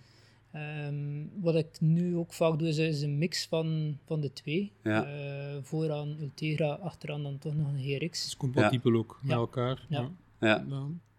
Ehm, 0.53 1.25
wat 1.41 1.55
ik 1.55 1.81
nu 1.81 2.17
ook 2.17 2.33
vaak 2.33 2.59
doe, 2.59 2.69
is, 2.69 2.79
is 2.79 3.03
een 3.03 3.19
mix 3.19 3.47
van, 3.47 3.99
van 4.07 4.21
de 4.21 4.33
twee. 4.33 4.73
Ja. 4.83 5.05
Eh, 5.05 5.57
vooraan 5.63 6.17
Ultegra, 6.21 6.73
achteraan 6.73 7.23
dan 7.23 7.39
toch 7.39 7.55
nog 7.55 7.67
een 7.69 7.79
Het 7.79 8.03
GRX. 8.03 8.27
is 8.27 8.37
compatibel 8.37 8.95
ook 8.95 9.19
met 9.23 9.31
Ja. 9.31 9.37
elkaar. 9.37 9.87
Ja. 9.89 10.11
Ja. 10.41 10.65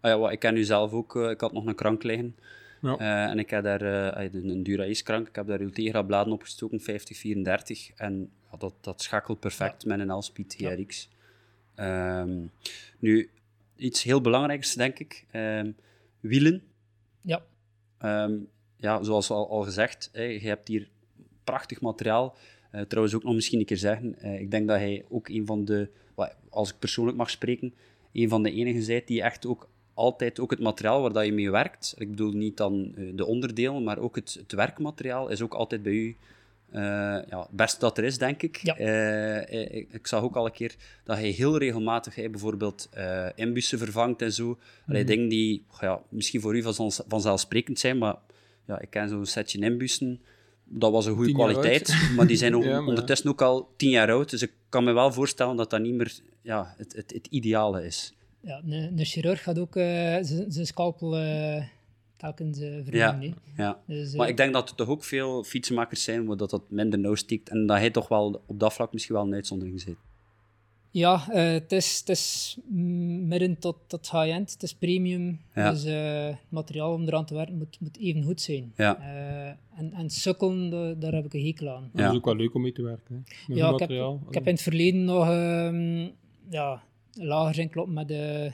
Ah 0.00 0.10
ja, 0.10 0.18
wat, 0.18 0.32
ik 0.32 0.38
ken 0.38 0.54
nu 0.54 0.64
zelf 0.64 0.92
ook, 0.92 1.16
eh, 1.16 1.30
ik 1.30 1.40
had 1.40 1.52
nog 1.52 1.66
een 1.66 1.74
krank 1.74 2.02
liggen. 2.02 2.36
Ja. 2.82 2.96
Eh, 2.98 3.30
en 3.30 3.38
ik 3.38 3.50
heb 3.50 3.64
daar 3.64 3.82
eh, 4.16 4.24
een 4.32 4.48
een 4.48 4.62
Dura 4.62 4.84
Ace 4.84 5.02
krank, 5.02 5.28
ik 5.28 5.34
heb 5.34 5.46
daar 5.46 5.60
Ultegra 5.60 6.02
bladen 6.02 6.32
opgestoken, 6.32 6.80
50-34. 6.80 7.92
En 7.96 8.30
ja, 8.50 8.56
dat, 8.58 8.74
dat 8.80 9.02
schakelt 9.02 9.40
perfect 9.40 9.84
met 9.84 10.00
een 10.00 10.12
L-speed 10.16 10.54
Ja. 10.58 10.70
GRX. 10.74 11.08
Ehm, 11.82 12.46
nu, 12.98 13.30
iets 13.76 14.02
heel 14.02 14.20
belangrijks, 14.20 14.74
denk 14.74 14.98
ik. 14.98 15.24
Ehm, 15.30 15.70
wielen. 16.20 16.62
Ja, 17.20 17.42
Ehm, 18.02 18.34
ja, 18.76 19.02
zoals 19.02 19.30
al, 19.30 19.50
al 19.50 19.62
gezegd, 19.62 20.10
hè, 20.12 20.22
je 20.22 20.40
hebt 20.40 20.68
hier 20.68 20.88
prachtig 21.44 21.80
materiaal. 21.80 22.36
Eh, 22.70 22.80
trouwens, 22.80 23.14
ook 23.14 23.22
nog 23.22 23.34
misschien 23.34 23.58
een 23.58 23.64
keer 23.64 23.76
zeggen, 23.76 24.18
eh, 24.18 24.40
ik 24.40 24.50
denk 24.50 24.68
dat 24.68 24.78
hij 24.78 25.04
ook 25.08 25.28
een 25.28 25.46
van 25.46 25.64
de, 25.64 25.88
als 26.48 26.70
ik 26.70 26.78
persoonlijk 26.78 27.16
mag 27.16 27.30
spreken, 27.30 27.74
een 28.12 28.28
van 28.28 28.42
de 28.42 28.52
enigen 28.52 28.86
bent 28.86 29.06
die 29.06 29.22
echt 29.22 29.46
ook 29.46 29.68
altijd 29.94 30.40
ook 30.40 30.50
het 30.50 30.60
materiaal 30.60 31.00
waar 31.00 31.12
dat 31.12 31.24
je 31.24 31.32
mee 31.32 31.50
werkt, 31.50 31.94
ik 31.98 32.10
bedoel 32.10 32.32
niet 32.32 32.56
dan 32.56 32.92
eh, 32.96 33.04
de 33.14 33.26
onderdelen, 33.26 33.84
maar 33.84 33.98
ook 33.98 34.16
het, 34.16 34.36
het 34.38 34.52
werkmateriaal 34.52 35.28
is 35.28 35.42
ook 35.42 35.54
altijd 35.54 35.82
bij 35.82 35.92
u 35.92 36.16
eh, 36.72 36.82
ja, 37.28 37.40
het 37.40 37.50
beste 37.50 37.78
dat 37.78 37.98
er 37.98 38.04
is, 38.04 38.18
denk 38.18 38.42
ik. 38.42 38.56
Ja. 38.62 38.76
Eh, 38.76 39.36
eh, 39.38 39.74
ik, 39.74 39.92
ik 39.92 40.06
zag 40.06 40.22
ook 40.22 40.36
al 40.36 40.46
een 40.46 40.52
keer 40.52 40.74
dat 41.04 41.16
hij 41.16 41.28
heel 41.28 41.58
regelmatig 41.58 42.14
hij 42.14 42.30
bijvoorbeeld 42.30 42.88
eh 42.90 43.26
inbussen 43.34 43.78
vervangt 43.78 44.22
en 44.22 44.32
zo. 44.32 44.58
Allee, 44.86 45.04
dingen 45.04 45.28
die 45.28 45.64
ja, 45.80 46.00
misschien 46.08 46.40
voor 46.40 46.56
u 46.56 46.62
van, 46.62 46.92
vanzelfsprekend 47.08 47.78
zijn, 47.78 47.98
maar 47.98 48.16
ja, 48.66 48.80
ik 48.80 48.90
ken 48.90 49.08
zo'n 49.08 49.26
setje 49.26 49.58
inbussen. 49.58 50.20
dat 50.64 50.92
was 50.92 51.06
een 51.06 51.14
goede 51.14 51.32
kwaliteit, 51.32 51.96
maar 52.16 52.26
die 52.26 52.36
zijn 52.36 52.54
ook 52.56 52.64
Ja, 52.64 52.70
maar 52.70 52.88
ondertussen 52.88 53.30
ook 53.30 53.42
al 53.42 53.68
tien 53.76 53.90
jaar 53.90 54.10
oud. 54.10 54.30
Dus 54.30 54.42
ik 54.42 54.52
kan 54.68 54.84
me 54.84 54.92
wel 54.92 55.12
voorstellen 55.12 55.56
dat 55.56 55.70
dat 55.70 55.80
niet 55.80 55.94
meer 55.94 56.12
ja, 56.42 56.74
het, 56.76 56.92
het, 56.92 57.12
het 57.12 57.26
ideale 57.26 57.84
is. 57.84 58.14
Ja, 58.40 58.62
een, 58.66 58.98
een 58.98 59.04
chirurg 59.04 59.42
gaat 59.42 59.58
ook 59.58 59.76
eh, 59.76 59.84
zijn 60.20 60.52
zijn 60.52 60.66
scalpel 60.66 61.16
eh, 61.16 61.62
telkens 62.22 62.58
uh, 62.60 62.86
Ja, 62.86 63.10
vernieuwen. 63.10 63.38
ja. 63.56 63.78
hè. 63.86 63.94
Dus, 63.94 64.12
eh, 64.12 64.18
Maar 64.18 64.28
ik 64.28 64.36
denk 64.36 64.52
dat 64.52 64.68
er 64.70 64.74
toch 64.76 64.88
ook 64.88 65.04
veel 65.04 65.44
fietsenmakers 65.44 66.02
zijn 66.04 66.24
waar 66.26 66.36
dat, 66.36 66.50
dat 66.50 66.62
minder 66.68 66.98
nauw 66.98 67.14
stikt 67.14 67.48
en 67.48 67.66
dat 67.66 67.76
hij 67.78 67.90
toch 67.90 68.08
wel 68.08 68.42
op 68.46 68.60
dat 68.60 68.72
vlak 68.72 68.92
misschien 68.92 69.14
wel 69.14 69.24
een 69.24 69.34
uitzondering 69.34 69.80
zit. 69.80 69.96
Ja, 70.90 71.26
eh, 71.30 71.52
het 71.52 71.72
is, 71.72 71.98
het 71.98 72.08
is 72.08 72.56
midden 73.26 73.58
tot, 73.58 73.76
tot 73.86 74.10
high-end, 74.10 74.52
het 74.52 74.62
is 74.62 74.74
premium. 74.74 75.40
Ja. 75.54 75.70
Dus 75.70 75.84
eh, 75.84 76.24
het 76.26 76.36
materiaal 76.48 76.92
om 76.94 77.02
eraan 77.06 77.24
te 77.26 77.34
werken 77.34 77.58
moet, 77.58 77.76
moet 77.80 77.98
even 77.98 78.22
goed 78.22 78.40
zijn. 78.40 78.72
Ja. 78.76 78.98
Eh, 79.00 79.78
en, 79.78 79.92
en 79.92 80.10
sukkelen, 80.10 80.70
da- 80.70 80.94
daar 80.94 81.12
heb 81.12 81.24
ik 81.24 81.34
een 81.34 81.44
hekel 81.44 81.68
aan. 81.70 81.90
Dat 81.92 82.00
Ja. 82.00 82.10
is 82.10 82.16
ook 82.16 82.24
wel 82.24 82.36
leuk 82.36 82.54
om 82.54 82.62
mee 82.62 82.72
te 82.72 82.82
werken. 82.82 83.14
Hè. 83.14 83.14
Met 83.48 83.56
Ja, 83.58 83.70
ik 83.72 83.78
heb, 83.78 83.90
ik 84.28 84.34
heb 84.34 84.46
in 84.46 84.52
het 84.52 84.62
verleden 84.62 85.04
nog 85.04 85.28
ehm, 85.28 86.08
ja, 86.50 86.82
lager 87.12 87.54
zijn 87.54 87.68
kloppen 87.70 87.94
met, 87.94 88.08
de, 88.08 88.52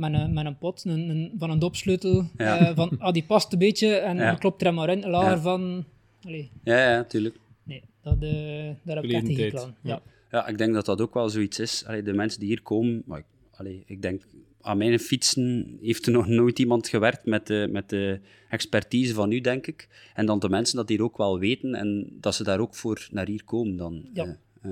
met, 0.00 0.14
een, 0.14 0.32
met 0.32 0.46
een 0.46 0.58
pot 0.58 0.84
een, 0.84 1.08
een- 1.08 1.32
van 1.38 1.50
een 1.50 1.58
dopsleutel. 1.58 2.28
Ja. 2.36 2.58
eh, 2.58 2.76
van, 2.76 2.98
ah, 2.98 3.12
die 3.12 3.24
past 3.24 3.52
een 3.52 3.58
beetje 3.58 3.94
en 3.94 4.16
Ja. 4.16 4.34
klopt 4.34 4.62
er 4.62 4.74
maar 4.74 4.88
in. 4.88 5.10
Lager 5.10 5.30
Ja. 5.30 5.40
van... 5.40 5.84
Allee, 6.22 6.50
Ja, 6.64 6.90
ja, 6.90 7.04
tuurlijk. 7.04 7.36
nee, 7.62 7.82
dat, 8.02 8.14
eh, 8.20 8.70
daar 8.82 8.96
heb 8.96 9.04
ik 9.04 9.38
echt 9.38 9.62
aan. 9.64 9.76
ja. 9.82 10.00
Ja. 10.30 10.46
Ik 10.46 10.58
denk 10.58 10.74
dat 10.74 10.86
dat 10.86 11.00
ook 11.00 11.14
wel 11.14 11.28
zoiets 11.28 11.58
is. 11.58 11.84
Allee, 11.86 12.02
de 12.02 12.12
mensen 12.12 12.40
die 12.40 12.48
hier 12.48 12.62
komen, 12.62 13.02
maar 13.06 13.18
ik, 13.18 13.24
allee, 13.56 13.82
ik 13.86 14.02
denk 14.02 14.22
aan 14.60 14.78
mijn 14.78 14.98
fietsen 14.98 15.78
heeft 15.82 16.06
er 16.06 16.12
nog 16.12 16.26
nooit 16.26 16.58
iemand 16.58 16.88
gewerkt 16.88 17.24
met 17.26 17.46
de, 17.46 17.68
met 17.70 17.88
de 17.88 18.20
expertise 18.48 19.14
van 19.14 19.32
u, 19.32 19.40
denk 19.40 19.66
ik. 19.66 19.88
En 20.14 20.26
dan 20.26 20.38
de 20.38 20.48
mensen 20.48 20.76
dat 20.76 20.88
hier 20.88 21.02
ook 21.02 21.16
wel 21.16 21.38
weten 21.38 21.74
en 21.74 22.08
dat 22.20 22.34
ze 22.34 22.44
daar 22.44 22.60
ook 22.60 22.74
voor 22.74 23.08
naar 23.10 23.26
hier 23.26 23.44
komen 23.44 23.76
dan. 23.76 24.08
Ja. 24.12 24.36
Eh, 24.62 24.70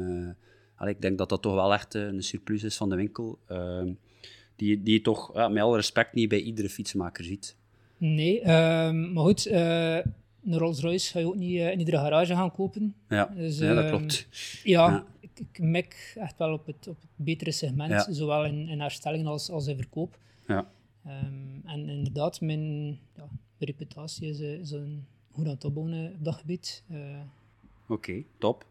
allee, 0.76 0.94
ik 0.94 1.00
denk 1.00 1.18
dat 1.18 1.28
dat 1.28 1.42
toch 1.42 1.54
wel 1.54 1.72
echt 1.72 1.94
een 1.94 2.22
surplus 2.22 2.62
is 2.62 2.76
van 2.76 2.88
de 2.88 2.96
winkel. 2.96 3.38
Die, 4.58 4.82
die 4.82 4.92
je 4.92 5.00
toch 5.00 5.34
ja, 5.34 5.48
met 5.48 5.62
alle 5.62 5.76
respect 5.76 6.14
niet 6.14 6.28
bij 6.28 6.40
iedere 6.40 6.68
fietsmaker 6.68 7.24
ziet. 7.24 7.56
Nee, 7.96 8.40
ehm, 8.40 9.12
maar 9.12 9.24
goed, 9.24 9.46
eh, 9.46 9.96
een 9.96 10.58
Rolls 10.58 10.80
Royce 10.80 11.10
ga 11.10 11.18
je 11.18 11.26
ook 11.26 11.36
niet 11.36 11.58
eh, 11.58 11.70
in 11.70 11.78
iedere 11.78 11.96
garage 11.96 12.34
gaan 12.34 12.52
kopen. 12.52 12.94
Ja, 13.08 13.24
Dus, 13.24 13.58
ja 13.58 13.74
dat 13.74 13.84
ehm, 13.84 13.96
klopt. 13.96 14.26
Ja, 14.62 14.88
Ja. 14.88 15.04
Ik, 15.20 15.30
ik 15.52 15.58
mik 15.58 16.12
echt 16.16 16.38
wel 16.38 16.52
op 16.52 16.66
het, 16.66 16.88
op 16.88 17.00
het 17.00 17.10
betere 17.16 17.52
segment, 17.52 18.06
zowel 18.10 18.44
in, 18.44 18.68
in 18.68 18.80
herstelling 18.80 19.26
als, 19.26 19.50
als 19.50 19.66
in 19.66 19.76
verkoop. 19.76 20.18
Ja. 20.46 20.68
Ehm, 21.04 21.66
en 21.66 21.88
inderdaad, 21.88 22.40
mijn, 22.40 22.98
reputatie 23.58 24.28
is, 24.28 24.40
eh, 24.40 24.52
is 24.52 24.70
een 24.70 25.06
goed 25.30 25.44
aan 25.44 25.50
het 25.50 25.64
opbouwen 25.64 26.12
op 26.12 26.24
dat 26.24 26.34
gebied. 26.34 26.84
Oké, 27.88 28.24
top. 28.38 28.66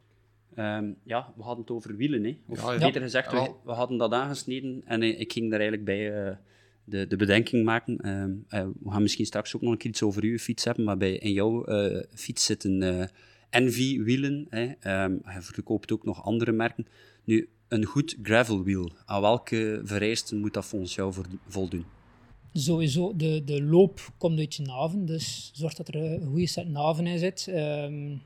Ehm, 0.57 0.91
ja, 1.03 1.33
we 1.35 1.43
hadden 1.43 1.61
het 1.65 1.73
over 1.73 1.95
wielen, 1.95 2.23
hè? 2.23 2.37
Of 2.47 2.61
Ja, 2.61 2.71
ja. 2.71 2.77
beter 2.79 3.01
gezegd, 3.01 3.31
we, 3.63 3.71
hadden 3.71 3.97
dat 3.97 4.11
aangesneden 4.11 4.81
en 4.85 5.01
eh, 5.01 5.19
ik 5.19 5.31
ging 5.33 5.49
daar 5.49 5.59
eigenlijk 5.59 5.85
bij 5.85 6.25
eh, 6.27 6.35
de, 6.83 7.07
de 7.07 7.15
bedenking 7.15 7.65
maken. 7.65 7.97
Ehm, 7.97 8.31
eh, 8.47 8.67
we 8.83 8.91
gaan 8.91 9.01
misschien 9.01 9.25
straks 9.25 9.55
ook 9.55 9.61
nog 9.61 9.71
een 9.71 9.77
keer 9.77 9.89
iets 9.89 10.03
over 10.03 10.23
uw 10.23 10.37
fiets 10.37 10.63
hebben, 10.63 10.83
maar 10.85 10.97
bij, 10.97 11.13
in 11.13 11.31
jouw 11.31 11.65
eh, 11.65 12.03
fiets 12.13 12.45
zitten 12.45 12.81
eh 12.83 13.07
Envy-wielen. 13.49 14.47
Hè? 14.49 14.71
Ehm, 14.79 15.11
je 15.11 15.41
verkoopt 15.41 15.91
ook 15.91 16.03
nog 16.05 16.23
andere 16.23 16.51
merken. 16.51 16.87
Nu, 17.23 17.49
een 17.67 17.85
goed 17.85 18.17
gravelwiel, 18.21 18.91
aan 19.05 19.21
welke 19.21 19.81
vereisten 19.83 20.39
moet 20.39 20.53
dat 20.53 20.65
volgens 20.65 20.95
jou 20.95 21.13
voor- 21.13 21.25
voldoen? 21.47 21.85
sowieso, 22.53 23.15
de, 23.15 23.43
de 23.43 23.63
loop 23.63 23.99
komt 24.17 24.39
uit 24.39 24.55
je 24.55 24.63
naven, 24.63 25.05
dus 25.05 25.51
zorg 25.53 25.73
dat 25.73 25.87
er 25.87 25.95
een 25.95 26.25
goede 26.27 26.47
set 26.47 26.67
naven 26.69 27.07
in 27.07 27.19
zit. 27.19 27.47
Ehm, 27.47 28.09
hebt 28.09 28.21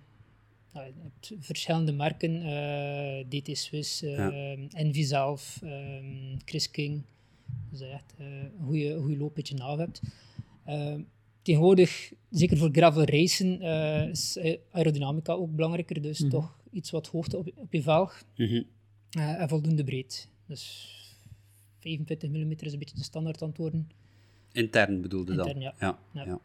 verschillende 1.40 1.92
merken, 1.92 2.42
eh, 2.42 3.26
DT 3.30 3.58
Swiss, 3.58 4.02
eh, 4.04 4.16
Ja. 4.18 4.56
Envy 4.70 5.04
zelf, 5.04 5.60
ehm, 5.64 6.38
Chris 6.46 6.72
King. 6.72 7.04
Dus 7.70 7.80
dat 7.80 7.88
je 7.88 7.94
echt 7.94 8.14
eh, 8.18 8.26
een 8.28 8.52
goede, 8.66 8.98
goede 9.00 9.18
loop 9.18 9.36
uit 9.36 9.48
je 9.48 9.56
naven 9.56 9.80
hebt. 9.80 10.02
Ehm, 10.66 11.02
tegenwoordig, 11.42 12.14
zeker 12.30 12.58
voor 12.58 12.70
gravel 12.72 13.04
racen, 13.04 13.62
eh, 13.62 14.08
is 14.08 14.38
aerodynamica 14.72 15.34
ook 15.34 15.56
belangrijker, 15.56 16.02
dus 16.02 16.26
toch 16.30 16.60
iets 16.72 16.92
wat 16.92 17.08
hoogte 17.08 17.38
op, 17.38 17.52
op 17.56 17.74
je 17.74 17.82
velg. 17.82 18.24
Mhm. 18.36 18.64
En 19.12 19.50
voldoende 19.50 19.84
breed. 19.84 20.30
Dus 20.46 20.90
25 21.80 22.30
mm 22.30 22.52
is 22.52 22.74
een 22.74 22.80
beetje 22.80 22.96
de 22.96 23.04
standaard 23.04 23.42
antwoorden. 23.42 23.90
Intern 24.52 25.02
bedoelde 25.02 25.36
dan? 25.36 25.48
Intern, 25.48 25.62
ja. 25.64 25.74
Ja, 25.80 26.00
Ja. 26.14 26.40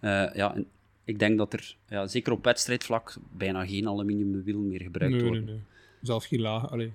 ja. 0.00 0.32
Ja, 0.34 0.54
en 0.54 0.66
ik 1.06 1.18
denk 1.18 1.38
dat 1.38 1.52
er, 1.52 1.76
ja, 1.88 2.06
zeker 2.06 2.32
op 2.32 2.44
wedstrijdvlak, 2.44 3.16
bijna 3.36 3.66
geen 3.66 3.88
aluminiumwiel 3.88 4.58
meer 4.58 4.82
gebruikt 4.82 5.22
Nee, 5.22 5.40
nee. 5.40 5.60
Zelfs 6.02 6.26
geen 6.26 6.40
laag, 6.40 6.70
allee, 6.70 6.92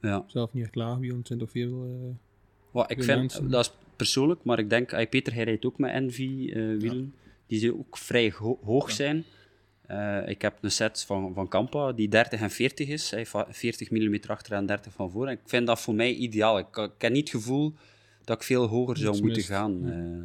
Ja. 0.00 0.24
zelf 0.26 0.52
niet 0.52 0.64
echt 0.64 0.74
laag 0.74 0.98
wielen, 0.98 1.18
het 1.18 1.26
zijn 1.26 1.38
toch 1.38 1.50
veel... 1.50 1.84
eh, 1.84 2.16
Wat 2.70 2.90
ik 2.90 3.02
vind, 3.02 3.18
mensen. 3.18 3.50
dat 3.50 3.64
is 3.64 3.72
persoonlijk, 3.96 4.44
maar 4.44 4.58
ik 4.58 4.70
denk, 4.70 5.08
Peter, 5.10 5.34
hij 5.34 5.44
rijdt 5.44 5.64
ook 5.64 5.78
met 5.78 5.90
Envy-wielen, 5.90 7.14
die 7.46 7.58
ze 7.58 7.78
ook 7.78 7.98
vrij 7.98 8.32
ho- 8.36 8.58
hoog 8.64 8.90
zijn. 8.90 9.24
Eh, 9.86 10.28
ik 10.28 10.42
heb 10.42 10.58
een 10.60 10.70
set 10.70 11.04
van, 11.04 11.34
van 11.34 11.48
Kampa 11.48 11.92
die 11.92 12.08
30 12.08 12.40
en 12.40 12.50
40 12.50 12.88
is, 12.88 13.10
hij 13.10 13.26
va- 13.26 13.46
40 13.50 13.90
mm 13.90 14.18
achter 14.26 14.52
en 14.52 14.66
30 14.66 14.92
van 14.92 15.10
voor. 15.10 15.26
En 15.26 15.32
ik 15.32 15.40
vind 15.44 15.66
dat 15.66 15.80
voor 15.80 15.94
mij 15.94 16.14
ideaal. 16.14 16.58
Ik, 16.58 16.76
ik 16.76 16.90
heb 16.98 17.12
niet 17.12 17.30
het 17.32 17.42
gevoel 17.42 17.72
dat 18.24 18.36
ik 18.36 18.42
veel 18.42 18.66
hoger 18.66 18.96
zou 18.96 19.20
moeten 19.22 19.42
gaan. 19.42 19.88
eh, 19.90 19.98
eh, 19.98 20.22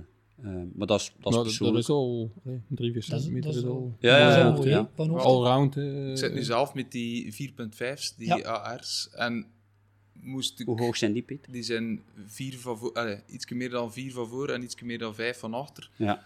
maar 0.75 0.87
dat 0.87 0.99
is, 0.99 1.11
dat 1.19 1.31
is 1.31 1.35
dat, 1.35 1.43
persoonlijk. 1.43 1.75
dat 1.75 1.83
is 1.83 1.89
al 1.89 2.31
allee, 2.45 2.61
3, 2.67 2.91
4 2.91 2.93
Dat 2.93 3.03
is- 3.03 3.05
centimeter. 3.23 3.51
dat 3.53 3.63
is 3.63 3.69
al- 3.69 3.95
Ja, 3.99 4.17
ja, 4.17 4.37
ja, 4.65 4.89
allround. 5.17 5.77
eh, 5.77 6.09
Ik 6.11 6.17
zit 6.17 6.33
nu 6.33 6.43
zelf 6.43 6.73
met 6.73 6.91
die 6.91 7.33
4.5's, 7.33 8.15
die 8.15 8.27
Ja. 8.27 8.37
AR's. 8.41 9.09
En 9.11 9.45
moest 10.13 10.59
ik... 10.59 10.65
Hoe 10.65 10.81
hoog 10.81 10.97
zijn 10.97 11.13
die, 11.13 11.21
Peter? 11.21 11.51
Die 11.51 11.63
zijn 11.63 12.01
vier 12.25 12.59
van 12.59 12.77
voor, 12.77 12.93
allee, 12.93 13.19
iets 13.27 13.49
meer 13.51 13.69
dan 13.69 13.93
vier 13.93 14.11
van 14.11 14.27
voor 14.27 14.49
en 14.49 14.63
iets 14.63 14.81
meer 14.81 14.97
dan 14.99 15.15
vijf 15.15 15.39
van 15.39 15.53
achter. 15.53 15.89
Ja. 15.95 16.23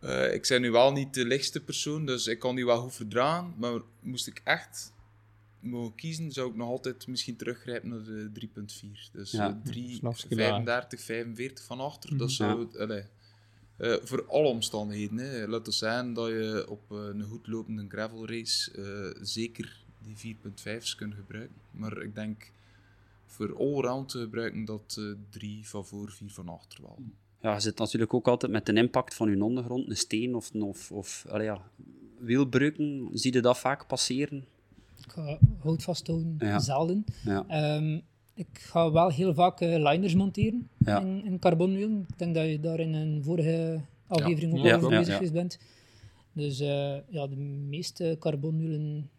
Eh, 0.00 0.34
ik 0.34 0.46
ben 0.48 0.60
nu 0.60 0.70
wel 0.70 0.92
niet 0.92 1.14
de 1.14 1.24
lichtste 1.26 1.60
persoon, 1.60 2.06
dus 2.06 2.26
ik 2.26 2.38
kan 2.38 2.54
die 2.54 2.66
wel 2.66 2.80
goed 2.80 2.94
verdragen. 2.94 3.54
Maar 3.58 3.80
moest 4.00 4.26
ik 4.26 4.40
echt 4.44 4.92
mogen 5.60 5.94
kiezen, 5.94 6.32
zou 6.32 6.50
ik 6.50 6.56
nog 6.56 6.68
altijd 6.68 7.06
misschien 7.06 7.36
teruggrijpen 7.36 7.88
naar 7.88 8.04
de 8.04 8.30
3.4. 8.32 9.10
Dus 9.12 9.30
Ja. 9.30 9.48
eh, 9.48 9.54
3, 9.64 9.94
Slapske 9.94 10.34
35, 10.34 11.00
45 11.00 11.64
van 11.64 11.80
achter. 11.80 12.16
Dat 12.18 12.30
zou, 12.30 12.78
allee, 12.78 13.02
eh, 13.76 13.94
voor 14.02 14.26
alle 14.26 14.48
omstandigheden. 14.48 15.18
Hè. 15.18 15.46
Laat 15.48 15.74
zijn 15.74 16.12
dat 16.12 16.28
je 16.28 16.66
op 16.68 16.92
eh, 16.92 16.96
een 16.98 17.22
goed 17.22 17.46
lopende 17.46 17.84
gravel 17.88 18.28
race 18.28 18.72
eh, 18.72 19.22
zeker 19.24 19.84
die 19.98 20.36
4.5's 20.36 20.94
kunt 20.94 21.14
gebruiken. 21.14 21.56
Maar 21.70 22.02
ik 22.02 22.14
denk 22.14 22.50
voor 23.26 23.56
allround 23.56 24.08
te 24.08 24.18
gebruiken 24.18 24.64
dat 24.64 24.96
eh, 24.98 25.04
drie 25.30 25.68
van 25.68 25.86
voor, 25.86 26.10
vier 26.10 26.30
van 26.30 26.48
achter 26.48 26.82
wel. 26.82 26.98
Ja, 27.40 27.54
je 27.54 27.60
zit 27.60 27.78
natuurlijk 27.78 28.14
ook 28.14 28.28
altijd 28.28 28.52
met 28.52 28.66
de 28.66 28.72
impact 28.72 29.14
van 29.14 29.30
je 29.30 29.42
ondergrond, 29.44 29.88
een 29.90 29.96
steen 29.96 30.34
of, 30.34 30.52
of, 30.54 30.90
of 30.92 31.24
ja, 31.32 31.70
wielbreuken. 32.18 33.10
Zie 33.12 33.32
je 33.32 33.40
dat 33.40 33.58
vaak 33.58 33.86
passeren? 33.86 34.44
Ik 35.08 35.14
ga 35.14 35.38
hout 35.58 35.82
vasthouden, 35.82 36.34
Ja. 36.38 36.58
zelden. 36.58 37.04
Ja. 37.24 37.44
Ehm, 37.48 38.00
ik 38.34 38.48
ga 38.52 38.92
wel 38.92 39.10
heel 39.10 39.34
vaak 39.34 39.60
eh, 39.60 39.68
liners 39.90 40.14
monteren 40.14 40.68
Ja. 40.78 41.00
in, 41.00 41.24
in 41.24 41.38
carbonwielen. 41.38 42.04
Ik 42.08 42.18
denk 42.18 42.34
dat 42.34 42.46
je 42.48 42.60
daar 42.60 42.80
in 42.80 42.94
een 42.94 43.24
vorige 43.24 43.80
aflevering 44.06 44.52
ook 44.58 44.74
over 44.76 44.88
bezig 44.88 45.06
ja. 45.06 45.12
geweest 45.14 45.32
bent. 45.32 45.58
Dus 46.32 46.60
eh, 46.60 46.96
ja, 47.08 47.26
de 47.26 47.36
meeste 47.36 48.16
carbonwielen 48.18 49.10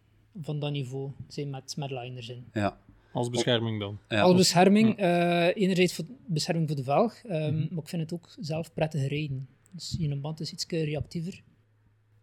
van 0.42 0.60
dat 0.60 0.72
niveau 0.72 1.12
zijn 1.28 1.50
met, 1.50 1.74
met 1.78 1.92
liners 1.92 2.30
in. 2.30 2.46
Ja. 2.54 2.78
Als 3.12 3.30
bescherming 3.30 3.80
dan. 3.80 3.98
Ja, 4.08 4.22
Als 4.22 4.36
bescherming, 4.36 4.98
eh, 4.98 5.48
enerzijds 5.56 5.94
voor 5.94 6.06
bescherming 6.26 6.68
voor 6.68 6.78
de 6.78 6.84
velg, 6.84 7.24
ehm, 7.24 7.54
Mhm. 7.56 7.68
maar 7.74 7.84
ik 7.84 7.90
vind 7.90 8.02
het 8.02 8.14
ook 8.14 8.36
zelf 8.40 8.74
prettig 8.74 9.08
rijden. 9.08 9.48
Dus 9.72 9.96
je 10.00 10.16
band 10.16 10.40
is 10.40 10.52
iets 10.52 10.66
reactiever. 10.68 11.44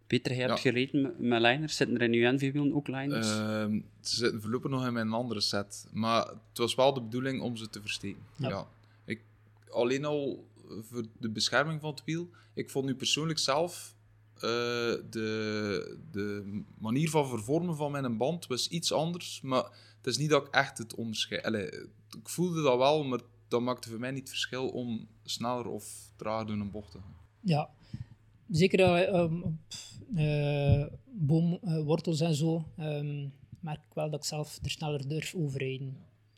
Peter, 0.06 0.34
jij 0.34 0.46
hebt 0.46 0.60
gereden 0.60 1.02
met, 1.02 1.18
met 1.18 1.40
liners. 1.40 1.76
Zitten 1.76 1.96
er 1.96 2.02
in 2.02 2.12
uw 2.12 2.32
NV-wielen 2.32 2.74
ook 2.74 2.88
liners? 2.88 3.30
Ehm, 3.30 3.80
ze 4.00 4.16
zitten 4.16 4.40
voorlopig 4.40 4.70
nog 4.70 4.86
in 4.86 4.92
mijn 4.92 5.12
andere 5.12 5.40
set. 5.40 5.86
Maar 5.92 6.26
het 6.26 6.58
was 6.58 6.74
wel 6.74 6.94
de 6.94 7.02
bedoeling 7.02 7.40
om 7.40 7.56
ze 7.56 7.68
te 7.68 7.80
versteken. 7.80 8.22
Ja. 8.36 8.48
Ja. 8.48 8.66
Ik, 9.04 9.20
alleen 9.70 10.04
al 10.04 10.46
voor 10.80 11.04
de 11.18 11.30
bescherming 11.30 11.80
van 11.80 11.90
het 11.90 12.04
wiel. 12.04 12.30
Ik 12.54 12.70
vond 12.70 12.86
nu 12.86 12.94
persoonlijk 12.94 13.38
zelf 13.38 13.94
eh, 14.34 14.40
de, 15.10 15.98
de 16.10 16.62
manier 16.78 17.10
van 17.10 17.28
vervormen 17.28 17.76
van 17.76 17.92
mijn 17.92 18.16
band 18.16 18.46
was 18.46 18.68
iets 18.68 18.92
anders. 18.92 19.40
Maar 19.40 19.64
het 19.96 20.06
is 20.06 20.16
niet 20.16 20.30
dat 20.30 20.46
ik 20.46 20.54
echt 20.54 20.78
het 20.78 20.94
onderscheid... 20.94 21.44
Allee, 21.44 21.66
ik 22.22 22.28
voelde 22.28 22.62
dat 22.62 22.78
wel, 22.78 23.04
maar 23.04 23.20
dat 23.48 23.60
maakte 23.60 23.88
voor 23.88 23.98
mij 23.98 24.10
niet 24.10 24.20
het 24.20 24.28
verschil 24.28 24.68
om 24.68 25.08
sneller 25.24 25.66
of 25.66 26.12
trager 26.16 26.46
door 26.46 26.56
een 26.56 26.70
bocht 26.70 26.90
te 26.90 26.98
gaan. 26.98 27.16
Ja, 27.40 27.70
zeker 28.48 28.80
eh, 28.80 29.14
ehm, 29.14 29.42
op 29.42 29.52
eh, 30.16 30.84
boomwortels 31.12 32.20
en 32.20 32.34
zo 32.34 32.64
ehm, 32.76 33.22
merk 33.60 33.78
ik 33.88 33.94
wel 33.94 34.10
dat 34.10 34.18
ik 34.20 34.24
zelf 34.26 34.58
er 34.62 34.70
sneller 34.70 35.08
durf 35.08 35.34
overrijden. 35.34 35.96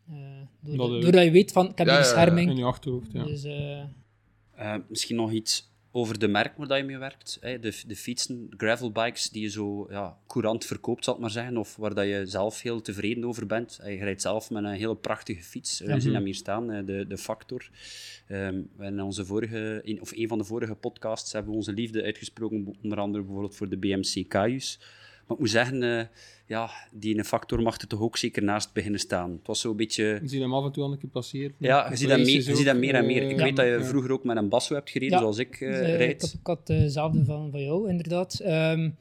Eh, 0.08 0.14
doordat, 0.60 0.86
Dat, 0.88 0.96
eh, 0.96 1.02
doordat 1.02 1.24
je 1.24 1.30
weet 1.30 1.52
van, 1.52 1.68
ik 1.68 1.78
heb 1.78 1.86
Ja, 1.86 1.92
die 1.92 2.02
bescherming. 2.02 2.50
In 2.50 2.56
je 2.56 2.64
achterhoofd, 2.64 3.12
ja. 3.12 3.24
Dus 3.24 3.44
eh, 3.44 3.82
Eh, 4.54 4.74
misschien 4.88 5.16
nog 5.16 5.32
iets 5.32 5.70
over 5.90 6.18
de 6.18 6.28
merk 6.28 6.56
waar 6.56 6.66
dat 6.66 6.78
je 6.78 6.84
mee 6.84 6.98
werkt. 6.98 7.38
Hè? 7.40 7.58
De, 7.58 7.82
de 7.86 7.96
fietsen, 7.96 8.48
gravelbikes 8.56 9.30
die 9.30 9.42
je 9.42 9.48
zo 9.48 9.86
ja, 9.90 10.18
courant 10.26 10.64
verkoopt, 10.64 11.04
zal 11.04 11.14
ik 11.14 11.20
maar 11.20 11.30
zeggen, 11.30 11.56
of 11.56 11.76
waar 11.76 11.94
dat 11.94 12.06
je 12.06 12.26
zelf 12.26 12.62
heel 12.62 12.80
tevreden 12.80 13.24
over 13.24 13.46
bent. 13.46 13.80
Je 13.84 13.96
rijdt 13.96 14.22
zelf 14.22 14.50
met 14.50 14.64
een 14.64 14.70
hele 14.70 14.96
prachtige 14.96 15.42
fiets. 15.42 15.80
We 15.80 16.00
zien 16.00 16.14
hem 16.14 16.24
hier 16.24 16.34
staan, 16.34 16.70
eh, 16.70 16.86
de, 16.86 17.06
de 17.06 17.18
Factor. 17.18 17.70
Um, 18.30 18.70
in 18.80 19.02
onze 19.02 19.24
vorige, 19.24 19.80
in, 19.84 20.00
of 20.00 20.12
een 20.12 20.28
van 20.28 20.38
de 20.38 20.44
vorige 20.44 20.74
podcasts 20.74 21.32
hebben 21.32 21.50
we 21.50 21.56
onze 21.56 21.72
liefde 21.72 22.02
uitgesproken, 22.02 22.76
onder 22.82 22.98
andere 22.98 23.24
bijvoorbeeld 23.24 23.56
voor 23.56 23.68
de 23.68 23.76
BMC 23.76 24.28
Cayus. 24.28 24.78
Maar 25.28 25.36
ik 25.36 25.42
moet 25.42 25.50
zeggen, 25.50 25.82
uh, 25.82 26.02
ja, 26.46 26.70
die 26.92 27.24
factor 27.24 27.62
mag 27.62 27.80
er 27.80 27.86
toch 27.86 28.00
ook 28.00 28.16
zeker 28.16 28.42
naast 28.42 28.72
beginnen 28.72 29.00
staan. 29.00 29.30
Het 29.30 29.46
was 29.46 29.60
zo'n 29.60 29.76
beetje... 29.76 30.04
Je 30.04 30.28
ziet 30.28 30.40
hem 30.40 30.54
af 30.54 30.64
en 30.64 30.72
toe 30.72 30.82
al 30.84 30.92
een 30.92 30.98
keer 30.98 31.08
passeren. 31.08 31.54
Ja, 31.58 31.90
je 31.90 31.96
ziet, 31.96 32.08
meer, 32.08 32.26
je 32.26 32.56
ziet 32.56 32.76
meer 32.76 32.94
en 32.94 33.06
meer. 33.06 33.30
Ik 33.30 33.36
weet 33.36 33.56
dat 33.56 33.66
je 33.66 33.84
vroeger 33.84 34.12
ook 34.12 34.24
met 34.24 34.36
een 34.36 34.48
basso 34.48 34.74
hebt 34.74 34.90
gereden, 34.90 35.18
zoals 35.18 35.38
ik 35.38 35.60
uh, 35.60 35.96
rijd. 35.96 36.22
Ik, 36.22 36.32
ik 36.32 36.46
had 36.46 36.66
dezelfde 36.66 37.24
van, 37.24 37.50
van 37.50 37.62
jou, 37.62 37.88
inderdaad. 37.88 38.40
Um, 38.40 38.96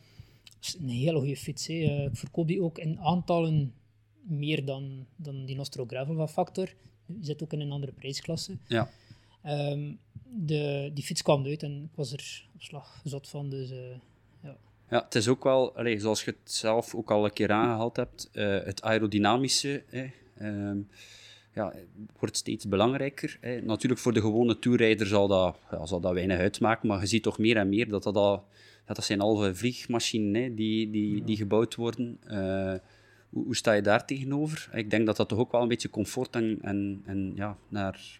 is 0.61 0.77
een 0.79 0.89
hele 0.89 1.17
goede 1.17 1.37
fiets. 1.37 1.67
Hè. 1.67 1.73
Ik 1.73 2.17
verkoop 2.17 2.47
die 2.47 2.61
ook 2.61 2.77
in 2.77 2.99
aantallen 2.99 3.73
meer 4.21 4.65
dan, 4.65 5.05
dan 5.15 5.45
die 5.45 5.55
Nostro 5.55 5.85
Gravel 5.85 6.15
van 6.15 6.29
Factor. 6.29 6.73
Je 7.05 7.17
zit 7.21 7.43
ook 7.43 7.53
in 7.53 7.61
een 7.61 7.71
andere 7.71 7.91
prijsklasse. 7.91 8.57
Ja. 8.67 8.89
Um, 9.45 9.99
de, 10.23 10.91
die 10.93 11.03
fiets 11.03 11.21
kwam 11.21 11.45
uit 11.45 11.63
en 11.63 11.83
ik 11.83 11.95
was 11.95 12.11
er 12.13 12.45
op 12.53 12.61
slag 12.61 13.01
zot 13.03 13.29
van, 13.29 13.49
dus... 13.49 13.71
Uh, 13.71 13.77
ja, 14.89 15.03
het 15.03 15.15
is 15.15 15.27
ook 15.27 15.43
wel, 15.43 15.75
allez, 15.75 16.01
zoals 16.01 16.23
je 16.23 16.31
het 16.31 16.51
zelf 16.51 16.95
ook 16.95 17.11
al 17.11 17.25
een 17.25 17.33
keer 17.33 17.51
aangehaald 17.51 17.95
hebt, 17.95 18.29
uh, 18.33 18.63
het 18.63 18.81
aerodynamische 18.81 19.83
ehm, 20.37 20.77
ja, 21.53 21.73
wordt 22.19 22.37
steeds 22.37 22.67
belangrijker. 22.67 23.39
Natuurlijk 23.63 24.01
voor 24.01 24.13
de 24.13 24.21
gewone 24.21 24.59
toerrijder 24.59 25.07
zal 25.07 25.27
dat, 25.27 25.57
ja, 25.71 25.85
zal 25.85 25.99
dat 25.99 26.13
weinig 26.13 26.37
uitmaken, 26.37 26.87
maar 26.87 26.99
je 26.99 27.07
ziet 27.07 27.23
toch 27.23 27.37
meer 27.37 27.57
en 27.57 27.69
meer 27.69 27.89
dat 27.89 28.03
dat 28.03 28.15
al... 28.15 28.45
Ja, 28.87 28.93
dat 28.93 29.05
zijn 29.05 29.19
halve 29.19 29.55
vliegmachines 29.55 30.55
die, 30.55 30.91
die, 30.91 31.23
die 31.23 31.37
gebouwd 31.37 31.75
worden. 31.75 32.19
Uh, 32.27 32.73
hoe, 33.29 33.45
hoe, 33.45 33.55
sta 33.55 33.71
je 33.71 33.81
daar 33.81 34.05
tegenover? 34.05 34.69
Ik 34.73 34.89
denk 34.89 35.05
dat 35.05 35.17
dat 35.17 35.29
toch 35.29 35.39
ook 35.39 35.51
wel 35.51 35.61
een 35.61 35.67
beetje 35.67 35.89
comfort 35.89 36.35
en, 36.35 36.57
en, 36.61 37.01
en 37.05 37.31
ja, 37.35 37.57
naar 37.67 38.19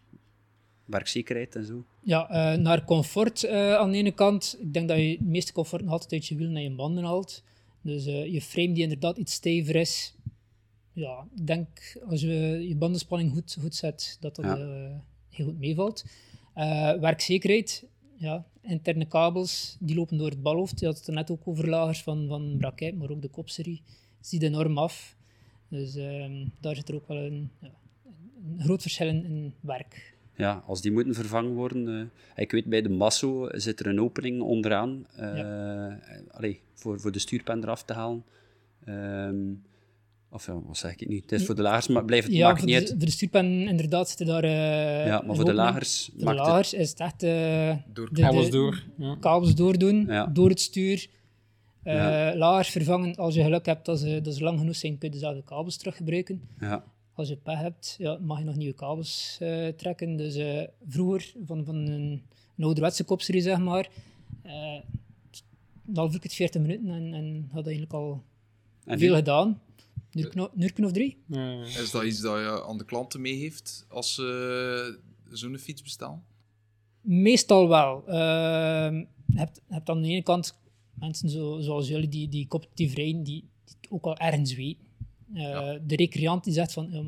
werkzekerheid 0.87 1.55
en 1.55 1.65
zo. 1.65 1.85
Ja, 2.01 2.53
uh, 2.53 2.59
naar 2.61 2.85
comfort 2.85 3.43
uh, 3.43 3.75
aan 3.75 3.91
de 3.91 3.97
ene 3.97 4.11
kant. 4.11 4.57
Ik 4.59 4.73
denk 4.73 4.87
dat 4.87 4.97
je 4.97 5.09
het 5.09 5.21
meeste 5.21 5.53
comfort 5.53 5.87
altijd 5.87 6.11
uit 6.11 6.27
je 6.27 6.35
wiel 6.35 6.49
naar 6.49 6.61
je 6.61 6.75
banden 6.75 7.03
haalt. 7.03 7.43
Dus 7.81 8.07
uh, 8.07 8.25
je 8.25 8.41
frame 8.41 8.73
die 8.73 8.83
inderdaad 8.83 9.17
iets 9.17 9.33
steviger 9.33 9.75
is. 9.75 10.15
Ja, 10.93 11.27
ik 11.35 11.47
denk 11.47 11.97
als 12.09 12.21
je 12.21 12.65
je 12.67 12.75
bandenspanning 12.75 13.31
goed, 13.31 13.57
goed 13.59 13.75
zet, 13.75 14.17
dat 14.19 14.35
dat 14.35 14.45
ja. 14.45 15.01
heel 15.29 15.45
goed 15.45 15.59
meevalt. 15.59 16.05
werkzekerheid, 16.99 17.85
ja, 18.15 18.45
interne 18.61 19.05
kabels, 19.05 19.77
die 19.79 19.95
lopen 19.95 20.17
door 20.17 20.29
het 20.29 20.41
balhoofd. 20.41 20.79
Je 20.79 20.85
had 20.85 20.97
het 20.97 21.07
er 21.07 21.13
net 21.13 21.31
ook 21.31 21.47
over 21.47 21.69
lagers 21.69 22.03
van, 22.03 22.27
van 22.27 22.55
Braquet, 22.57 22.95
maar 22.95 23.09
ook 23.09 23.21
de 23.21 23.27
kopserie. 23.27 23.81
Ziet 24.21 24.43
enorm 24.43 24.77
af. 24.77 25.15
Dus 25.69 25.95
ehm, 25.95 26.45
daar 26.59 26.75
zit 26.75 26.89
er 26.89 26.95
ook 26.95 27.07
wel 27.07 27.17
een, 27.17 27.49
ja, 27.61 27.73
een 28.43 28.63
groot 28.63 28.81
verschil 28.81 29.07
in, 29.07 29.25
in 29.25 29.53
werk 29.59 30.16
ja, 30.37 30.63
als 30.65 30.81
die 30.81 30.91
moeten 30.91 31.13
vervangen 31.13 31.53
worden. 31.53 31.87
Uh, 31.87 32.01
ik 32.35 32.51
weet, 32.51 32.65
bij 32.65 32.81
de 32.81 32.89
Masso 32.89 33.49
zit 33.51 33.79
er 33.79 33.87
een 33.87 34.01
opening 34.01 34.41
onderaan. 34.41 35.05
Uh, 35.19 35.37
ja. 35.37 35.99
allee, 36.31 36.61
voor, 36.73 36.99
voor 36.99 37.11
de 37.11 37.19
stuurpen 37.19 37.63
eraf 37.63 37.83
te 37.83 37.93
halen. 37.93 38.23
Um, 38.87 39.63
of 40.31 40.45
ja, 40.45 40.61
wat 40.65 40.77
zeg 40.77 40.91
ik 40.91 41.07
nu? 41.07 41.15
Het 41.15 41.31
is 41.31 41.45
voor 41.45 41.55
de 41.55 41.61
lagers, 41.61 41.87
maar 41.87 42.05
blijft 42.05 42.27
het 42.27 42.35
ja, 42.35 42.47
maakt 42.47 42.65
niet 42.65 42.79
de, 42.79 42.87
voor 42.87 42.97
de 43.05 43.11
stuurpen 43.11 43.67
inderdaad 43.67 44.07
zitten 44.07 44.25
daar... 44.25 44.43
Uh, 44.43 45.05
ja, 45.05 45.21
maar 45.25 45.35
voor 45.35 45.45
de 45.45 45.53
lagers 45.53 46.09
Voor 46.17 46.31
de 46.31 46.35
lagers 46.35 46.71
het... 46.71 46.79
is 46.79 46.89
het 46.89 46.99
echt... 46.99 47.19
door 47.93 48.09
kabels 48.11 48.49
door. 48.49 48.83
Ja. 48.97 49.17
Kabels 49.19 49.55
doordoen, 49.55 50.05
ja. 50.07 50.25
door 50.25 50.49
het 50.49 50.59
stuur. 50.59 51.07
Uh, 51.83 52.29
lagers 52.33 52.69
vervangen, 52.69 53.15
als 53.15 53.35
je 53.35 53.43
geluk 53.43 53.65
hebt 53.65 53.85
dat 53.85 53.99
ze, 53.99 54.21
dat 54.21 54.35
ze 54.35 54.43
lang 54.43 54.59
genoeg 54.59 54.75
zijn, 54.75 54.97
kun 54.97 55.07
je 55.07 55.13
dezelfde 55.13 55.43
kabels 55.43 55.77
teruggebruiken. 55.77 56.41
Ja 56.59 56.83
als 57.17 57.27
je 57.27 57.35
pech 57.35 57.59
hebt, 57.59 57.95
ja, 57.97 58.17
mag 58.21 58.37
je 58.39 58.43
nog 58.43 58.55
nieuwe 58.55 58.73
kabels 58.73 59.37
uh, 59.41 59.67
trekken. 59.67 60.15
Dus 60.15 60.35
uh, 60.35 60.63
vroeger, 60.87 61.33
van, 61.45 61.65
van 61.65 61.75
een, 61.75 62.21
een 62.57 62.63
ouderwetse 62.63 63.03
kopserie, 63.03 63.41
zeg 63.41 63.59
maar, 63.59 63.89
uh, 64.45 64.79
dan 65.83 66.13
ik 66.13 66.23
het 66.23 66.33
40 66.33 66.61
minuten 66.61 66.89
en, 66.89 67.13
en 67.13 67.49
had 67.51 67.65
eigenlijk 67.65 67.93
al 67.93 68.23
en 68.85 68.99
veel 68.99 69.15
gedaan. 69.15 69.61
Een 70.11 70.51
uur 70.55 70.85
of 70.85 70.91
drie. 70.91 71.17
Is 71.65 71.91
dat 71.91 72.03
iets 72.03 72.21
dat 72.21 72.37
je 72.37 72.63
aan 72.67 72.77
de 72.77 72.85
klanten 72.85 73.21
meegeeft 73.21 73.85
als 73.89 74.13
ze 74.13 74.99
zo'n 75.29 75.57
fiets 75.57 75.81
bestaan? 75.81 76.23
Meestal 77.01 77.67
wel. 77.67 78.03
je 78.05 79.05
hebt, 79.33 79.61
hebt 79.67 79.89
aan 79.89 80.01
de 80.01 80.07
ene 80.07 80.23
kant 80.23 80.59
mensen 80.93 81.29
zo, 81.29 81.59
zoals 81.59 81.87
jullie 81.87 82.07
die, 82.07 82.29
die 82.29 82.47
competitief 82.47 82.93
rijden, 82.93 83.23
die, 83.23 83.49
die 83.65 83.91
ook 83.91 84.05
al 84.05 84.17
ergens 84.17 84.55
weten 84.55 84.86
uh, 85.33 85.73
De 85.85 85.95
recreant 85.95 86.43
die 86.43 86.53
zegt 86.53 86.73
van, 86.73 86.87
ja, 86.91 87.03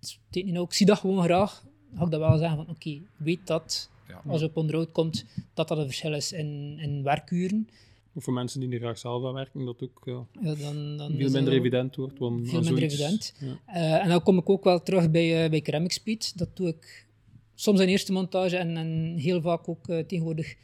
het 0.00 0.18
niet 0.30 0.46
nou, 0.46 0.64
ik 0.64 0.72
zie 0.72 0.86
dat 0.86 0.98
gewoon 0.98 1.22
graag, 1.22 1.64
ga 1.94 2.04
ik 2.04 2.10
dat 2.10 2.20
wel 2.20 2.38
zeggen 2.38 2.56
van, 2.56 2.68
oké, 2.68 3.00
weet 3.16 3.46
dat 3.46 3.90
ja. 4.08 4.22
als 4.26 4.40
je 4.40 4.46
op 4.46 4.56
onderhoud 4.56 4.92
komt, 4.92 5.24
dat 5.54 5.68
dat 5.68 5.78
een 5.78 5.84
verschil 5.84 6.14
is 6.14 6.32
in, 6.32 6.78
in 6.78 7.02
werkuren. 7.02 7.68
Of 8.12 8.24
voor 8.24 8.32
mensen 8.32 8.60
die 8.60 8.70
er 8.70 8.78
graag 8.78 8.98
zelf 8.98 9.24
aan 9.24 9.32
werken, 9.32 9.64
dat 9.64 9.82
ook 9.82 10.02
ja, 10.04 10.26
ja 10.40 10.54
dan, 10.54 10.96
dan 10.96 11.16
veel 11.16 11.30
minder 11.30 11.52
evident 11.52 11.96
wordt. 11.96 12.18
Want 12.18 12.48
veel 12.48 12.62
minder 12.62 12.82
evident. 12.82 13.34
Uh, 13.40 14.02
en 14.02 14.08
dan 14.08 14.22
kom 14.22 14.38
ik 14.38 14.50
ook 14.50 14.64
wel 14.64 14.82
terug 14.82 15.10
bij, 15.10 15.44
uh, 15.44 15.50
bij 15.50 15.60
Ceramic 15.64 15.92
Speed. 15.92 16.38
Dat 16.38 16.56
doe 16.56 16.68
ik 16.68 17.06
soms 17.54 17.80
in 17.80 17.88
eerste 17.88 18.12
montage 18.12 18.56
en, 18.56 18.76
en 18.76 19.16
heel 19.16 19.40
vaak 19.40 19.68
ook 19.68 19.88
uh, 19.88 20.04
tegenwoordig 20.04 20.54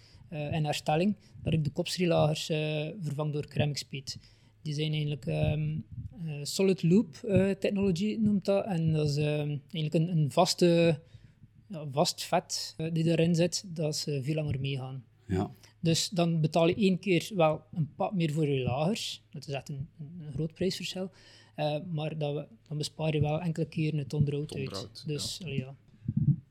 in 0.50 0.64
herstelling. 0.64 1.14
Dat 1.42 1.52
ik 1.52 1.64
de 1.64 1.70
kopstrielagers 1.70 2.46
vervang 3.00 3.32
door 3.32 3.46
Ceramic 3.48 3.76
Speed. 3.76 4.18
Die 4.64 4.74
zijn 4.74 4.92
eigenlijk 4.92 5.26
um, 5.26 5.84
uh, 6.24 6.32
solid 6.42 6.82
loop 6.82 7.20
uh, 7.24 7.50
technology 7.50 8.16
noemt 8.20 8.44
dat. 8.44 8.64
En 8.64 8.92
dat 8.92 9.08
is 9.08 9.16
uh, 9.16 9.38
eigenlijk 9.38 9.94
een, 9.94 10.08
een 10.08 10.30
vaste, 10.30 11.00
ja, 11.66 11.86
vast 11.90 12.22
vet 12.22 12.74
uh, 12.78 12.92
die 12.92 13.04
erin 13.04 13.34
zit, 13.34 13.64
dat 13.66 13.96
ze 13.96 14.22
veel 14.22 14.34
langer 14.34 14.60
meegaan. 14.60 15.04
Ja. 15.26 15.50
Dus 15.80 16.08
dan 16.08 16.40
betaal 16.40 16.68
je 16.68 16.74
één 16.74 16.98
keer 16.98 17.30
wel 17.34 17.62
een 17.72 17.88
pad 17.96 18.14
meer 18.14 18.32
voor 18.32 18.46
je 18.46 18.62
lagers. 18.62 19.22
Dat 19.30 19.48
is 19.48 19.54
echt 19.54 19.68
een, 19.68 19.88
een 19.98 20.32
groot 20.32 20.54
prijsverschil. 20.54 21.10
maar 21.92 22.18
dat 22.18 22.34
we, 22.34 22.46
dan 22.68 22.78
bespaar 22.78 23.14
je 23.14 23.20
wel 23.20 23.40
enkele 23.40 23.66
keren 23.66 23.98
het 23.98 24.12
onderhoud, 24.12 24.50
het 24.50 24.58
onderhoud 24.58 24.88
uit. 24.88 25.04
Dus, 25.06 25.40
ja. 25.44 25.48
ja. 25.48 25.76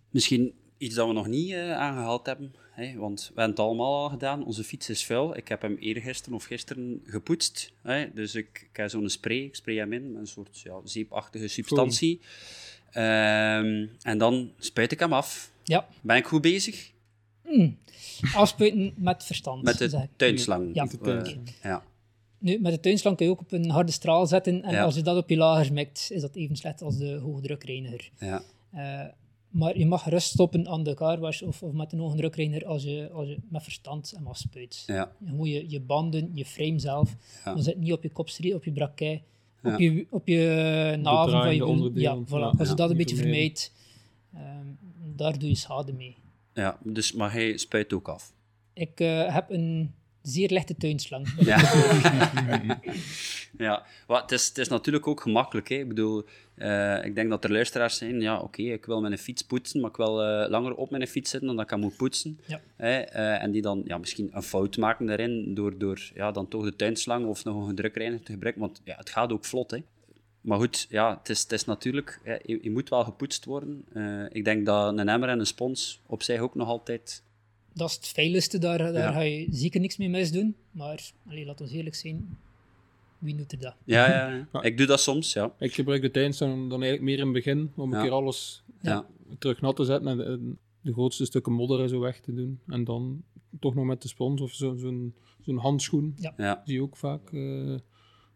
Misschien 0.09 0.53
iets 0.78 0.95
dat 0.95 1.07
we 1.07 1.14
nog 1.14 1.28
niet 1.28 1.53
aangehaald 1.53 2.26
hebben 2.26 2.53
Hè, 2.74 2.95
want 2.95 3.19
we 3.19 3.26
hebben 3.39 3.49
het 3.49 3.59
allemaal 3.59 4.03
al 4.03 4.09
gedaan. 4.09 4.45
Onze 4.45 4.63
fiets 4.63 4.89
is 4.89 5.05
vuil. 5.05 5.38
Ik 5.38 5.47
heb 5.47 5.61
hem 5.61 5.78
eergisteren 5.80 6.34
of 6.34 6.43
gisteren 6.43 7.01
gepoetst. 7.05 7.74
Hè, 7.82 8.13
dus 8.13 8.36
ik, 8.36 8.67
ik 8.71 8.78
heb 8.78 8.89
zo'n 8.89 9.09
spray. 9.09 9.38
Ik 9.38 9.55
spray 9.55 9.76
hem 9.76 9.93
in 9.93 10.11
met 10.11 10.21
een 10.21 10.28
soort 10.28 10.59
ja, 10.59 10.80
zeepachtige 10.84 11.47
substantie. 11.47 12.19
Um, 12.88 13.89
en 14.01 14.17
dan 14.17 14.51
spuit 14.57 14.91
ik 14.91 14.99
hem 14.99 15.13
af. 15.13 15.51
Ja. 15.63 15.88
Ben 16.01 16.17
ik 16.17 16.26
goed 16.26 16.41
bezig? 16.41 16.91
Mm. 17.45 17.78
Afspuiten 18.36 18.93
met 18.97 19.24
verstand. 19.24 19.63
Met 19.63 19.78
de 19.78 20.07
tuinslang. 20.15 20.76
Ja. 20.76 20.88
Uh, 21.05 21.21
ja. 21.63 21.84
Nu, 22.38 22.59
met 22.59 22.71
de 22.71 22.80
tuinslang 22.80 23.17
kun 23.17 23.26
je 23.26 23.32
ook 23.32 23.39
op 23.39 23.51
een 23.51 23.69
harde 23.69 23.91
straal 23.91 24.28
zetten. 24.28 24.63
En 24.63 24.71
ja. 24.71 24.84
als 24.84 24.95
je 24.95 25.01
dat 25.01 25.17
op 25.17 25.30
je 25.30 25.38
lager 25.38 25.74
mikt, 25.74 26.07
is 26.11 26.21
dat 26.21 26.36
even 26.36 26.55
slecht 26.55 26.82
als 26.82 26.97
de 26.97 27.13
hoogdrukreiniger. 27.15 28.09
Ja. 28.19 28.43
Uh, 28.74 29.05
maar 29.54 29.78
je 29.78 29.86
mag 29.86 30.10
rust 30.10 30.30
stoppen 30.30 30.68
aan 30.68 30.84
de 30.84 30.93
carwash 30.93 31.41
of, 31.41 31.64
of 31.64 31.74
met 31.74 31.93
een 31.93 31.99
hoge 31.99 32.16
drukreiner 32.16 32.66
als 32.66 32.84
je, 32.84 33.10
als 33.12 33.28
je 33.28 33.38
met 33.49 33.64
verstand 33.64 34.14
hem 34.16 34.28
afspuit. 34.28 34.84
Ja. 34.88 35.12
Je 35.20 35.49
je, 35.49 35.70
je 35.70 35.82
banden, 35.82 36.32
je 36.34 36.45
frame 36.45 36.80
zelf, 36.80 37.16
ja. 37.45 37.54
dan 37.54 37.64
zit 37.64 37.78
niet 37.78 37.93
op 37.93 38.04
je 38.04 38.10
kopserie, 38.10 38.56
op 38.56 38.64
je 38.64 38.72
braquet, 38.72 39.22
op, 39.64 39.80
je, 39.80 40.08
op 40.10 40.28
je 40.28 40.99
naven 41.01 41.32
van 41.32 41.56
je 41.56 41.66
wiel. 41.66 41.91
Ja, 41.93 42.24
voilà. 42.26 42.58
Als 42.58 42.70
je 42.70 42.76
dat 42.76 42.89
een 42.89 42.97
beetje 42.97 43.16
vermijdt, 43.16 43.74
um, 44.36 44.78
daar 45.16 45.39
doe 45.39 45.49
je 45.49 45.56
schade 45.56 45.93
mee. 45.93 46.16
Ja, 46.54 46.80
dus, 46.84 47.12
maar 47.14 47.32
hij 47.32 47.58
spuit 47.58 47.93
ook 47.93 48.08
af? 48.08 48.34
Ik 48.74 48.99
uh, 48.99 49.34
heb 49.34 49.49
een 49.49 49.93
zeer 50.24 50.49
lichte 50.49 50.76
tuinslang. 50.76 51.28
Ja, 51.45 51.57
ja. 53.57 53.86
Well, 54.07 54.21
het, 54.21 54.32
is, 54.32 54.47
het 54.47 54.57
is 54.57 54.67
natuurlijk 54.67 55.07
ook 55.07 55.21
gemakkelijk. 55.21 55.69
Hè. 55.69 55.76
Ik 55.76 55.88
bedoel, 55.88 56.24
uh, 56.57 57.05
ik 57.05 57.15
denk 57.15 57.30
dat 57.30 57.43
er 57.43 57.51
luisteraars 57.51 57.97
zijn, 57.97 58.21
ja, 58.21 58.36
oké, 58.36 58.43
okay, 58.43 58.65
ik 58.65 58.86
wil 58.86 59.01
mijn 59.01 59.17
fiets 59.17 59.41
poetsen, 59.41 59.82
maar 59.82 59.89
ik 59.89 59.95
wil 59.95 60.24
uh, 60.24 60.49
langer 60.49 60.76
op 60.76 60.89
mijn 60.89 61.07
fiets 61.07 61.30
zitten 61.30 61.47
dan 61.47 61.57
dat 61.57 61.71
ik 61.71 61.78
moet 61.78 61.97
poetsen. 61.97 62.39
Ja. 62.45 62.61
Uh, 62.78 63.43
en 63.43 63.51
die 63.51 63.61
dan 63.61 63.82
ja, 63.86 63.97
misschien 63.97 64.30
een 64.32 64.43
fout 64.43 64.78
maken 64.78 65.05
daarin, 65.05 65.53
door, 65.53 65.78
door 65.78 66.11
ja, 66.13 66.32
dan 66.32 66.47
toch 66.47 66.63
de 66.63 66.76
tuinslang 66.76 67.26
of 67.26 67.43
nog 67.43 67.67
een 67.67 67.76
drukreiniger 67.76 68.26
te 68.26 68.32
gebruiken, 68.32 68.61
want 68.61 68.82
ja, 68.84 68.95
het 68.95 69.09
gaat 69.09 69.32
ook 69.32 69.45
vlot. 69.45 69.71
Hè. 69.71 69.78
Maar 70.41 70.57
goed, 70.57 70.86
ja, 70.89 71.17
het, 71.17 71.30
is, 71.30 71.41
het 71.41 71.51
is 71.51 71.65
natuurlijk, 71.65 72.19
je, 72.45 72.59
je, 72.61 72.71
moet 72.71 72.89
wel 72.89 73.03
gepoetst 73.03 73.45
worden. 73.45 73.86
ik 74.32 74.45
denk 74.45 74.65
dat 74.65 74.97
een 74.97 75.09
emmer 75.09 75.30
en 75.30 75.39
een 75.39 75.45
spons 75.45 76.01
op 76.05 76.24
zich 76.24 76.39
ook 76.39 76.55
nog 76.55 76.67
altijd 76.67 77.24
dat 77.74 77.89
is 77.89 77.95
het 77.95 78.07
veiligste, 78.07 78.57
daar, 78.57 78.78
daar 78.78 78.93
ja. 78.93 79.11
ga 79.11 79.19
je 79.21 79.47
zeker 79.51 79.80
niks 79.80 79.97
mee 79.97 80.09
misdoen. 80.09 80.55
Maar 80.71 81.11
allee, 81.28 81.45
laat 81.45 81.61
ons 81.61 81.71
eerlijk 81.71 81.95
zijn, 81.95 82.38
wie 83.17 83.36
doet 83.36 83.51
er 83.51 83.59
dat? 83.59 83.76
Ja, 83.84 84.09
ja, 84.09 84.45
ja. 84.53 84.61
ik 84.69 84.78
doe 84.78 84.86
dat 84.86 84.99
soms, 84.99 85.34
ja. 85.34 85.53
Ik 85.59 85.74
gebruik 85.74 86.01
de 86.01 86.11
tuinslang 86.11 86.69
dan 86.69 86.82
eigenlijk 86.84 87.01
meer 87.01 87.17
in 87.17 87.24
het 87.24 87.34
begin, 87.34 87.71
om 87.76 87.93
een 87.93 88.01
keer 88.01 88.11
alles 88.11 88.63
terug 89.39 89.61
nat 89.61 89.76
te 89.76 89.84
zetten 89.84 90.26
en 90.26 90.57
de 90.82 90.93
grootste 90.93 91.26
stukken 91.26 91.53
modder 91.53 91.82
en 91.82 91.89
zo 91.89 91.99
weg 91.99 92.19
te 92.19 92.34
doen. 92.34 92.59
En 92.67 92.84
dan 92.84 93.24
toch 93.59 93.76
nog 93.76 93.86
met 93.86 94.01
de 94.01 94.07
spons 94.07 94.41
of 94.41 94.51
zo- 94.51 94.76
zo'n 94.76 95.13
zo'n 95.41 95.57
handschoen. 95.57 96.15
Je 96.65 96.82
ook 96.82 96.97
vaak. 96.97 97.32
eh, 97.34 97.39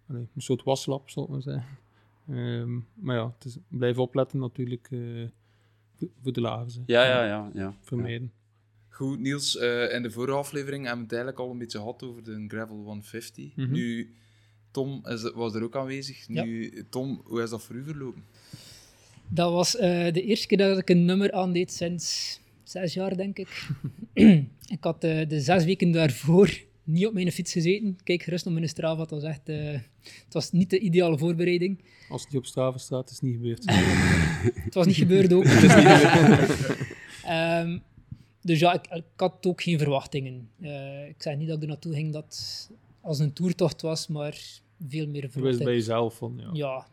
allee, 0.09 0.27
een 0.35 0.41
soort 0.41 0.63
waslap, 0.63 1.09
zal 1.09 1.23
ik 1.23 1.29
maar 1.29 1.41
zeggen. 1.41 1.77
Ehm, 2.29 2.79
maar 2.93 3.15
ja, 3.15 3.33
het 3.37 3.45
is, 3.45 3.57
blijf 3.67 3.97
opletten 3.97 4.39
natuurlijk 4.39 4.87
eh, 4.91 4.99
voor- 6.21 6.33
de 6.33 6.41
lagers. 6.41 6.75
hè. 6.75 6.81
Ja, 6.85 7.03
ja, 7.05 7.25
ja. 7.25 7.51
ja. 7.53 7.73
Vermijden. 7.81 8.31
Goed, 8.97 9.19
Niels, 9.19 9.57
eh, 9.57 9.93
in 9.93 10.01
de 10.01 10.11
vorige 10.11 10.37
aflevering 10.37 10.85
hebben 10.85 11.05
we 11.07 11.13
het 11.13 11.13
eigenlijk 11.13 11.41
al 11.41 11.51
een 11.51 11.57
beetje 11.57 11.77
gehad 11.77 12.03
over 12.03 12.23
de 12.23 12.45
Gravel 12.47 12.75
150. 12.75 13.55
Mhm. 13.55 13.71
Nu, 13.71 14.13
Tom 14.71 15.05
is, 15.05 15.31
was 15.31 15.55
er 15.55 15.63
ook 15.63 15.75
aanwezig. 15.75 16.27
Ja. 16.27 16.43
Nu, 16.43 16.85
Tom, 16.89 17.21
hoe 17.23 17.41
is 17.41 17.49
dat 17.49 17.63
voor 17.63 17.75
u 17.75 17.83
verlopen? 17.83 18.23
Dat 19.27 19.51
was 19.51 19.75
eh, 19.75 20.13
de 20.13 20.23
eerste 20.23 20.47
keer 20.47 20.57
dat 20.57 20.77
ik 20.77 20.89
een 20.89 21.05
nummer 21.05 21.31
aandeed 21.31 21.71
sinds 21.71 22.39
zes 22.63 22.93
jaar, 22.93 23.17
denk 23.17 23.37
ik. 23.37 23.67
ik 24.77 24.83
had 24.83 25.03
eh, 25.03 25.29
de 25.29 25.41
zes 25.41 25.65
weken 25.65 25.91
daarvoor 25.91 26.61
niet 26.83 27.05
op 27.07 27.13
mijn 27.13 27.31
fiets 27.31 27.51
gezeten. 27.51 27.97
Kijk 28.03 28.23
gerust 28.23 28.45
op 28.45 28.53
mijn 28.53 28.69
Strava, 28.69 29.01
het 29.01 29.09
was 29.09 29.23
echt... 29.23 29.49
eh, 29.49 29.79
het 30.01 30.33
was 30.33 30.51
niet 30.51 30.69
de 30.69 30.79
ideale 30.79 31.17
voorbereiding. 31.17 31.79
Als 32.09 32.21
het 32.21 32.31
niet 32.31 32.39
op 32.39 32.47
straven 32.47 32.79
staat, 32.79 33.09
is 33.09 33.15
het 33.15 33.23
niet 33.23 33.35
gebeurd. 33.35 33.63
Het 34.67 34.73
was 34.73 34.85
niet 34.85 34.95
gebeurd 34.95 35.33
ook. 35.33 35.43
Ehm, 37.23 37.77
dus 38.47 38.59
ja, 38.59 38.73
ik, 38.73 38.87
ik 38.87 39.03
had 39.15 39.45
ook 39.45 39.61
geen 39.61 39.77
verwachtingen. 39.79 40.49
Eh, 40.61 41.07
ik 41.07 41.21
zeg 41.21 41.37
niet 41.37 41.47
dat 41.47 41.55
ik 41.57 41.61
er 41.63 41.67
naartoe 41.67 41.93
ging 41.93 42.13
dat 42.13 42.69
als 43.01 43.19
een 43.19 43.33
toertocht 43.33 43.81
was, 43.81 44.07
maar 44.07 44.37
veel 44.87 45.05
meer 45.07 45.15
Je 45.15 45.21
wist 45.21 45.31
verwachtingen. 45.33 45.65
bij 45.65 45.73
jezelf 45.75 46.15
van, 46.17 46.33
ja, 46.37 46.49
Ja, 46.53 46.85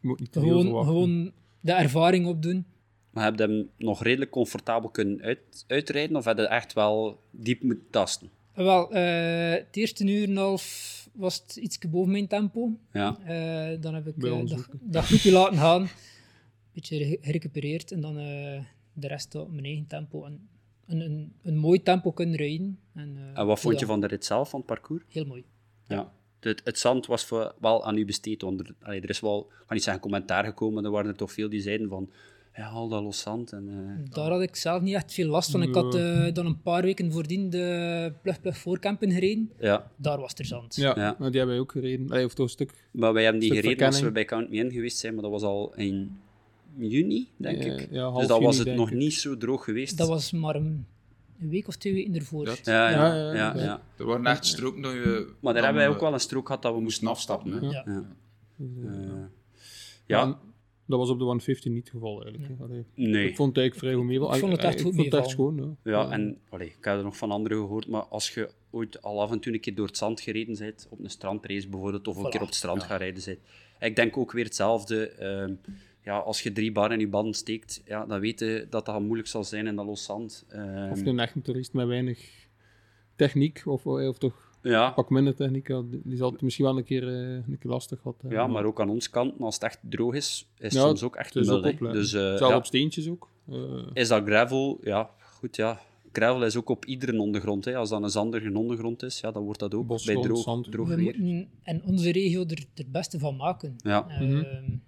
je 0.00 0.08
moet 0.08 0.20
niet 0.20 0.32
te 0.32 0.40
gewoon, 0.40 0.84
gewoon 0.84 1.32
de 1.60 1.72
ervaring 1.72 2.26
opdoen. 2.26 2.64
Maar 3.10 3.24
heb 3.24 3.38
je 3.38 3.42
hem 3.44 3.70
nog 3.78 4.02
redelijk 4.02 4.30
comfortabel 4.30 4.90
kunnen 4.90 5.20
uit, 5.22 5.64
uitrijden? 5.66 6.16
Of 6.16 6.24
heb 6.24 6.36
je 6.38 6.46
echt 6.48 6.72
wel 6.72 7.20
diep 7.30 7.62
moeten 7.62 7.86
tasten? 7.90 8.30
Wel, 8.54 8.92
eh, 8.92 9.50
het 9.50 9.76
eerste 9.76 10.04
uur 10.04 10.22
en 10.24 10.30
een 10.30 10.36
half 10.36 11.08
was 11.12 11.34
het 11.46 11.56
iets 11.56 11.78
boven 11.78 12.12
mijn 12.12 12.26
tempo. 12.26 12.70
Ja. 12.92 13.18
Eh, 13.24 13.80
dan 13.80 13.94
heb 13.94 14.06
ik 14.06 14.32
ons 14.32 14.50
dat, 14.50 14.68
dat 14.82 15.04
groepje 15.04 15.32
laten 15.32 15.58
gaan. 15.58 15.82
Een 15.82 15.88
beetje 16.72 17.04
ge- 17.04 17.18
gerecupereerd. 17.20 17.92
En 17.92 18.00
dan 18.00 18.18
eh, 18.18 18.60
de 18.92 19.06
rest 19.06 19.34
op 19.34 19.52
mijn 19.52 19.64
eigen 19.64 19.86
tempo. 19.86 20.24
En 20.24 20.48
een, 20.86 21.00
een, 21.00 21.32
een 21.42 21.56
mooi 21.56 21.82
tempo 21.82 22.12
kunnen 22.12 22.36
rijden. 22.36 22.78
En, 22.94 23.16
eh, 23.16 23.38
En 23.40 23.46
wat 23.46 23.60
vond 23.60 23.80
je 23.80 23.86
van 23.86 24.00
de 24.00 24.06
rit 24.06 24.24
zelf, 24.24 24.50
van 24.50 24.58
het 24.58 24.68
parcours? 24.68 25.02
Heel 25.08 25.24
mooi. 25.24 25.44
Ja. 25.86 26.12
Het, 26.40 26.60
het 26.64 26.78
zand 26.78 27.06
was 27.06 27.24
voor, 27.24 27.54
wel 27.60 27.84
aan 27.84 27.96
u 27.96 28.04
besteed. 28.04 28.42
Want 28.42 28.60
er, 28.60 28.74
allee, 28.82 29.00
er 29.00 29.08
is 29.10 29.20
wel, 29.20 29.46
ik 29.50 29.64
ga 29.66 29.74
niet 29.74 29.82
zeggen 29.82 30.02
commentaar 30.02 30.44
gekomen, 30.44 30.74
maar 30.74 30.84
er 30.84 30.90
waren 30.90 31.10
er 31.10 31.16
toch 31.16 31.32
veel 31.32 31.48
die 31.48 31.60
zeiden 31.60 31.88
van, 31.88 32.10
ja, 32.56 32.68
al 32.68 32.88
dat 32.88 33.02
los 33.02 33.20
zand. 33.20 33.52
En, 33.52 33.68
eh, 33.68 34.14
Daar 34.14 34.30
had 34.30 34.42
ik 34.42 34.56
zelf 34.56 34.82
niet 34.82 34.94
echt 34.94 35.12
veel 35.14 35.28
last 35.28 35.50
van. 35.50 35.62
Ik 35.62 35.74
had 35.74 35.94
eh, 35.94 36.32
dan 36.32 36.46
een 36.46 36.60
paar 36.62 36.82
weken 36.82 37.12
voordien 37.12 37.50
de 37.50 38.12
Plug 38.22 38.40
Plug 38.40 38.56
voorkampen 38.58 39.12
gereden. 39.12 39.50
ja. 39.58 39.90
Daar 39.96 40.18
was 40.20 40.34
er 40.34 40.44
zand. 40.44 40.74
Ja, 40.76 40.92
Ja. 40.96 41.16
maar 41.18 41.30
die 41.30 41.38
hebben 41.38 41.46
wij 41.48 41.58
ook 41.58 41.72
gereden. 41.72 42.10
Allee, 42.10 42.24
of 42.24 42.34
toch 42.34 42.44
een 42.46 42.52
stuk. 42.52 42.72
Maar 42.90 43.12
wij 43.12 43.22
hebben 43.22 43.40
die 43.40 43.54
gereden 43.54 43.86
als 43.86 44.00
we 44.00 44.12
bij 44.12 44.24
Count 44.24 44.50
Me 44.50 44.56
In 44.56 44.70
geweest 44.72 44.98
zijn, 44.98 45.12
maar 45.14 45.22
dat 45.22 45.32
was 45.32 45.42
al 45.42 45.74
in 45.74 46.18
juni, 46.78 47.28
denk 47.36 47.62
ik. 47.64 47.88
ja, 47.90 48.02
half 48.02 48.18
dus 48.18 48.26
dan 48.28 48.42
was 48.42 48.58
het 48.58 48.74
nog 48.74 48.90
ik. 48.90 48.96
niet 48.96 49.14
zo 49.14 49.36
droog 49.36 49.64
geweest. 49.64 49.98
Dat 49.98 50.08
was 50.08 50.32
maar 50.32 50.54
een, 50.56 50.86
een 51.40 51.48
week 51.48 51.68
of 51.68 51.76
twee 51.76 51.92
weken 51.92 52.14
ervoor. 52.14 52.44
Dat- 52.44 52.60
Ja, 52.64 52.90
ja, 52.90 52.96
Ja, 53.06 53.14
ja. 53.14 53.32
ja, 53.34 53.54
ja, 53.56 53.62
ja. 53.62 53.82
Er 53.96 54.04
waren 54.06 54.26
echt 54.26 54.46
stroken 54.46 54.82
dat 54.82 54.92
je... 54.92 55.32
Maar 55.40 55.54
daar 55.54 55.62
hebben 55.62 55.80
wij 55.82 55.90
eh, 55.90 55.94
ook 55.96 56.00
wel 56.02 56.12
een 56.12 56.20
strook 56.20 56.46
gehad 56.46 56.62
dat 56.62 56.74
we 56.74 56.80
moesten 56.80 57.06
afstappen. 57.08 57.62
Ja. 57.70 57.70
Ja. 57.86 58.04
Eh, 58.58 59.24
ja, 60.06 60.24
maar 60.24 60.36
Dat 60.86 60.98
was 60.98 61.08
op 61.10 61.18
de 61.18 61.24
150 61.24 61.72
niet 61.72 61.80
het 61.82 61.90
geval 61.92 62.22
eigenlijk. 62.24 62.60
Allee, 62.60 62.84
nee. 62.94 63.28
Ik 63.28 63.36
vond 63.36 63.48
het 63.48 63.58
eigenlijk 63.58 63.74
vrij 63.74 63.94
goed 63.94 64.04
meevallen. 64.04 64.34
Ik 64.34 64.40
vond 64.40 64.52
het 64.52 64.62
echt 64.64 64.74
Ik 64.78 64.80
goed 64.84 64.94
vond 64.94 65.04
het 65.06 65.14
echt 65.14 65.28
schoon. 65.30 65.76
Ja. 65.84 65.90
Ja, 65.90 66.10
en 66.10 66.38
allee, 66.48 66.66
ik 66.68 66.76
heb 66.84 66.96
er 66.96 67.02
nog 67.02 67.16
van 67.16 67.30
anderen 67.30 67.58
gehoord, 67.58 67.88
maar 67.88 68.02
als 68.02 68.34
je 68.34 68.50
ooit 68.70 69.02
al 69.02 69.20
af 69.20 69.30
en 69.30 69.40
toe 69.40 69.52
een 69.52 69.60
keer 69.60 69.74
door 69.74 69.86
het 69.86 69.96
zand 69.96 70.20
gereden 70.20 70.58
bent, 70.58 70.86
op 70.90 70.98
een 71.00 71.10
strandrace 71.10 71.68
bijvoorbeeld, 71.68 72.08
of 72.08 72.16
een 72.16 72.26
Voilà. 72.26 72.28
keer 72.28 72.40
op 72.40 72.46
het 72.46 72.56
strand 72.56 72.82
gaan 72.82 72.98
rijden 72.98 73.22
bent, 73.24 73.38
ik 73.80 73.96
denk 73.96 74.16
ook 74.16 74.32
weer 74.32 74.44
hetzelfde. 74.44 75.08
ehm, 75.08 75.54
ja, 76.04 76.18
als 76.18 76.42
je 76.42 76.52
drie 76.52 76.72
bar 76.72 76.92
in 76.92 76.98
je 77.00 77.08
banden 77.08 77.34
steekt, 77.34 77.82
ja, 77.84 78.06
dan 78.06 78.20
weet 78.20 78.40
je 78.40 78.66
dat 78.70 78.86
dat 78.86 79.00
moeilijk 79.00 79.28
zal 79.28 79.44
zijn 79.44 79.66
in 79.66 79.76
dat 79.76 79.86
los 79.86 80.04
zand. 80.04 80.44
Ehm, 80.48 80.90
Of 80.90 81.06
een 81.06 81.18
echte 81.18 81.42
toerist 81.42 81.72
met 81.72 81.86
weinig 81.86 82.46
techniek, 83.16 83.62
of, 83.64 83.86
of 83.86 84.18
toch 84.18 84.50
ja, 84.62 84.90
pak 84.90 85.10
minder 85.10 85.34
techniek, 85.34 85.66
die, 85.66 86.00
die 86.04 86.16
zal 86.16 86.32
het 86.32 86.42
misschien 86.42 86.64
wel 86.64 86.76
een 86.78 86.84
keer, 86.84 87.08
eh, 87.08 87.32
een 87.34 87.58
keer 87.58 87.70
lastig 87.70 88.00
gehad 88.00 88.16
hebben. 88.20 88.38
ja, 88.38 88.46
maar 88.46 88.64
ook 88.64 88.80
aan 88.80 88.88
ons 88.90 89.10
kant, 89.10 89.40
als 89.40 89.54
het 89.54 89.64
echt 89.64 89.78
droog 89.82 90.14
is, 90.14 90.46
is 90.58 90.64
het 90.64 90.72
Ja, 90.72 90.80
soms 90.80 91.02
ook 91.02 91.16
echt 91.16 91.34
het 91.34 91.42
is 91.42 91.48
nul. 91.48 91.56
opletten. 91.58 91.92
Dus 91.92 92.12
eh, 92.12 92.38
ja, 92.38 92.56
op 92.56 92.64
steentjes 92.64 93.08
ook. 93.08 93.28
Eh, 93.50 93.56
is 93.92 94.08
dat 94.08 94.24
gravel, 94.24 94.78
ja, 94.82 95.10
goed 95.18 95.56
ja. 95.56 95.80
Gravel 96.12 96.44
is 96.44 96.56
ook 96.56 96.68
op 96.68 96.84
iedere 96.84 97.18
ondergrond. 97.20 97.64
Hè. 97.64 97.76
Als 97.76 97.88
dat 97.88 98.02
een 98.02 98.10
zandige 98.10 98.52
ondergrond 98.58 99.02
is, 99.02 99.20
ja, 99.20 99.30
dan 99.30 99.42
wordt 99.42 99.58
dat 99.60 99.74
ook 99.74 99.86
Bosgrond, 99.86 100.18
bij 100.20 100.28
droog, 100.28 100.42
zand. 100.42 100.70
droog 100.72 100.88
We 100.88 100.94
weer. 100.94 101.04
moeten 101.04 101.48
in 101.64 101.82
onze 101.84 102.12
regio 102.12 102.44
er 102.46 102.64
het 102.74 102.92
beste 102.92 103.18
van 103.18 103.36
maken. 103.36 103.74
Ja. 103.78 104.08
Ehm, 104.08 104.30
Je 104.30 104.78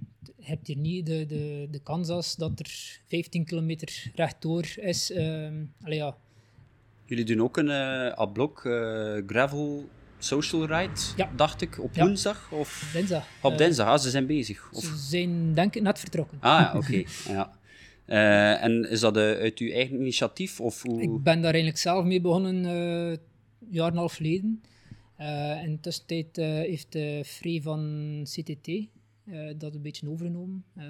hebt 0.40 0.66
hier 0.66 0.76
niet 0.76 1.06
de, 1.06 1.26
de, 1.26 1.68
de 1.70 1.78
Kansas 1.82 2.36
dat 2.36 2.58
er 2.60 3.00
15 3.08 3.44
kilometer 3.44 4.10
rechtdoor 4.14 4.64
is. 4.76 5.10
Ehm 5.10 5.54
allee, 5.82 5.98
ja, 5.98 6.16
Jullie 7.06 7.24
doen 7.24 7.42
ook 7.42 7.56
een 7.56 7.70
eh 7.70 8.18
A-blok 8.20 8.64
eh, 8.64 9.16
gravel 9.26 9.88
social 10.18 10.66
ride, 10.66 11.00
Ja. 11.16 11.30
dacht 11.36 11.60
ik, 11.60 11.82
op 11.82 11.94
Ja. 11.94 12.04
woensdag 12.06 12.52
of 12.52 12.90
dinsdag. 12.92 13.26
op 13.42 13.52
Eh, 13.52 13.58
dinsdag. 13.58 13.86
Ah, 13.86 13.98
ze 13.98 14.10
zijn 14.10 14.26
bezig. 14.26 14.70
Of... 14.72 14.84
Ze 14.84 14.96
zijn 14.96 15.54
denk 15.54 15.74
ik 15.74 15.82
net 15.82 15.98
vertrokken. 15.98 16.38
Ah 16.40 16.60
ja, 16.60 16.72
oké. 16.78 17.02
ja. 17.28 17.58
En 18.60 18.90
is 18.90 19.00
dat 19.00 19.16
uit 19.16 19.58
uw 19.58 19.70
eigen 19.70 19.96
initiatief? 20.00 20.60
Of 20.60 20.82
hoe... 20.82 21.02
Ik 21.02 21.22
ben 21.22 21.34
daar 21.40 21.52
eigenlijk 21.52 21.78
zelf 21.78 22.04
mee 22.04 22.20
begonnen 22.20 22.64
een 22.64 23.18
jaar 23.70 23.86
en 23.86 23.92
een 23.92 23.98
half 23.98 24.14
geleden. 24.14 24.62
In 25.64 25.72
de 25.72 25.78
tussentijd 25.80 26.36
heeft 26.36 26.94
uh, 26.96 27.22
Free 27.24 27.62
van 27.62 28.20
CTT 28.24 28.68
eh, 29.24 29.54
dat 29.58 29.74
een 29.74 29.82
beetje 29.82 30.08
overgenomen. 30.10 30.64
Eh, 30.74 30.86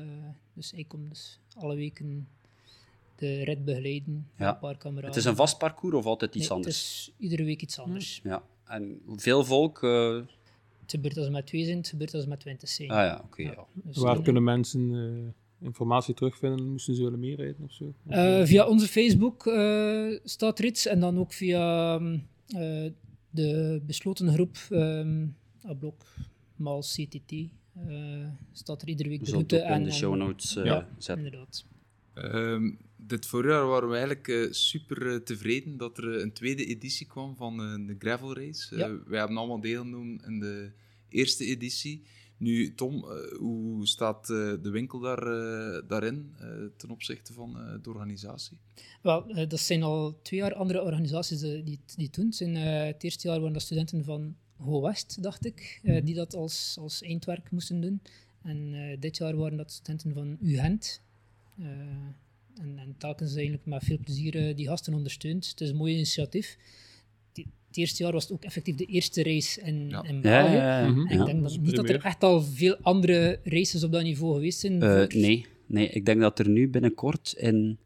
dus 0.55 0.73
ik 0.73 0.89
kom 0.89 1.09
dus 1.09 1.41
alle 1.57 1.75
weken 1.77 2.29
de 3.17 3.45
rit 3.45 3.65
begeleiden. 3.65 4.29
Ja. 4.39 4.49
Een 4.53 4.59
paar 4.59 4.77
kameraden. 4.77 5.09
Het 5.11 5.19
is 5.19 5.25
een 5.25 5.37
vast 5.37 5.59
parcours 5.59 5.95
of 5.97 6.05
altijd 6.05 6.35
iets 6.35 6.49
Nee, 6.49 6.57
anders? 6.57 6.77
Het 6.77 6.85
is 6.85 7.13
iedere 7.19 7.45
week 7.45 7.63
iets 7.63 7.79
anders. 7.79 8.21
Ja. 8.23 8.43
En 8.65 9.01
veel 9.17 9.45
volk? 9.45 9.83
eh, 9.83 10.15
Het 10.81 10.91
gebeurt 10.91 11.17
als 11.17 11.27
we 11.27 11.33
met 11.33 11.47
twee 11.47 11.65
zijn, 11.65 11.77
het 11.77 11.89
gebeurt 11.89 12.15
als 12.15 12.23
we 12.25 12.29
met 12.29 12.41
twintig 12.41 12.69
zijn. 12.69 12.91
Ah 12.91 12.97
ja, 13.07 13.21
oké. 13.25 13.43
ja. 13.43 13.65
Dus, 13.73 13.97
waar 13.97 14.23
kunnen 14.23 14.45
mensen 14.45 14.95
eh, 15.61 15.67
informatie 15.67 16.15
terugvinden? 16.15 16.71
Moesten 16.71 16.95
ze 16.95 17.03
willen 17.03 17.21
meerijden 17.21 17.65
of 17.65 17.73
zo? 17.73 17.95
Eh, 18.07 18.45
via 18.45 18.67
onze 18.67 18.87
Facebook 18.89 19.47
eh, 19.47 20.19
staat 20.25 20.59
er 20.59 20.65
iets 20.65 20.87
en 20.87 21.01
dan 21.01 21.19
ook 21.19 21.33
via 21.33 21.95
ehm, 21.95 22.19
eh, 22.47 22.91
de 23.31 23.81
besloten 23.87 24.33
groep 24.33 24.57
um, 24.71 25.37
Ablok 25.63 26.05
Maal 26.57 26.81
CTT 26.81 27.35
staat 28.53 28.83
er 28.83 28.89
iedere 28.89 29.09
week 29.09 29.21
We 29.21 29.25
de 29.27 29.33
route 29.33 29.57
in 29.57 29.63
en 29.63 29.85
de 29.85 29.93
show 29.93 30.15
notes 30.17 30.57
eh, 30.57 30.65
ja, 30.65 30.89
zetten. 30.99 31.25
inderdaad. 31.25 31.65
Ehm, 32.15 32.71
dit 32.97 33.27
voorjaar 33.27 33.67
waren 33.67 33.89
we 33.89 33.95
eigenlijk 33.97 34.29
eh, 34.29 34.47
super 34.53 35.11
eh, 35.13 35.17
tevreden 35.17 35.77
dat 35.77 35.99
er 35.99 36.15
eh, 36.17 36.21
een 36.23 36.33
tweede 36.33 36.67
editie 36.67 37.07
kwam 37.07 37.37
van 37.37 37.61
eh, 37.63 37.87
de 37.87 37.97
Gravel 37.99 38.35
Race. 38.37 38.75
Eh, 38.75 38.79
Ja. 38.81 38.99
wij 39.07 39.19
hebben 39.19 39.37
allemaal 39.37 39.61
deelgenomen 39.61 40.21
in 40.27 40.39
de 40.41 40.71
eerste 41.09 41.45
editie. 41.45 42.03
Nu, 42.37 42.75
Tom, 42.75 43.05
eh, 43.05 43.39
hoe 43.39 43.87
staat 43.87 44.31
eh, 44.31 44.53
de 44.63 44.71
winkel 44.71 44.99
daar, 44.99 45.23
eh, 45.27 45.83
daarin 45.89 46.33
eh, 46.39 46.49
ten 46.77 46.91
opzichte 46.91 47.33
van 47.33 47.59
eh, 47.59 47.75
de 47.83 47.91
organisatie? 47.91 48.57
Wel, 49.03 49.29
eh, 49.29 49.49
dat 49.49 49.61
zijn 49.61 49.83
al 49.83 50.19
twee 50.23 50.41
jaar 50.41 50.55
andere 50.55 50.83
organisaties 50.83 51.43
eh, 51.43 51.65
die, 51.65 51.79
het- 51.85 51.95
die 51.97 52.07
het 52.07 52.15
doen. 52.15 52.27
Het 52.27 52.35
zijn, 52.35 52.57
eh, 52.57 52.85
het 52.87 53.05
eerste 53.05 53.29
jaar 53.29 53.37
waren 53.39 53.53
dat 53.53 53.63
studenten 53.63 54.05
van 54.05 54.37
West, 54.67 55.23
dacht 55.23 55.47
ik, 55.47 55.81
eh, 55.83 56.05
die 56.05 56.15
dat 56.15 56.35
als, 56.35 56.77
als 56.81 57.03
eindwerk 57.03 57.51
moesten 57.51 57.81
doen. 57.81 58.01
En 58.43 58.71
eh, 58.75 58.97
dit 59.01 59.17
jaar 59.17 59.37
waren 59.37 59.57
dat 59.57 59.73
studenten 59.73 60.13
van 60.15 60.37
UGent. 60.43 61.01
Eh, 61.59 61.67
en, 62.61 62.79
en 62.79 62.95
telkens 62.99 63.35
eigenlijk 63.35 63.67
met 63.67 63.85
veel 63.85 63.99
plezier 64.05 64.57
die 64.57 64.67
gasten 64.67 64.95
ondersteund. 64.95 65.49
Het 65.49 65.61
is 65.61 65.71
een 65.71 65.77
mooi 65.77 65.95
initiatief. 65.95 66.57
Het, 67.33 67.45
het 67.69 67.77
eerste 67.77 68.03
jaar 68.03 68.13
was 68.13 68.23
het 68.23 68.33
ook 68.33 68.45
effectief 68.45 68.75
de 68.77 68.85
eerste 68.85 69.23
race 69.23 69.61
in, 69.61 69.89
Ja. 69.89 70.03
in 70.05 70.21
België. 70.21 70.53
ja, 70.55 70.81
ja. 70.81 70.89
Mhm. 70.89 71.01
Ik 71.01 71.11
Ja. 71.19 71.25
denk 71.25 71.43
dat 71.43 71.59
niet 71.61 71.77
dat 71.77 71.89
er 71.89 72.05
echt 72.05 72.23
al 72.23 72.43
veel 72.43 72.77
andere 72.83 73.41
races 73.45 73.85
op 73.85 73.93
dat 73.93 74.03
niveau 74.03 74.35
geweest 74.35 74.59
zijn. 74.59 74.81
Voor- 74.81 75.07
nee, 75.21 75.47
nee, 75.67 75.89
ik 75.89 76.07
denk 76.07 76.21
dat 76.21 76.39
er 76.39 76.49
nu 76.49 76.69
binnenkort 76.69 77.35
in 77.37 77.79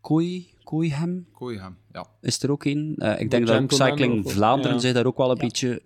Kooi, 0.00 0.46
Kooihem 0.64 1.26
Kooihem, 1.32 1.76
ja. 1.92 2.06
is 2.20 2.42
er 2.42 2.50
ook 2.50 2.64
een. 2.64 2.94
Eh, 2.98 3.12
ik 3.12 3.18
De 3.18 3.28
denk 3.28 3.46
dat 3.46 3.62
ook 3.62 3.72
Cycling 3.72 4.30
Vlaanderen 4.32 4.74
ja. 4.76 4.80
zich 4.82 4.92
daar 4.92 5.06
ook 5.06 5.16
wel 5.16 5.30
een 5.30 5.36
Ja. 5.36 5.42
beetje 5.42 5.82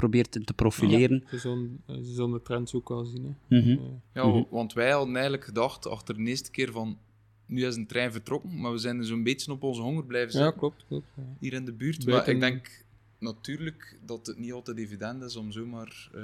probeert 0.00 0.32
te 0.46 0.52
profileren. 0.54 1.24
Ze 1.30 1.38
zullen, 1.38 1.82
eh, 1.86 1.94
ze 1.96 2.12
zullen 2.12 2.30
de 2.32 2.42
trends 2.42 2.74
ook 2.74 2.88
wel 2.88 3.04
zien. 3.04 3.24
Hè. 3.48 3.58
Mhm. 3.60 3.70
Eh, 3.70 3.78
Ja, 4.14 4.26
Mhm. 4.26 4.42
want 4.50 4.72
wij 4.72 4.90
hadden 4.90 5.12
eigenlijk 5.14 5.44
gedacht, 5.44 5.86
achter 5.86 6.14
de 6.16 6.22
eerste 6.24 6.50
keer 6.50 6.72
van, 6.72 6.98
nu 7.46 7.64
is 7.66 7.76
een 7.76 7.86
trein 7.86 8.12
vertrokken, 8.12 8.60
maar 8.60 8.72
we 8.72 8.78
zijn 8.78 8.98
er 8.98 9.04
zo'n 9.04 9.22
beetje 9.22 9.52
op 9.52 9.62
onze 9.62 9.80
honger 9.82 10.04
blijven 10.04 10.32
ja, 10.38 10.42
zitten, 10.44 10.58
klopt. 10.58 10.84
klopt 10.88 11.06
ja. 11.16 11.22
hier 11.40 11.52
in 11.52 11.64
de 11.64 11.72
buurt. 11.72 12.04
Buiten- 12.04 12.38
Maar 12.38 12.48
ik 12.48 12.52
denk 12.54 12.84
natuurlijk 13.18 13.98
dat 14.06 14.26
het 14.26 14.38
niet 14.38 14.52
altijd 14.52 14.76
evident 14.78 15.22
is 15.22 15.36
om 15.36 15.52
zomaar... 15.52 16.10
eh 16.14 16.20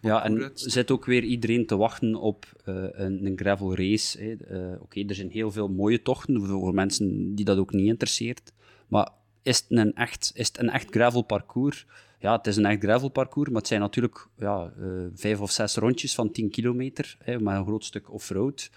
Ja, 0.00 0.24
en 0.24 0.50
zit 0.54 0.90
ook 0.90 1.04
weer 1.04 1.22
iedereen 1.24 1.66
te 1.66 1.76
wachten 1.76 2.14
op 2.14 2.46
eh, 2.64 2.74
een, 2.90 3.26
een 3.26 3.36
gravel 3.38 3.76
race. 3.76 4.18
hè. 4.22 4.32
Eh, 4.34 4.80
Oké, 4.82 5.00
er 5.06 5.14
zijn 5.14 5.30
heel 5.30 5.50
veel 5.52 5.68
mooie 5.68 6.02
tochten 6.02 6.46
voor 6.46 6.74
mensen 6.74 7.34
die 7.34 7.44
dat 7.44 7.58
ook 7.58 7.72
niet 7.72 7.86
interesseert. 7.86 8.52
Maar 8.88 9.10
is 9.46 9.56
het 9.56 9.78
een 9.78 9.94
echt, 9.94 10.30
is 10.34 10.46
het 10.46 10.58
een 10.58 10.70
echt 10.70 10.86
gravelparcours? 10.90 11.86
Ja, 12.18 12.36
het 12.36 12.46
is 12.46 12.56
een 12.56 12.66
echt 12.66 12.82
gravelparcours, 12.82 13.48
maar 13.48 13.58
het 13.58 13.66
zijn 13.66 13.80
natuurlijk 13.80 14.28
ja, 14.38 14.72
eh, 14.80 14.86
vijf 15.14 15.40
of 15.40 15.50
zes 15.50 15.74
rondjes 15.74 16.14
van 16.14 16.30
10 16.30 16.50
kilometer, 16.50 17.16
hè, 17.24 17.40
met 17.40 17.54
een 17.54 17.64
groot 17.66 17.84
stuk 17.84 18.12
off-road. 18.12 18.70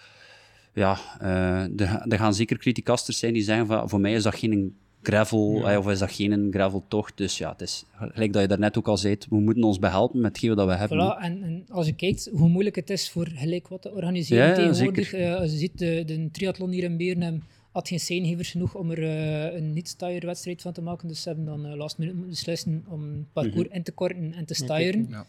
Ja, 0.73 0.97
eh, 1.19 1.81
er, 2.11 2.17
gaan 2.17 2.33
zeker 2.33 2.57
criticasters 2.57 3.19
zijn 3.19 3.33
die 3.33 3.43
zeggen 3.43 3.65
van, 3.67 3.89
voor 3.89 3.99
mij 3.99 4.13
is 4.13 4.23
dat 4.23 4.35
geen 4.35 4.75
gravel, 5.01 5.77
of 5.77 5.89
is 5.89 5.99
dat 5.99 6.11
geen 6.11 6.47
graveltocht. 6.51 7.17
Dus 7.17 7.37
ja, 7.37 7.51
het 7.51 7.61
is, 7.61 7.85
gelijk 7.97 8.33
dat 8.33 8.41
je 8.41 8.47
daarnet 8.47 8.77
ook 8.77 8.87
al 8.87 8.97
zei, 8.97 9.17
we 9.29 9.39
moeten 9.39 9.63
ons 9.63 9.79
behelpen 9.79 10.21
met 10.21 10.31
hetgeen 10.31 10.55
dat 10.55 10.67
we 10.67 10.75
hebben. 10.75 10.97
Voilà, 10.97 11.23
en, 11.23 11.43
en 11.43 11.65
als 11.69 11.85
je 11.85 11.93
kijkt 11.93 12.29
hoe 12.33 12.49
moeilijk 12.49 12.75
het 12.75 12.89
is 12.89 13.09
voor 13.09 13.27
gelijk 13.35 13.67
wat 13.67 13.81
te 13.81 13.91
organiseren 13.91 14.47
Ja, 14.47 14.53
tegenwoordig. 14.53 15.13
eh, 15.13 15.35
als 15.35 15.51
je 15.51 15.57
ziet, 15.57 15.77
de, 15.77 16.03
de 16.05 16.29
triathlon 16.31 16.71
hier 16.71 16.83
in 16.83 16.97
Beernem 16.97 17.43
had 17.79 17.87
geen 17.87 17.99
seingevers 17.99 18.51
genoeg 18.51 18.75
om 18.75 18.91
er 18.91 19.03
eh, 19.03 19.55
een 19.57 19.73
niet-styer-wedstrijd 19.73 20.61
van 20.61 20.73
te 20.73 20.81
maken. 20.81 21.07
Dus 21.07 21.21
ze 21.21 21.27
hebben 21.27 21.45
dan 21.45 21.65
eh, 21.65 21.75
last 21.75 21.97
minute 21.97 22.15
moeten 22.17 22.35
beslissen 22.35 22.85
om 22.87 23.03
het 23.13 23.33
parcours 23.33 23.67
Mhm. 23.67 23.75
in 23.75 23.83
te 23.83 23.91
korten 23.91 24.33
en 24.33 24.45
te 24.45 24.53
styren. 24.53 25.07
Ja. 25.09 25.25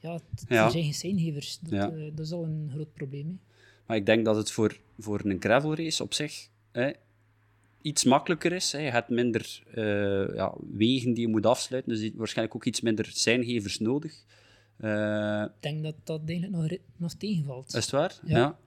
Ja, 0.00 0.20
Ja. 0.48 0.64
er 0.64 0.70
zijn 0.70 0.84
geen 0.84 0.94
seingevers. 0.94 1.58
Dat, 1.62 1.72
Ja. 1.72 1.90
eh, 1.90 2.10
dat 2.14 2.26
is 2.26 2.32
al 2.32 2.44
een 2.44 2.70
groot 2.74 2.92
probleem. 2.94 3.26
hè. 3.26 3.34
Maar 3.86 3.96
ik 3.96 4.06
denk 4.06 4.24
dat 4.24 4.36
het 4.36 4.50
voor, 4.50 4.80
voor 4.98 5.20
een 5.24 5.36
gravelrace 5.40 6.02
op 6.02 6.14
zich 6.14 6.48
hè, 6.72 6.90
iets 7.82 8.04
makkelijker 8.04 8.52
is. 8.52 8.72
Hè. 8.72 8.78
Je 8.78 8.90
hebt 8.90 9.08
minder 9.08 9.62
eh, 9.74 10.34
ja, 10.34 10.54
wegen 10.72 11.12
die 11.14 11.20
je 11.26 11.28
moet 11.28 11.46
afsluiten, 11.46 11.90
dus 11.92 12.00
je 12.00 12.06
hebt 12.06 12.18
waarschijnlijk 12.18 12.56
ook 12.56 12.64
iets 12.64 12.80
minder 12.80 13.06
seingevers 13.12 13.78
nodig. 13.78 14.24
Eh, 14.76 15.42
Ik 15.56 15.62
denk 15.62 15.82
dat 15.82 15.94
dat 16.04 16.20
eigenlijk 16.26 16.60
nog, 16.70 16.78
nog 16.96 17.12
tegenvalt. 17.14 17.66
is 17.66 17.74
het 17.74 17.90
waar? 17.90 18.20
Ja. 18.24 18.58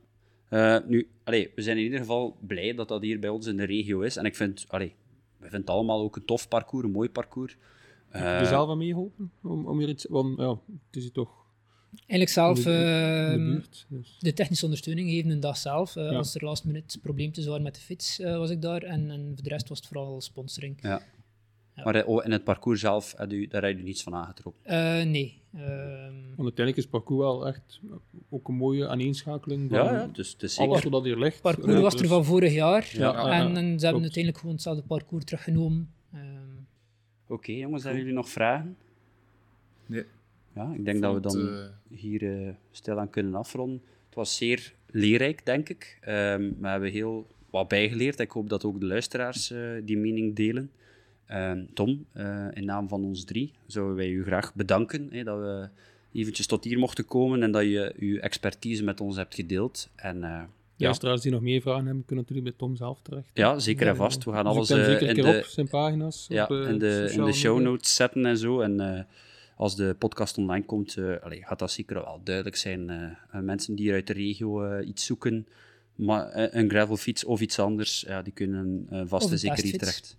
Eh, 0.50 0.78
nu, 0.88 1.10
allee, 1.24 1.52
we 1.56 1.62
zijn 1.62 1.78
in 1.78 1.84
ieder 1.84 2.00
geval 2.00 2.38
blij 2.48 2.74
dat 2.74 2.88
dat 2.88 3.02
hier 3.02 3.20
bij 3.20 3.30
ons 3.30 3.46
in 3.48 3.58
de 3.58 3.64
regio 3.66 4.02
is. 4.02 4.16
En 4.18 4.26
ik 4.26 4.36
vind, 4.36 4.66
allee, 4.68 4.94
we 5.38 5.42
vinden 5.44 5.60
het 5.62 5.70
allemaal 5.70 6.02
ook 6.02 6.16
een 6.16 6.26
tof 6.26 6.48
parcours, 6.48 6.86
een 6.86 6.92
mooi 6.92 7.10
parcours. 7.10 7.58
Heb 8.10 8.24
Eh, 8.24 8.40
je 8.40 8.46
zelf 8.46 8.70
aan 8.70 8.78
meegeholpen? 8.78 9.32
Om, 9.44 9.66
om 9.68 9.80
hier 9.80 9.90
iets... 9.90 10.06
Want 10.10 10.38
ja, 10.40 10.50
het 10.50 10.96
is 10.96 11.04
hier 11.04 11.12
toch 11.12 11.38
Eigenlijk 11.96 12.30
zelf 12.32 12.60
de, 12.64 13.30
in 13.34 13.46
de 13.46 13.52
buurt. 13.52 13.86
Dus. 13.90 14.16
de 14.20 14.34
technische 14.34 14.64
ondersteuning 14.66 15.10
geven 15.10 15.30
een 15.30 15.40
dag 15.40 15.58
zelf. 15.58 15.96
Eh, 15.96 16.04
Ja. 16.12 16.18
Als 16.18 16.36
er 16.36 16.44
last 16.44 16.66
minute 16.66 17.00
probleempjes 17.00 17.46
waren 17.46 17.64
met 17.64 17.76
de 17.76 17.82
fiets, 17.82 18.20
eh, 18.20 18.38
was 18.38 18.50
ik 18.50 18.62
daar. 18.62 18.82
En, 18.84 19.10
en 19.12 19.32
voor 19.34 19.44
de 19.44 19.50
rest 19.50 19.70
was 19.70 19.78
het 19.78 19.88
vooral 19.88 20.22
sponsoring. 20.22 20.78
ja. 20.82 21.02
Ja. 21.80 21.86
Maar 21.86 21.96
eh, 21.96 22.08
oh, 22.08 22.26
in 22.26 22.32
het 22.32 22.44
parcours 22.44 22.80
zelf, 22.80 23.14
heb 23.18 23.32
u, 23.32 23.48
daar 23.48 23.64
heb 23.64 23.78
je 23.78 23.84
niets 23.84 24.04
van 24.04 24.16
aangetrokken. 24.16 24.66
Eh, 24.66 25.06
nee. 25.06 25.42
Ehm, 25.54 26.14
Want 26.36 26.38
uiteindelijk 26.38 26.78
is 26.78 26.84
het 26.84 26.90
parcours 26.92 27.20
wel 27.22 27.48
echt 27.48 27.80
ook 28.30 28.48
een 28.48 28.56
mooie 28.56 28.88
aaneenschakeling 28.88 29.70
van 29.70 29.78
Ja, 29.84 29.92
ja, 29.94 30.08
dus 30.14 30.32
het 30.32 30.44
is 30.44 30.54
zeker. 30.54 30.72
alles 30.72 30.84
wat 30.84 31.04
hier 31.04 31.18
ligt. 31.18 31.34
het 31.34 31.42
parcours 31.42 31.74
Ja, 31.74 31.82
was 31.82 31.94
er 31.94 32.00
dus- 32.00 32.10
van 32.10 32.26
vorig 32.26 32.54
jaar. 32.54 32.90
Ja, 32.94 33.00
ja, 33.12 33.18
en, 33.18 33.28
ja, 33.28 33.44
en 33.48 33.54
ze 33.54 33.60
hebben 33.62 33.80
klopt. 33.80 34.02
uiteindelijk 34.02 34.38
gewoon 34.38 34.54
hetzelfde 34.56 34.84
parcours 34.84 35.24
teruggenomen. 35.26 35.92
Ehm, 36.14 36.24
Oké, 37.28 37.52
jongens, 37.52 37.84
hebben 37.84 38.02
jullie 38.02 38.16
nog 38.16 38.30
vragen? 38.30 38.78
Nee. 39.86 40.04
Ja, 40.56 40.74
ik 40.78 40.86
denk 40.86 41.02
dat 41.02 41.14
we 41.14 41.20
dan 41.20 41.50
eh, 41.50 41.98
hier 41.98 42.46
eh 42.48 42.54
stilaan 42.72 43.10
kunnen 43.10 43.36
afronden. 43.36 43.82
Het 44.06 44.16
was 44.16 44.38
zeer 44.38 44.74
leerrijk, 44.92 45.46
denk 45.46 45.70
ik. 45.70 45.98
Ehm, 46.02 46.52
we 46.60 46.68
hebben 46.68 46.92
heel 46.92 47.28
wat 47.50 47.68
bijgeleerd. 47.68 48.20
Ik 48.20 48.32
hoop 48.32 48.50
dat 48.50 48.64
ook 48.66 48.80
de 48.80 48.86
luisteraars 48.86 49.52
eh, 49.52 49.60
die 49.84 49.98
mening 49.98 50.36
delen. 50.36 50.72
Ehm, 51.30 51.66
Tom, 51.74 52.06
eh, 52.12 52.48
in 52.54 52.66
naam 52.66 52.88
van 52.88 53.04
ons 53.04 53.24
drie, 53.24 53.52
zouden 53.66 53.96
wij 53.96 54.10
u 54.10 54.24
graag 54.24 54.54
bedanken 54.54 55.08
hè, 55.12 55.24
dat 55.24 55.40
we 55.40 55.68
eventjes 56.12 56.48
tot 56.48 56.64
hier 56.64 56.80
mochten 56.80 57.06
komen 57.06 57.44
en 57.44 57.52
dat 57.52 57.64
je 57.64 57.94
uw 58.00 58.18
expertise 58.18 58.84
met 58.84 59.02
ons 59.02 59.16
hebt 59.16 59.36
gedeeld. 59.36 59.90
En 59.96 60.24
eh, 60.24 60.42
ja, 60.76 61.16
die 61.16 61.32
nog 61.32 61.42
meer 61.42 61.62
vragen 61.62 61.86
hebben, 61.86 62.06
kunnen 62.06 62.26
natuurlijk 62.28 62.58
bij 62.58 62.68
Tom 62.68 62.76
zelf 62.76 63.00
terecht. 63.02 63.30
ja, 63.34 63.60
zeker 63.60 63.88
en 63.88 63.96
vast. 63.96 64.24
We 64.24 64.32
gaan 64.32 64.44
Dus 64.44 64.54
alles 64.54 64.70
eh, 64.70 64.84
zeker 64.84 65.08
in 65.08 65.16
de, 65.16 65.38
op 65.38 65.44
zijn 65.44 65.68
pagina's. 65.68 66.26
ja, 66.30 66.44
op, 66.44 66.52
in, 66.52 66.80
de, 66.80 67.10
in 67.12 67.26
de 67.26 67.34
show 67.34 67.60
notes 67.60 67.96
zetten 67.96 68.26
en 68.26 68.38
zo. 68.38 68.62
En 68.62 68.80
eh, 68.80 69.04
als 69.60 69.76
de 69.76 69.96
podcast 69.98 70.38
online 70.38 70.66
komt, 70.66 70.98
eh, 70.98 71.16
allee, 71.22 71.44
gaat 71.46 71.60
dat 71.60 71.72
zeker 71.72 71.96
wel 71.96 72.22
duidelijk 72.24 72.56
zijn. 72.56 73.18
mensen 73.32 73.76
die 73.76 73.86
hier 73.86 73.94
uit 73.94 74.08
de 74.08 74.14
regio 74.14 74.64
eh, 74.64 74.88
iets 74.88 75.06
zoeken, 75.06 75.48
maar, 75.96 76.30
een 76.34 76.70
gravelfiets 76.70 77.24
of 77.24 77.42
iets 77.42 77.60
anders, 77.60 78.04
ja, 78.08 78.22
die 78.22 78.34
kunnen 78.34 78.88
eh, 78.90 79.02
vast 79.06 79.32
en 79.32 79.40
zeker 79.40 79.64
hier 79.64 79.78
terecht. 79.78 80.16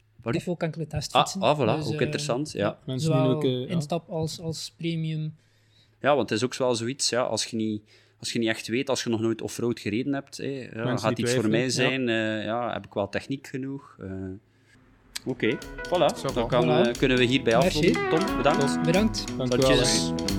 Ook 0.46 0.62
enkele 0.62 0.84
Ah, 0.84 0.90
testfietsen. 0.90 1.40
ah, 1.40 1.58
voilà, 1.58 1.76
Dus, 1.76 1.86
ook 1.86 1.94
eh, 1.94 2.00
interessant. 2.00 2.52
Ja. 2.52 2.78
Mensen 2.84 3.10
die 3.10 3.18
Zowel 3.20 3.34
ook... 3.36 3.44
eh, 3.44 3.60
ja. 3.60 3.66
instap 3.66 4.08
als, 4.10 4.40
als 4.40 4.72
premium. 4.76 5.34
ja, 6.00 6.16
want 6.16 6.28
het 6.30 6.38
is 6.38 6.44
ook 6.44 6.54
wel 6.56 6.74
zoiets, 6.74 7.08
ja, 7.08 7.22
als, 7.22 7.44
je 7.44 7.56
niet, 7.56 7.82
als 8.18 8.32
je 8.32 8.38
niet 8.38 8.48
echt 8.48 8.66
weet, 8.68 8.88
als 8.88 9.02
je 9.02 9.10
nog 9.10 9.20
nooit 9.20 9.42
offroad 9.42 9.80
gereden 9.80 10.12
hebt, 10.12 10.36
hè, 10.36 10.68
ja, 10.74 10.96
gaat 10.96 11.18
iets 11.18 11.34
voor 11.34 11.48
mij 11.48 11.70
zijn, 11.70 12.06
ja. 12.06 12.40
ja, 12.40 12.72
heb 12.72 12.86
ik 12.86 12.92
wel 12.94 13.08
techniek 13.08 13.46
genoeg. 13.46 13.96
eh. 14.00 14.08
Oké, 15.24 15.58
voilà. 15.86 16.18
Zo 16.20 16.32
Dan 16.34 16.48
kan, 16.48 16.70
eh, 16.70 16.92
kunnen 16.92 17.18
we 17.18 17.24
hierbij 17.24 17.56
afronden. 17.56 17.92
Tom, 17.92 18.36
bedankt. 18.36 18.82
Bedankt. 18.82 19.24
Dank 19.36 20.29